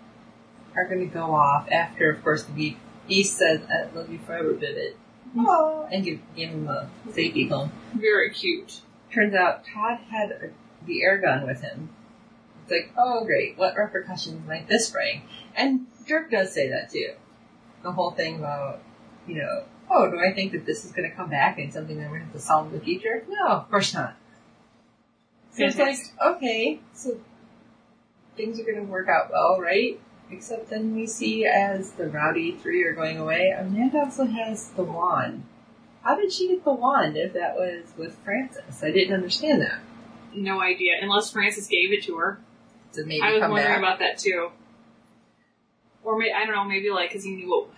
are 0.77 0.87
going 0.87 1.01
to 1.01 1.07
go 1.07 1.35
off 1.35 1.68
after, 1.70 2.11
of 2.11 2.22
course, 2.22 2.44
the 2.44 2.53
Be- 2.53 2.77
Beast 3.09 3.37
says, 3.37 3.61
"I 3.70 3.94
love 3.94 4.11
you 4.11 4.18
forever, 4.18 4.55
Vivid," 4.55 4.96
oh, 5.37 5.85
mm-hmm. 5.85 5.94
and 5.94 6.05
give, 6.05 6.20
give 6.37 6.51
him 6.51 6.68
a 6.68 6.88
safety 7.12 7.48
phone. 7.48 7.72
Very 7.94 8.31
cute. 8.31 8.81
Turns 9.12 9.35
out 9.35 9.64
Todd 9.66 9.98
had 10.11 10.31
a, 10.31 10.51
the 10.87 11.03
air 11.03 11.18
gun 11.18 11.46
with 11.46 11.61
him. 11.61 11.90
It's 12.62 12.70
like, 12.70 12.92
oh 12.96 13.25
great, 13.25 13.59
what 13.59 13.77
repercussions 13.77 14.46
might 14.46 14.68
this 14.68 14.90
bring? 14.90 15.22
And 15.57 15.87
Dirk 16.07 16.31
does 16.31 16.53
say 16.53 16.68
that 16.70 16.90
too. 16.90 17.12
The 17.83 17.92
whole 17.92 18.12
thing 18.12 18.37
about, 18.37 18.81
you 19.27 19.37
know, 19.37 19.64
oh, 19.92 20.11
do 20.11 20.18
I 20.18 20.33
think 20.33 20.52
that 20.52 20.66
this 20.66 20.85
is 20.85 20.92
going 20.92 21.09
to 21.09 21.14
come 21.14 21.31
back 21.31 21.59
and 21.59 21.72
something 21.72 21.98
that 21.98 22.11
we're 22.11 22.18
going 22.18 22.28
to 22.31 22.33
have 22.33 22.35
to 22.35 22.40
solve 22.40 22.72
in 22.72 22.78
the 22.78 22.85
future? 22.85 23.24
No, 23.28 23.48
of 23.48 23.70
course 23.70 23.94
not. 23.94 24.16
So 25.55 25.64
it's 25.64 25.76
like, 25.76 25.96
okay, 26.24 26.81
so 26.94 27.20
things 28.37 28.59
are 28.59 28.64
going 28.64 28.76
to 28.76 28.90
work 28.90 29.09
out 29.09 29.31
well, 29.31 29.61
right? 29.61 30.00
Except 30.31 30.70
then 30.70 30.94
we 30.94 31.07
see 31.07 31.44
as 31.44 31.92
the 31.92 32.09
Rowdy 32.09 32.52
Three 32.52 32.83
are 32.85 32.94
going 32.94 33.18
away, 33.18 33.55
Amanda 33.57 33.98
also 33.98 34.24
has 34.24 34.70
the 34.70 34.83
wand. 34.83 35.44
How 36.02 36.16
did 36.16 36.33
she 36.33 36.48
get 36.48 36.64
the 36.64 36.72
wand 36.72 37.16
if 37.16 37.35
that 37.35 37.55
was 37.55 37.92
with 37.98 38.16
Francis? 38.24 38.83
I 38.83 38.90
didn't 38.90 39.14
understand 39.14 39.61
that. 39.61 39.81
No 40.35 40.61
idea. 40.61 40.92
Unless 41.02 41.31
Francis 41.31 41.68
gave 41.68 41.92
it 41.92 42.02
to 42.05 42.16
her. 42.16 42.40
Maybe 42.96 43.20
I 43.22 43.33
was 43.33 43.42
wondering 43.42 43.66
back. 43.66 43.78
about 43.78 43.98
that 44.00 44.18
too. 44.18 44.50
Or 46.02 46.18
may, 46.18 46.33
I 46.33 46.44
don't 46.44 46.55
know, 46.55 46.64
maybe 46.64 46.90
like 46.90 47.11
because 47.11 47.24
he 47.24 47.35
knew 47.37 47.48
what. 47.48 47.68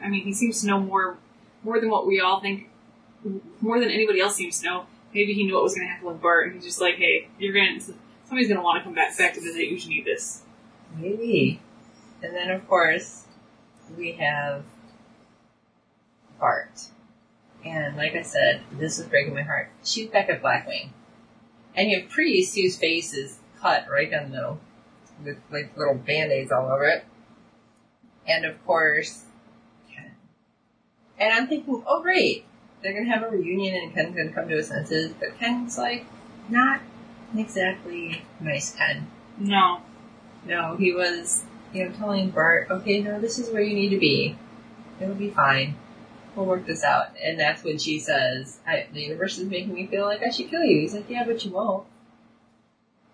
I 0.00 0.08
mean, 0.08 0.24
he 0.24 0.32
seems 0.34 0.60
to 0.60 0.66
know 0.66 0.80
more, 0.80 1.16
more 1.64 1.80
than 1.80 1.90
what 1.90 2.06
we 2.06 2.20
all 2.20 2.40
think, 2.40 2.68
more 3.60 3.80
than 3.80 3.90
anybody 3.90 4.20
else 4.20 4.36
seems 4.36 4.60
to 4.60 4.66
know. 4.66 4.86
Maybe 5.12 5.32
he 5.32 5.44
knew 5.44 5.54
what 5.54 5.62
was 5.62 5.74
going 5.74 5.86
to 5.86 5.92
happen 5.92 6.06
with 6.06 6.20
Bart, 6.20 6.46
and 6.46 6.54
he's 6.54 6.64
just 6.64 6.80
like, 6.80 6.96
"Hey, 6.96 7.28
you're 7.38 7.52
going 7.52 7.78
to 7.78 7.94
somebody's 8.24 8.48
going 8.48 8.58
to 8.58 8.62
want 8.62 8.78
to 8.78 8.84
come 8.84 8.94
back 8.94 9.16
back 9.16 9.34
to 9.34 9.40
visit. 9.40 9.66
You 9.66 9.78
should 9.78 9.90
need 9.90 10.04
this." 10.04 10.42
Maybe. 10.96 11.60
And 12.22 12.34
then 12.34 12.50
of 12.50 12.66
course 12.68 13.24
we 13.96 14.12
have 14.12 14.64
Bart. 16.38 16.88
And 17.64 17.96
like 17.96 18.14
I 18.14 18.22
said, 18.22 18.60
this 18.72 18.98
is 18.98 19.06
breaking 19.06 19.34
my 19.34 19.42
heart. 19.42 19.70
She's 19.82 20.08
back 20.08 20.28
at 20.28 20.42
Blackwing. 20.42 20.90
And 21.74 21.90
you 21.90 22.00
have 22.00 22.10
Priest 22.10 22.54
whose 22.56 22.76
face 22.76 23.14
is 23.14 23.38
cut 23.60 23.86
right 23.90 24.10
down 24.10 24.24
the 24.24 24.36
middle. 24.36 24.60
With 25.24 25.38
like 25.50 25.76
little 25.76 25.94
band-aids 25.94 26.52
all 26.52 26.66
over 26.66 26.84
it. 26.84 27.04
And 28.26 28.44
of 28.44 28.64
course. 28.66 29.23
And 31.18 31.32
I'm 31.32 31.46
thinking, 31.46 31.82
oh 31.86 32.02
great, 32.02 32.44
they're 32.82 32.92
gonna 32.92 33.12
have 33.14 33.22
a 33.22 33.28
reunion 33.30 33.74
and 33.74 33.94
Ken's 33.94 34.16
gonna 34.16 34.32
come 34.32 34.48
to 34.48 34.56
his 34.56 34.68
senses, 34.68 35.14
but 35.18 35.38
Ken's 35.38 35.78
like 35.78 36.06
not 36.48 36.80
exactly 37.36 38.22
nice 38.40 38.74
Ken. 38.74 39.10
No, 39.38 39.80
No, 40.46 40.76
he 40.76 40.92
was, 40.92 41.44
you 41.72 41.84
know, 41.84 41.92
telling 41.92 42.30
Bart, 42.30 42.68
okay, 42.70 43.00
no, 43.00 43.20
this 43.20 43.38
is 43.38 43.50
where 43.50 43.62
you 43.62 43.74
need 43.74 43.90
to 43.90 43.98
be. 43.98 44.36
It'll 45.00 45.14
be 45.14 45.30
fine. 45.30 45.76
We'll 46.36 46.46
work 46.46 46.66
this 46.66 46.84
out. 46.84 47.08
And 47.22 47.38
that's 47.38 47.64
when 47.64 47.78
she 47.78 47.98
says, 47.98 48.58
I, 48.66 48.86
the 48.92 49.02
universe 49.02 49.38
is 49.38 49.48
making 49.48 49.74
me 49.74 49.86
feel 49.86 50.04
like 50.04 50.22
I 50.22 50.30
should 50.30 50.50
kill 50.50 50.62
you. 50.62 50.80
He's 50.80 50.94
like, 50.94 51.08
yeah, 51.08 51.24
but 51.24 51.44
you 51.44 51.52
won't. 51.52 51.86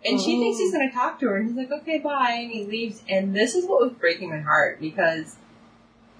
And 0.04 0.18
she 0.18 0.38
thinks 0.38 0.58
he's 0.58 0.74
oh. 0.74 0.78
gonna 0.78 0.92
talk 0.92 1.20
to 1.20 1.26
her, 1.26 1.36
and 1.36 1.48
he's 1.48 1.56
like, 1.56 1.70
okay, 1.70 1.98
bye, 1.98 2.38
and 2.40 2.50
he 2.50 2.64
leaves. 2.64 3.02
And 3.08 3.36
this 3.36 3.54
is 3.54 3.66
what 3.66 3.80
was 3.80 3.92
breaking 3.92 4.30
my 4.30 4.40
heart, 4.40 4.80
because, 4.80 5.36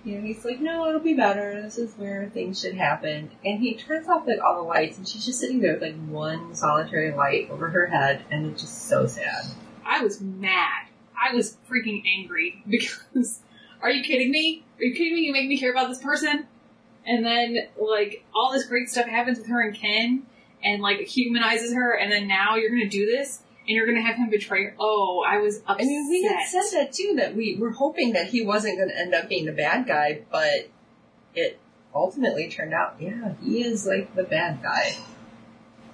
you 0.04 0.16
know, 0.16 0.26
he's 0.26 0.44
like, 0.44 0.60
no, 0.60 0.88
it'll 0.88 1.00
be 1.00 1.14
better. 1.14 1.60
This 1.62 1.78
is 1.78 1.94
where 1.94 2.30
things 2.32 2.60
should 2.60 2.74
happen. 2.74 3.30
And 3.44 3.60
he 3.60 3.74
turns 3.74 4.08
off, 4.08 4.26
like, 4.26 4.40
all 4.40 4.56
the 4.56 4.68
lights, 4.68 4.96
and 4.96 5.06
she's 5.06 5.26
just 5.26 5.40
sitting 5.40 5.60
there 5.60 5.74
with, 5.74 5.82
like, 5.82 6.06
one 6.06 6.54
solitary 6.54 7.12
light 7.12 7.50
over 7.50 7.68
her 7.68 7.86
head, 7.86 8.24
and 8.30 8.46
it's 8.46 8.62
just 8.62 8.88
so 8.88 9.06
sad. 9.06 9.44
I 9.84 10.02
was 10.02 10.20
mad. 10.20 10.86
I 11.20 11.34
was 11.34 11.58
freaking 11.68 12.02
angry 12.06 12.62
because 12.68 13.40
are 13.82 13.90
you 13.90 14.02
kidding 14.02 14.30
me? 14.30 14.64
Are 14.78 14.84
you 14.84 14.94
kidding 14.94 15.14
me? 15.14 15.20
You 15.20 15.32
make 15.32 15.48
me 15.48 15.58
care 15.58 15.70
about 15.70 15.88
this 15.88 16.02
person? 16.02 16.46
And 17.06 17.24
then 17.24 17.56
like 17.80 18.24
all 18.34 18.52
this 18.52 18.66
great 18.66 18.88
stuff 18.88 19.06
happens 19.06 19.38
with 19.38 19.48
her 19.48 19.62
and 19.62 19.74
Ken 19.74 20.26
and 20.62 20.82
like 20.82 21.00
humanizes 21.00 21.72
her 21.72 21.92
and 21.92 22.12
then 22.12 22.28
now 22.28 22.56
you're 22.56 22.68
gonna 22.68 22.88
do 22.88 23.06
this 23.06 23.42
and 23.70 23.76
you're 23.76 23.86
gonna 23.86 24.02
have 24.02 24.16
him 24.16 24.28
betray 24.30 24.64
her. 24.64 24.74
Oh, 24.80 25.24
I 25.24 25.38
was 25.38 25.58
upset. 25.58 25.76
I 25.78 25.84
mean, 25.84 26.08
we 26.10 26.24
had 26.24 26.44
said 26.44 26.64
that 26.72 26.92
too, 26.92 27.14
that 27.18 27.36
we 27.36 27.56
were 27.56 27.70
hoping 27.70 28.14
that 28.14 28.26
he 28.26 28.44
wasn't 28.44 28.78
going 28.78 28.88
to 28.88 28.98
end 28.98 29.14
up 29.14 29.28
being 29.28 29.44
the 29.44 29.52
bad 29.52 29.86
guy, 29.86 30.22
but 30.28 30.68
it 31.36 31.60
ultimately 31.94 32.50
turned 32.50 32.74
out, 32.74 32.96
yeah, 32.98 33.34
he 33.40 33.62
is 33.62 33.86
like 33.86 34.12
the 34.16 34.24
bad 34.24 34.60
guy. 34.60 34.96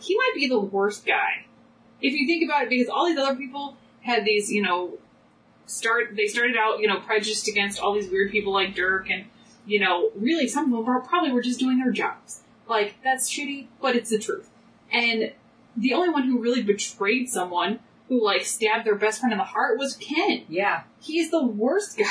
he 0.01 0.17
might 0.17 0.33
be 0.35 0.49
the 0.49 0.59
worst 0.59 1.05
guy. 1.05 1.45
If 2.01 2.15
you 2.15 2.27
think 2.27 2.49
about 2.49 2.63
it, 2.63 2.71
because 2.71 2.89
all 2.89 3.05
these 3.05 3.19
other 3.19 3.37
people 3.37 3.77
had 4.01 4.25
these, 4.25 4.51
you 4.51 4.63
know, 4.63 4.97
start 5.67 6.17
they 6.17 6.29
started 6.29 6.57
out, 6.57 6.81
you 6.81 6.89
know, 6.89 7.01
prejudiced 7.01 7.47
against 7.47 7.79
all 7.79 7.93
these 7.93 8.09
weird 8.09 8.31
people 8.31 8.55
like 8.55 8.75
Dirk 8.75 9.11
and 9.11 9.27
you 9.67 9.81
know, 9.81 10.13
really 10.15 10.49
some 10.49 10.73
of 10.73 10.87
them 10.87 11.03
probably 11.03 11.31
were 11.31 11.43
just 11.43 11.61
doing 11.61 11.79
their 11.79 11.93
jobs. 11.93 12.41
Like, 12.67 12.95
that's 13.05 13.31
shitty, 13.31 13.67
but 13.83 13.97
it's 13.97 14.09
the 14.09 14.19
truth. 14.19 14.49
And 14.91 15.33
the 15.77 15.93
only 15.95 16.09
one 16.11 16.25
who 16.25 16.41
really 16.41 16.63
betrayed 16.63 17.29
someone 17.29 17.81
who 18.09 18.25
like 18.25 18.43
stabbed 18.43 18.87
their 18.87 18.95
best 18.95 19.21
friend 19.21 19.33
in 19.33 19.39
the 19.39 19.45
heart 19.45 19.79
was 19.79 19.97
Ken. 19.97 20.45
Yeah. 20.49 20.85
He's 21.01 21.31
the 21.31 21.45
worst 21.45 21.99
guy. 21.99 22.05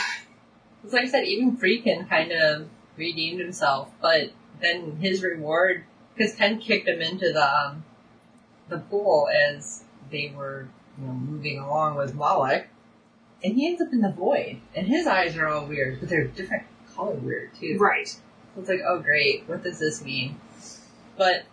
It's 0.83 0.93
like 0.93 1.03
I 1.03 1.07
said, 1.07 1.25
even 1.25 1.57
Friedkin 1.57 2.07
kind 2.07 2.31
of 2.31 2.67
redeemed 2.95 3.39
himself, 3.39 3.89
but 4.01 4.31
then 4.61 4.97
his 4.97 5.23
reward, 5.23 5.83
because 6.15 6.35
Ken 6.35 6.59
kicked 6.59 6.87
him 6.87 7.01
into 7.01 7.33
the, 7.33 7.43
um, 7.43 7.83
the 8.69 8.77
pool 8.77 9.27
as 9.33 9.83
they 10.11 10.33
were, 10.35 10.67
you 10.99 11.07
know, 11.07 11.13
moving 11.13 11.59
along 11.59 11.95
with 11.95 12.13
Moloch, 12.13 12.67
and 13.43 13.55
he 13.55 13.67
ends 13.67 13.81
up 13.81 13.91
in 13.91 14.01
the 14.01 14.11
void, 14.11 14.59
and 14.75 14.87
his 14.87 15.07
eyes 15.07 15.35
are 15.37 15.47
all 15.47 15.65
weird, 15.65 15.99
but 15.99 16.09
they're 16.09 16.25
different 16.25 16.63
color 16.95 17.15
weird 17.15 17.53
too. 17.55 17.77
Right. 17.79 18.07
So 18.07 18.21
it's 18.61 18.69
like, 18.69 18.81
oh 18.87 18.99
great, 18.99 19.43
what 19.47 19.63
does 19.63 19.79
this 19.79 20.03
mean? 20.03 20.39
But 21.17 21.45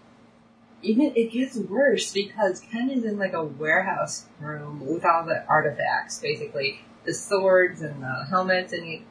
even 0.83 1.13
it 1.15 1.31
gets 1.33 1.57
worse 1.57 2.13
because 2.13 2.61
Ken 2.61 2.91
is 2.91 3.05
in 3.05 3.19
like 3.19 3.33
a 3.33 3.45
warehouse 3.45 4.27
room 4.41 4.81
with 4.87 5.05
all 5.05 5.25
the 5.25 5.45
artifacts, 5.47 6.19
basically 6.19 6.81
the 7.05 7.15
swords 7.15 7.81
and 7.83 8.03
the 8.03 8.27
helmets, 8.29 8.73
and 8.73 8.85
he, 8.85 9.05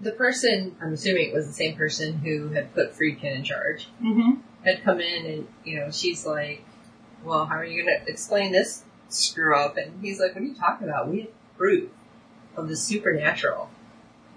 the 0.00 0.12
person, 0.12 0.76
I'm 0.82 0.92
assuming 0.94 1.28
it 1.28 1.34
was 1.34 1.46
the 1.46 1.52
same 1.52 1.76
person 1.76 2.18
who 2.18 2.48
had 2.50 2.72
put 2.74 2.92
Friedkin 2.94 3.36
in 3.36 3.44
charge, 3.44 3.88
Mm-hmm. 4.02 4.40
had 4.64 4.82
come 4.84 5.00
in 5.00 5.26
and 5.26 5.48
you 5.64 5.78
know 5.80 5.90
she's 5.90 6.24
like, 6.26 6.64
well, 7.24 7.46
how 7.46 7.56
are 7.56 7.64
you 7.64 7.84
going 7.84 7.98
to 7.98 8.10
explain 8.10 8.52
this 8.52 8.84
screw 9.08 9.56
up? 9.58 9.76
And 9.76 10.02
he's 10.02 10.20
like, 10.20 10.34
what 10.34 10.42
are 10.42 10.46
you 10.46 10.54
talking 10.54 10.88
about? 10.88 11.08
We 11.08 11.22
have 11.22 11.30
proof 11.56 11.90
of 12.56 12.68
the 12.68 12.76
supernatural. 12.76 13.70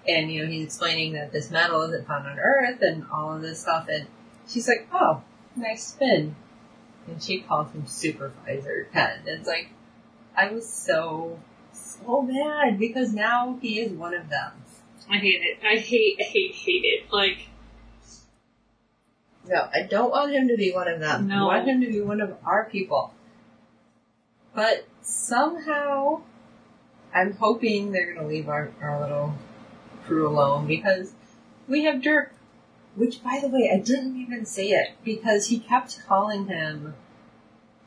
And, 0.07 0.31
you 0.31 0.41
know, 0.41 0.49
he's 0.49 0.65
explaining 0.65 1.13
that 1.13 1.31
this 1.31 1.51
metal 1.51 1.83
isn't 1.83 2.07
found 2.07 2.25
on 2.25 2.39
Earth 2.39 2.79
and 2.81 3.05
all 3.13 3.35
of 3.35 3.43
this 3.43 3.61
stuff. 3.61 3.87
And 3.87 4.07
she's 4.49 4.67
like, 4.67 4.87
oh, 4.91 5.21
nice 5.55 5.87
spin. 5.87 6.35
And 7.07 7.21
she 7.21 7.41
calls 7.41 7.71
him 7.71 7.87
Supervisor 7.87 8.87
Ken. 8.93 9.19
And 9.19 9.39
it's 9.39 9.47
like, 9.47 9.69
I 10.37 10.51
was 10.51 10.67
so, 10.69 11.39
so 11.73 12.21
mad 12.21 12.79
because 12.79 13.13
now 13.13 13.57
he 13.61 13.79
is 13.79 13.91
one 13.91 14.13
of 14.13 14.29
them. 14.29 14.51
I 15.09 15.17
hate 15.17 15.41
it. 15.41 15.57
I 15.63 15.77
hate, 15.77 16.21
hate, 16.21 16.53
hate 16.53 16.85
it. 16.85 17.11
Like, 17.11 17.47
No, 19.47 19.67
I 19.73 19.83
don't 19.83 20.11
want 20.11 20.31
him 20.31 20.47
to 20.47 20.55
be 20.55 20.71
one 20.71 20.87
of 20.87 20.99
them. 20.99 21.27
No. 21.27 21.49
I 21.49 21.57
want 21.57 21.67
him 21.67 21.81
to 21.81 21.87
be 21.87 22.01
one 22.01 22.21
of 22.21 22.35
our 22.45 22.65
people. 22.65 23.13
But 24.53 24.85
somehow, 25.01 26.21
I'm 27.13 27.33
hoping 27.33 27.91
they're 27.91 28.13
going 28.13 28.25
to 28.25 28.33
leave 28.33 28.47
our, 28.49 28.71
our 28.81 29.01
little 29.01 29.33
crew 30.05 30.27
alone 30.27 30.67
because 30.67 31.13
we 31.67 31.85
have 31.85 32.01
Dirk, 32.01 32.33
which, 32.95 33.23
by 33.23 33.39
the 33.41 33.47
way, 33.47 33.71
I 33.73 33.79
didn't 33.79 34.17
even 34.17 34.45
say 34.45 34.69
it 34.69 34.91
because 35.03 35.47
he 35.47 35.59
kept 35.59 36.01
calling 36.07 36.47
him 36.47 36.95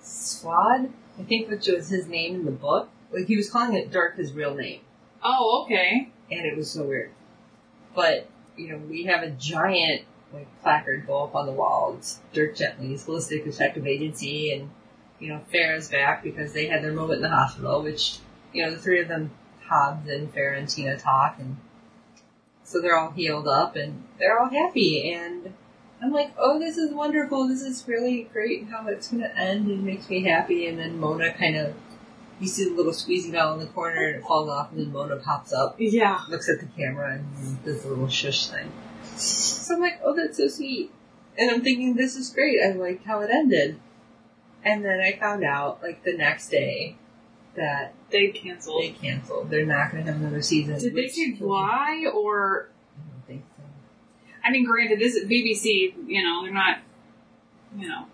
Svlad, 0.02 0.90
I 1.18 1.22
think 1.22 1.48
which 1.48 1.66
was 1.66 1.88
his 1.88 2.06
name 2.06 2.34
in 2.34 2.44
the 2.44 2.50
book. 2.50 2.88
Like 3.12 3.26
he 3.26 3.36
was 3.36 3.50
calling 3.50 3.74
it 3.74 3.92
Dirk 3.92 4.16
his 4.16 4.32
real 4.32 4.54
name 4.54 4.80
oh, 5.24 5.62
okay. 5.64 6.10
and 6.30 6.46
it 6.46 6.56
was 6.56 6.70
so 6.70 6.84
weird. 6.84 7.10
But, 7.94 8.28
you 8.56 8.68
know, 8.68 8.78
we 8.78 9.04
have 9.04 9.22
a 9.22 9.30
giant, 9.30 10.02
like, 10.32 10.46
placard 10.62 11.06
go 11.06 11.24
up 11.24 11.34
on 11.34 11.46
the 11.46 11.52
wall. 11.52 11.94
It's 11.98 12.20
Dirk 12.32 12.56
Gently's 12.56 13.06
Holistic 13.06 13.44
Detective 13.44 13.86
Agency, 13.86 14.52
and, 14.52 14.70
you 15.18 15.28
know, 15.28 15.40
Farah's 15.52 15.88
back 15.88 16.22
because 16.22 16.52
they 16.52 16.66
had 16.66 16.82
their 16.82 16.92
moment 16.92 17.16
in 17.16 17.22
the 17.22 17.28
hospital, 17.28 17.82
which, 17.82 18.18
you 18.52 18.62
know, 18.62 18.70
the 18.70 18.78
three 18.78 19.00
of 19.00 19.08
them, 19.08 19.30
Hobbs 19.66 20.08
and 20.08 20.32
Farrah 20.34 20.58
and 20.58 20.68
Tina 20.68 20.98
talk, 20.98 21.36
and 21.38 21.56
so 22.64 22.80
they're 22.80 22.96
all 22.96 23.10
healed 23.10 23.46
up, 23.46 23.76
and 23.76 24.02
they're 24.18 24.38
all 24.38 24.48
happy, 24.48 25.12
and 25.12 25.54
I'm 26.02 26.12
like, 26.12 26.32
oh, 26.38 26.58
this 26.58 26.76
is 26.76 26.92
wonderful, 26.92 27.46
this 27.48 27.62
is 27.62 27.84
really 27.86 28.24
great 28.32 28.68
how 28.68 28.86
it's 28.88 29.08
gonna 29.08 29.32
end, 29.36 29.68
and 29.68 29.84
makes 29.84 30.08
me 30.10 30.22
happy, 30.24 30.66
and 30.66 30.78
then 30.78 30.98
Mona 30.98 31.32
kind 31.32 31.56
of 31.56 31.74
you 32.40 32.48
see 32.48 32.64
the 32.68 32.74
little 32.74 32.92
squeezy 32.92 33.30
bell 33.30 33.54
in 33.54 33.60
the 33.60 33.66
corner 33.66 34.06
and 34.06 34.16
it 34.16 34.22
falls 34.22 34.48
off 34.48 34.72
and 34.72 34.80
then 34.80 34.92
Mona 34.92 35.16
pops 35.16 35.52
up, 35.52 35.76
Yeah. 35.78 36.20
looks 36.28 36.48
at 36.48 36.58
the 36.60 36.66
camera 36.76 37.14
and 37.14 37.64
does 37.64 37.84
a 37.84 37.88
little 37.88 38.08
shush 38.08 38.48
thing. 38.48 38.72
So 39.16 39.74
I'm 39.74 39.80
like, 39.80 40.00
oh, 40.04 40.14
that's 40.16 40.36
so 40.36 40.48
sweet. 40.48 40.90
And 41.38 41.50
I'm 41.50 41.62
thinking, 41.62 41.94
this 41.94 42.16
is 42.16 42.30
great. 42.30 42.58
I 42.60 42.72
like 42.72 43.04
how 43.04 43.20
it 43.20 43.30
ended. 43.30 43.78
And 44.64 44.84
then 44.84 45.00
I 45.00 45.16
found 45.18 45.44
out, 45.44 45.82
like, 45.82 46.02
the 46.04 46.16
next 46.16 46.48
day 46.48 46.96
that 47.56 47.94
They 48.10 48.28
canceled. 48.28 48.82
they 48.82 48.90
canceled. 48.90 49.50
They're 49.50 49.66
not 49.66 49.92
going 49.92 50.04
to 50.04 50.12
have 50.12 50.20
another 50.20 50.42
season. 50.42 50.78
Did 50.78 50.94
they 50.94 51.08
say 51.08 51.36
why 51.38 52.06
or? 52.12 52.68
I 52.96 53.10
don't 53.10 53.26
think 53.26 53.44
so. 53.56 53.62
I 54.44 54.50
mean, 54.50 54.64
granted, 54.64 54.98
this 54.98 55.14
is 55.14 55.28
BBC. 55.28 55.94
You 56.06 56.22
know, 56.22 56.42
they're 56.42 56.52
not. 56.52 56.78
You 57.76 57.88
know, 57.88 58.06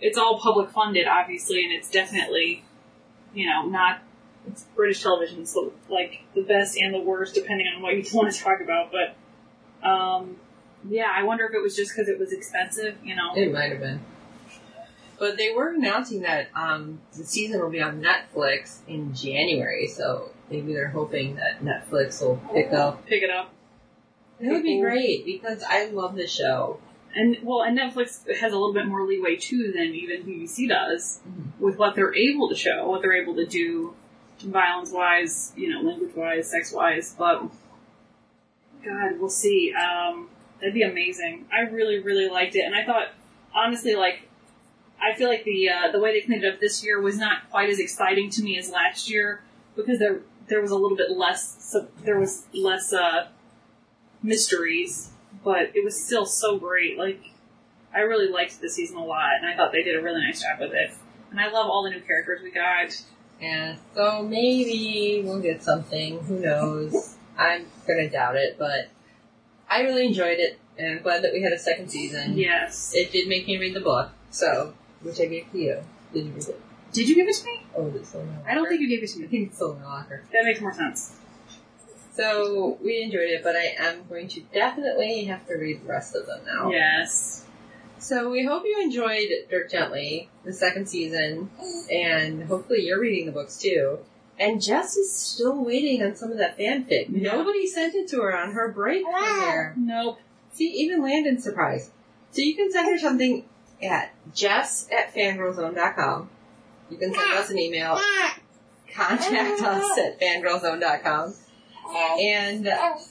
it's 0.00 0.16
all 0.18 0.38
public 0.38 0.70
funded, 0.70 1.06
obviously, 1.08 1.64
and 1.64 1.72
it's 1.72 1.90
definitely, 1.90 2.64
you 3.34 3.46
know, 3.46 3.66
not. 3.66 4.02
It's 4.46 4.64
British 4.74 5.02
television, 5.02 5.44
so 5.46 5.72
like 5.90 6.22
the 6.34 6.42
best 6.42 6.76
and 6.78 6.94
the 6.94 7.00
worst, 7.00 7.34
depending 7.34 7.66
on 7.74 7.82
what 7.82 7.94
you 7.94 8.04
want 8.14 8.32
to 8.32 8.40
talk 8.40 8.60
about. 8.62 8.90
But, 8.92 9.86
um, 9.86 10.36
yeah, 10.88 11.12
I 11.14 11.24
wonder 11.24 11.44
if 11.44 11.54
it 11.54 11.62
was 11.62 11.76
just 11.76 11.92
because 11.94 12.08
it 12.08 12.18
was 12.18 12.32
expensive. 12.32 12.96
You 13.04 13.16
know, 13.16 13.34
It 13.34 13.52
might 13.52 13.70
have 13.70 13.80
been. 13.80 14.00
But 15.20 15.36
they 15.36 15.52
were 15.52 15.68
announcing 15.68 16.22
that 16.22 16.48
um, 16.56 16.98
the 17.12 17.24
season 17.24 17.60
will 17.60 17.68
be 17.68 17.82
on 17.82 18.02
Netflix 18.02 18.78
in 18.88 19.14
January, 19.14 19.86
so 19.86 20.30
maybe 20.50 20.72
they're 20.72 20.88
hoping 20.88 21.36
that 21.36 21.62
Netflix 21.62 22.22
will 22.22 22.40
pick 22.54 22.72
up. 22.72 23.04
pick 23.06 23.22
it 23.22 23.28
up. 23.28 23.52
That 24.40 24.50
would 24.50 24.62
be 24.62 24.80
great 24.80 25.26
because 25.26 25.62
I 25.62 25.90
love 25.90 26.16
the 26.16 26.26
show. 26.26 26.80
And 27.14 27.36
well, 27.42 27.60
and 27.62 27.78
Netflix 27.78 28.26
has 28.40 28.52
a 28.52 28.56
little 28.56 28.72
bit 28.72 28.86
more 28.86 29.06
leeway 29.06 29.36
too 29.36 29.70
than 29.76 29.94
even 29.94 30.22
BBC 30.22 30.66
does 30.66 31.20
Mhm. 31.28 31.60
with 31.60 31.76
what 31.76 31.94
they're 31.96 32.14
able 32.14 32.48
to 32.48 32.56
show, 32.56 32.88
what 32.88 33.02
they're 33.02 33.20
able 33.20 33.34
to 33.34 33.44
do, 33.44 33.94
violence 34.42 34.90
wise, 34.90 35.52
you 35.54 35.68
know, 35.68 35.82
language 35.82 36.14
wise, 36.16 36.50
sex 36.50 36.72
wise. 36.72 37.14
But 37.18 37.42
God, 38.82 39.18
we'll 39.18 39.28
see. 39.28 39.74
Um, 39.74 40.30
that'd 40.60 40.72
be 40.72 40.80
amazing. 40.82 41.44
I 41.52 41.68
really, 41.68 41.98
really 41.98 42.30
liked 42.30 42.56
it, 42.56 42.64
and 42.64 42.74
I 42.74 42.86
thought, 42.86 43.08
honestly, 43.54 43.94
like, 43.94 44.29
I 45.02 45.16
feel 45.16 45.28
like 45.28 45.44
the 45.44 45.68
uh, 45.68 45.92
the 45.92 46.00
way 46.00 46.12
they 46.12 46.26
cleaned 46.26 46.44
it 46.44 46.54
up 46.54 46.60
this 46.60 46.84
year 46.84 47.00
was 47.00 47.16
not 47.16 47.50
quite 47.50 47.70
as 47.70 47.78
exciting 47.78 48.30
to 48.30 48.42
me 48.42 48.58
as 48.58 48.70
last 48.70 49.10
year 49.10 49.42
because 49.74 49.98
there 49.98 50.20
there 50.50 50.60
was 50.60 50.70
a 50.70 50.76
little 50.76 50.96
bit 50.96 51.10
less. 51.10 51.56
So 51.60 51.88
there 52.04 52.18
was 52.18 52.46
less 52.52 52.92
uh, 52.92 53.28
mysteries, 54.22 55.10
but 55.42 55.70
it 55.74 55.84
was 55.84 56.04
still 56.04 56.26
so 56.26 56.58
great. 56.58 56.98
Like, 56.98 57.22
I 57.94 58.00
really 58.00 58.30
liked 58.30 58.60
the 58.60 58.68
season 58.68 58.98
a 58.98 59.04
lot, 59.04 59.30
and 59.40 59.46
I 59.46 59.56
thought 59.56 59.72
they 59.72 59.82
did 59.82 59.98
a 59.98 60.02
really 60.02 60.20
nice 60.20 60.42
job 60.42 60.60
with 60.60 60.72
it. 60.72 60.90
And 61.30 61.40
I 61.40 61.50
love 61.50 61.70
all 61.70 61.84
the 61.84 61.90
new 61.90 62.00
characters 62.00 62.40
we 62.42 62.50
got. 62.50 63.00
And 63.40 63.78
so 63.94 64.22
maybe 64.22 65.22
we'll 65.24 65.40
get 65.40 65.62
something. 65.62 66.18
Who 66.24 66.40
knows? 66.40 67.16
I'm 67.38 67.66
gonna 67.86 68.10
doubt 68.10 68.36
it, 68.36 68.56
but 68.58 68.90
I 69.70 69.80
really 69.80 70.06
enjoyed 70.06 70.38
it, 70.38 70.58
and 70.76 70.96
I'm 70.96 71.02
glad 71.02 71.22
that 71.22 71.32
we 71.32 71.40
had 71.42 71.52
a 71.52 71.58
second 71.58 71.90
season. 71.90 72.36
Yes. 72.36 72.92
It 72.94 73.12
did 73.12 73.28
make 73.28 73.46
me 73.46 73.56
read 73.56 73.74
the 73.74 73.80
book, 73.80 74.10
so 74.30 74.74
which 75.02 75.20
I 75.20 75.26
gave 75.26 75.50
to 75.52 75.58
you. 75.58 75.78
Did 76.12 76.26
you 76.26 76.32
read 76.32 76.48
it? 76.48 76.60
Did 76.92 77.08
you 77.08 77.14
give 77.14 77.28
it 77.28 77.36
to 77.36 77.44
me? 77.44 77.66
Oh, 77.76 77.86
is 77.88 77.94
it 77.94 78.06
still 78.06 78.20
in 78.22 78.28
my 78.28 78.50
I 78.50 78.54
don't 78.54 78.68
think 78.68 78.80
you 78.80 78.88
gave 78.88 79.02
it 79.02 79.08
to 79.10 79.18
me. 79.18 79.24
I 79.24 79.26
me. 79.26 79.30
think 79.30 79.48
it's 79.48 79.56
still 79.56 79.72
in 79.72 79.80
my 79.80 79.86
locker. 79.86 80.24
That 80.32 80.44
makes 80.44 80.60
more 80.60 80.72
sense. 80.72 81.16
So 82.12 82.78
we 82.82 83.02
enjoyed 83.02 83.30
it, 83.30 83.42
but 83.42 83.56
I 83.56 83.74
am 83.78 84.04
going 84.08 84.28
to 84.28 84.40
definitely 84.52 85.24
have 85.24 85.46
to 85.46 85.54
read 85.54 85.82
the 85.82 85.88
rest 85.88 86.16
of 86.16 86.26
them 86.26 86.40
now. 86.44 86.70
Yes. 86.70 87.46
So 87.98 88.30
we 88.30 88.44
hope 88.44 88.64
you 88.64 88.80
enjoyed 88.80 89.28
Dirk 89.50 89.70
Gently, 89.70 90.30
the 90.44 90.52
second 90.52 90.88
season, 90.88 91.50
and 91.90 92.44
hopefully 92.44 92.80
you're 92.82 93.00
reading 93.00 93.26
the 93.26 93.32
books 93.32 93.58
too. 93.58 93.98
And 94.38 94.60
Jess 94.60 94.96
is 94.96 95.14
still 95.14 95.62
waiting 95.62 96.02
on 96.02 96.16
some 96.16 96.32
of 96.32 96.38
that 96.38 96.58
fanfic. 96.58 97.06
Yeah. 97.10 97.32
Nobody 97.32 97.66
sent 97.66 97.94
it 97.94 98.08
to 98.08 98.22
her 98.22 98.36
on 98.36 98.52
her 98.52 98.72
break 98.72 99.04
from 99.04 99.14
ah. 99.14 99.38
there. 99.44 99.74
Nope. 99.76 100.18
See, 100.52 100.64
even 100.64 101.02
Landon's 101.02 101.44
surprised. 101.44 101.90
So 102.32 102.40
you 102.40 102.56
can 102.56 102.72
send 102.72 102.88
her 102.88 102.98
something 102.98 103.44
at 103.82 104.14
jess 104.34 104.88
at 104.90 105.14
fangirlzone.com. 105.14 106.28
You 106.90 106.96
can 106.96 107.14
send 107.14 107.32
us 107.34 107.50
an 107.50 107.58
email. 107.58 108.00
Contact 108.94 109.62
us 109.62 109.98
at 109.98 110.20
fangirlzone.com. 110.20 111.34
And 112.20 112.68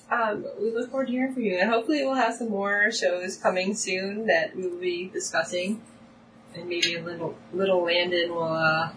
um, 0.09 0.45
we 0.59 0.71
look 0.71 0.89
forward 0.89 1.07
to 1.07 1.11
hearing 1.11 1.33
from 1.33 1.43
you. 1.43 1.57
And 1.57 1.69
hopefully 1.69 2.03
we'll 2.03 2.15
have 2.15 2.35
some 2.35 2.49
more 2.49 2.91
shows 2.91 3.37
coming 3.37 3.75
soon 3.75 4.27
that 4.27 4.55
we 4.55 4.67
will 4.67 4.79
be 4.79 5.09
discussing. 5.11 5.81
And 6.55 6.67
maybe 6.67 6.95
a 6.95 7.03
little 7.03 7.35
little 7.53 7.83
Landon 7.83 8.33
will 8.33 8.53
uh, 8.53 8.89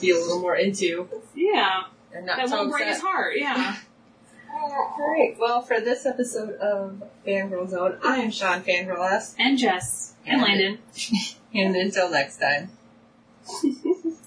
be 0.00 0.10
a 0.10 0.14
little 0.14 0.40
more 0.40 0.56
into. 0.56 1.08
Yeah. 1.34 1.82
And 2.14 2.26
not 2.26 2.36
That 2.38 2.48
so 2.48 2.56
won't 2.56 2.72
break 2.72 2.88
his 2.88 3.00
heart. 3.00 3.34
Yeah. 3.36 3.76
Alright, 4.62 5.36
well 5.38 5.62
for 5.62 5.80
this 5.80 6.04
episode 6.06 6.54
of 6.56 7.02
Fangirl 7.26 7.68
Zone, 7.68 7.96
I 8.04 8.18
am 8.18 8.30
Sean 8.30 8.62
Fangirl 8.62 9.10
S. 9.10 9.34
and 9.38 9.56
Jess. 9.58 10.14
And 10.26 10.40
And- 10.40 10.42
Landon. 10.42 10.78
And 11.52 11.74
until 11.74 12.08
next 12.10 12.38
time. 12.38 12.70